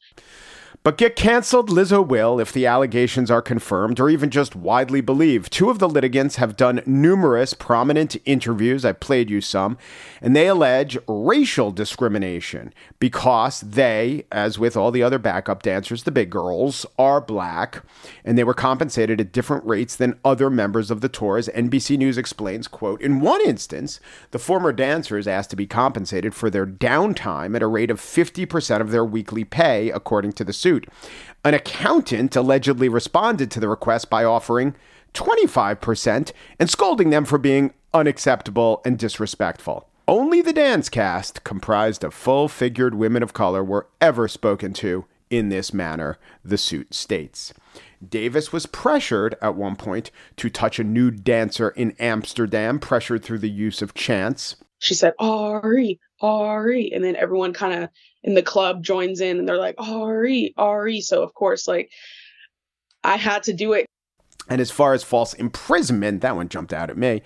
But 0.81 0.97
get 0.97 1.17
canceled 1.17 1.69
Lizzo 1.69 2.05
will 2.05 2.39
if 2.39 2.53
the 2.53 2.65
allegations 2.65 3.29
are 3.29 3.41
confirmed 3.41 3.99
or 3.99 4.09
even 4.09 4.29
just 4.29 4.55
widely 4.55 5.01
believed. 5.01 5.51
Two 5.51 5.69
of 5.69 5.77
the 5.77 5.89
litigants 5.89 6.37
have 6.37 6.55
done 6.55 6.81
numerous 6.85 7.53
prominent 7.53 8.15
interviews. 8.23 8.85
I 8.85 8.93
played 8.93 9.29
you 9.29 9.41
some, 9.41 9.77
and 10.21 10.33
they 10.33 10.47
allege 10.47 10.97
racial 11.05 11.71
discrimination 11.71 12.73
because 12.97 13.59
they, 13.59 14.25
as 14.31 14.57
with 14.57 14.77
all 14.77 14.89
the 14.89 15.03
other 15.03 15.19
backup 15.19 15.63
dancers, 15.63 16.03
the 16.03 16.11
big 16.11 16.29
girls, 16.29 16.85
are 16.97 17.19
black, 17.19 17.83
and 18.23 18.37
they 18.37 18.45
were 18.45 18.53
compensated 18.53 19.19
at 19.19 19.33
different 19.33 19.65
rates 19.65 19.97
than 19.97 20.17
other 20.23 20.49
members 20.49 20.89
of 20.89 21.01
the 21.01 21.09
tour. 21.09 21.37
As 21.37 21.49
NBC 21.49 21.97
News 21.97 22.17
explains, 22.17 22.69
quote, 22.69 23.01
in 23.01 23.19
one 23.19 23.41
instance, 23.45 23.99
the 24.31 24.39
former 24.39 24.71
dancers 24.71 25.27
asked 25.27 25.49
to 25.49 25.57
be 25.57 25.67
compensated 25.67 26.33
for 26.33 26.49
their 26.49 26.65
downtime 26.65 27.53
at 27.53 27.61
a 27.61 27.67
rate 27.67 27.91
of 27.91 27.99
50% 27.99 28.79
of 28.79 28.91
their 28.91 29.03
weekly 29.03 29.43
pay, 29.43 29.91
according 29.91 30.31
to 30.33 30.45
the 30.45 30.53
suit 30.53 30.68
suit. 30.69 30.87
An 31.43 31.55
accountant 31.55 32.35
allegedly 32.35 32.89
responded 32.89 33.49
to 33.51 33.59
the 33.59 33.67
request 33.67 34.09
by 34.09 34.23
offering 34.23 34.75
25% 35.15 36.31
and 36.59 36.69
scolding 36.69 37.09
them 37.09 37.25
for 37.25 37.39
being 37.39 37.73
unacceptable 37.91 38.81
and 38.85 38.99
disrespectful. 38.99 39.87
Only 40.07 40.41
the 40.41 40.53
dance 40.53 40.89
cast, 40.89 41.43
comprised 41.43 42.03
of 42.03 42.13
full 42.13 42.47
figured 42.47 42.93
women 42.93 43.23
of 43.23 43.33
color, 43.33 43.63
were 43.63 43.87
ever 43.99 44.27
spoken 44.27 44.73
to 44.73 45.05
in 45.31 45.49
this 45.49 45.73
manner, 45.73 46.17
the 46.43 46.57
suit 46.57 46.93
states. 46.93 47.53
Davis 48.07 48.51
was 48.51 48.65
pressured 48.65 49.35
at 49.41 49.55
one 49.55 49.75
point 49.75 50.11
to 50.37 50.49
touch 50.49 50.79
a 50.79 50.83
nude 50.83 51.23
dancer 51.23 51.69
in 51.69 51.95
Amsterdam, 51.99 52.79
pressured 52.79 53.23
through 53.23 53.39
the 53.39 53.49
use 53.49 53.81
of 53.81 53.93
chants. 53.93 54.55
She 54.79 54.93
said, 54.93 55.13
Ari, 55.19 55.99
Ari. 56.21 56.91
And 56.93 57.03
then 57.03 57.15
everyone 57.15 57.53
kind 57.53 57.83
of 57.83 57.89
in 58.23 58.33
the 58.33 58.43
club 58.43 58.83
joins 58.83 59.21
in 59.21 59.39
and 59.39 59.47
they're 59.47 59.57
like, 59.57 59.75
Ari, 59.77 60.53
Ari. 60.57 61.01
So, 61.01 61.23
of 61.23 61.33
course, 61.33 61.67
like, 61.67 61.91
I 63.03 63.17
had 63.17 63.43
to 63.43 63.53
do 63.53 63.73
it. 63.73 63.85
And 64.49 64.59
as 64.59 64.71
far 64.71 64.93
as 64.93 65.03
false 65.03 65.33
imprisonment, 65.33 66.21
that 66.21 66.35
one 66.35 66.49
jumped 66.49 66.73
out 66.73 66.89
at 66.89 66.97
me. 66.97 67.21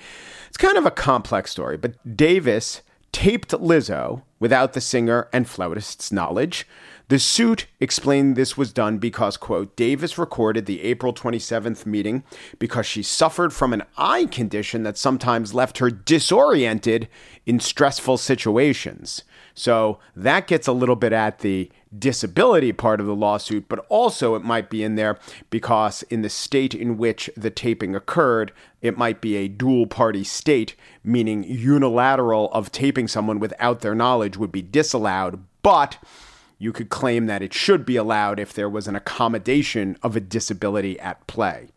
It's 0.48 0.58
kind 0.58 0.78
of 0.78 0.86
a 0.86 0.92
complex 0.92 1.52
story, 1.52 1.78
but 1.78 2.18
Davis 2.18 2.82
taped 3.12 3.52
Lizzo 3.52 4.24
without 4.40 4.74
the 4.74 4.82
singer 4.82 5.30
and 5.32 5.48
flautist's 5.48 6.12
knowledge. 6.12 6.68
The 7.10 7.20
suit 7.20 7.68
explained 7.80 8.36
this 8.36 8.58
was 8.58 8.72
done 8.72 8.98
because, 8.98 9.36
quote, 9.36 9.76
Davis 9.76 10.18
recorded 10.18 10.66
the 10.66 10.82
April 10.84 11.14
27th 11.14 11.86
meeting 11.86 12.24
because 12.60 12.86
she 12.86 13.04
suffered 13.04 13.54
from 13.54 13.74
an 13.74 13.84
eye 13.98 14.26
condition 14.26 14.84
that 14.84 14.98
sometimes 14.98 15.54
left 15.54 15.80
her 15.80 15.90
disoriented 15.90 17.10
in 17.46 17.60
stressful 17.60 18.18
situations. 18.18 19.24
So 19.54 20.00
that 20.16 20.48
gets 20.48 20.66
a 20.66 20.72
little 20.72 20.96
bit 20.96 21.14
at 21.14 21.40
the 21.40 21.70
disability 21.98 22.72
part 22.72 23.00
of 23.00 23.06
the 23.06 23.16
lawsuit, 23.16 23.68
but 23.68 23.86
also 23.90 24.36
it 24.36 24.44
might 24.44 24.70
be 24.70 24.82
in 24.82 24.96
there 24.96 25.20
because 25.50 26.04
in 26.04 26.22
the 26.22 26.30
state 26.30 26.74
in 26.74 26.98
which 26.98 27.30
the 27.36 27.52
taping 27.52 27.96
occurred, 27.96 28.52
it 28.82 28.98
might 28.98 29.22
be 29.22 29.36
a 29.36 29.48
dual 29.48 29.88
party 29.88 30.24
state, 30.24 30.76
meaning 31.04 31.44
unilateral 31.44 32.52
of 32.52 32.72
taping 32.72 33.08
someone 33.08 33.40
without 33.40 33.82
their 33.82 33.94
knowledge 33.94 34.38
would 34.38 34.52
be 34.52 34.62
disallowed, 34.62 35.44
but 35.62 35.98
you 36.64 36.72
could 36.72 36.90
claim 36.90 37.26
that 37.26 37.42
it 37.42 37.54
should 37.54 37.86
be 37.86 37.98
allowed 37.98 38.40
if 38.40 38.54
there 38.54 38.70
was 38.70 38.88
an 38.88 38.96
accommodation 38.96 39.98
of 40.02 40.16
a 40.16 40.22
disability 40.22 41.00
at 41.00 41.26
play. 41.28 41.68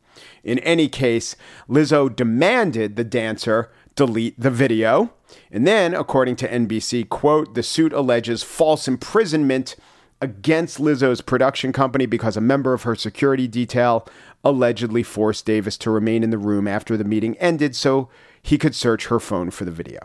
In 0.44 0.60
any 0.60 0.88
case, 0.88 1.34
Lizzo 1.68 2.14
demanded 2.14 2.96
the 2.96 3.04
dancer 3.04 3.70
delete 3.96 4.38
the 4.38 4.50
video. 4.50 5.12
And 5.50 5.66
then, 5.66 5.92
according 5.92 6.36
to 6.36 6.48
NBC, 6.48 7.08
quote, 7.08 7.54
the 7.54 7.62
suit 7.62 7.92
alleges 7.92 8.42
false 8.42 8.86
imprisonment 8.86 9.74
against 10.20 10.78
Lizzo's 10.78 11.20
production 11.20 11.72
company 11.72 12.06
because 12.06 12.36
a 12.36 12.40
member 12.40 12.72
of 12.72 12.84
her 12.84 12.94
security 12.94 13.48
detail 13.48 14.06
allegedly 14.44 15.02
forced 15.02 15.44
Davis 15.44 15.76
to 15.78 15.90
remain 15.90 16.22
in 16.22 16.30
the 16.30 16.38
room 16.38 16.68
after 16.68 16.96
the 16.96 17.04
meeting 17.04 17.36
ended 17.38 17.74
so 17.74 18.08
he 18.40 18.56
could 18.56 18.74
search 18.74 19.06
her 19.06 19.18
phone 19.18 19.50
for 19.50 19.64
the 19.64 19.70
video. 19.70 19.98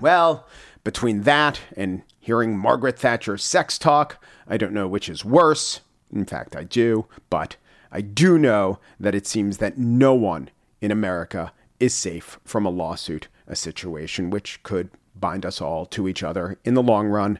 Well, 0.00 0.46
between 0.84 1.22
that 1.22 1.60
and 1.76 2.02
hearing 2.20 2.56
Margaret 2.56 2.98
Thatcher's 2.98 3.44
sex 3.44 3.78
talk, 3.78 4.22
I 4.46 4.56
don't 4.56 4.72
know 4.72 4.88
which 4.88 5.08
is 5.08 5.24
worse. 5.24 5.80
In 6.12 6.24
fact, 6.24 6.56
I 6.56 6.64
do, 6.64 7.06
but 7.30 7.56
I 7.90 8.00
do 8.00 8.38
know 8.38 8.78
that 9.00 9.14
it 9.14 9.26
seems 9.26 9.58
that 9.58 9.78
no 9.78 10.14
one 10.14 10.50
in 10.80 10.90
America 10.90 11.52
is 11.80 11.94
safe 11.94 12.38
from 12.44 12.64
a 12.64 12.70
lawsuit, 12.70 13.28
a 13.46 13.56
situation 13.56 14.30
which 14.30 14.62
could 14.62 14.90
bind 15.14 15.44
us 15.44 15.60
all 15.60 15.86
to 15.86 16.08
each 16.08 16.22
other 16.22 16.58
in 16.64 16.74
the 16.74 16.82
long 16.82 17.08
run. 17.08 17.38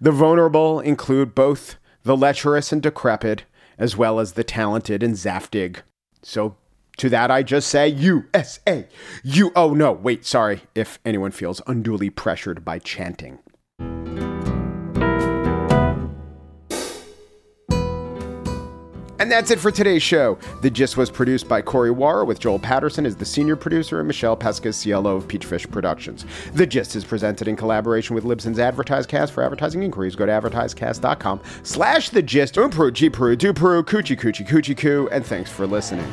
The 0.00 0.12
vulnerable 0.12 0.80
include 0.80 1.34
both 1.34 1.76
the 2.02 2.16
lecherous 2.16 2.72
and 2.72 2.82
decrepit, 2.82 3.44
as 3.78 3.96
well 3.96 4.20
as 4.20 4.32
the 4.32 4.44
talented 4.44 5.02
and 5.02 5.14
zaftig. 5.14 5.78
So 6.22 6.56
to 6.96 7.08
that 7.10 7.30
I 7.30 7.42
just 7.42 7.68
say 7.68 7.88
USA. 7.88 8.86
You 9.22 9.52
oh 9.56 9.74
no, 9.74 9.92
wait, 9.92 10.24
sorry 10.24 10.62
if 10.74 10.98
anyone 11.04 11.30
feels 11.30 11.60
unduly 11.66 12.10
pressured 12.10 12.64
by 12.64 12.78
chanting. 12.78 13.38
And 19.24 19.32
that's 19.32 19.50
it 19.50 19.58
for 19.58 19.70
today's 19.70 20.02
show. 20.02 20.38
The 20.60 20.68
Gist 20.68 20.98
was 20.98 21.10
produced 21.10 21.48
by 21.48 21.62
Corey 21.62 21.88
Wara 21.88 22.26
with 22.26 22.40
Joel 22.40 22.58
Patterson 22.58 23.06
as 23.06 23.16
the 23.16 23.24
senior 23.24 23.56
producer 23.56 23.98
and 23.98 24.06
Michelle 24.06 24.36
Pesca, 24.36 24.70
CLO 24.70 25.16
of 25.16 25.28
Peachfish 25.28 25.70
Productions. 25.70 26.26
The 26.52 26.66
Gist 26.66 26.94
is 26.94 27.04
presented 27.04 27.48
in 27.48 27.56
collaboration 27.56 28.14
with 28.14 28.24
Libsyn's 28.24 28.58
AdvertiseCast. 28.58 29.30
For 29.30 29.42
advertising 29.42 29.82
inquiries, 29.82 30.14
go 30.14 30.26
to 30.26 30.32
advertisecast.com 30.32 31.40
slash 31.62 32.10
The 32.10 32.22
Gist. 32.22 32.56
Umpru, 32.56 32.92
G 32.92 33.08
Peru, 33.08 33.34
Du 33.34 33.54
Peru, 33.54 33.82
Coochie 33.82 34.18
Coochie 34.18 34.46
Coochie 34.46 34.76
Coo, 34.76 35.08
and 35.10 35.24
thanks 35.24 35.50
for 35.50 35.66
listening. 35.66 36.12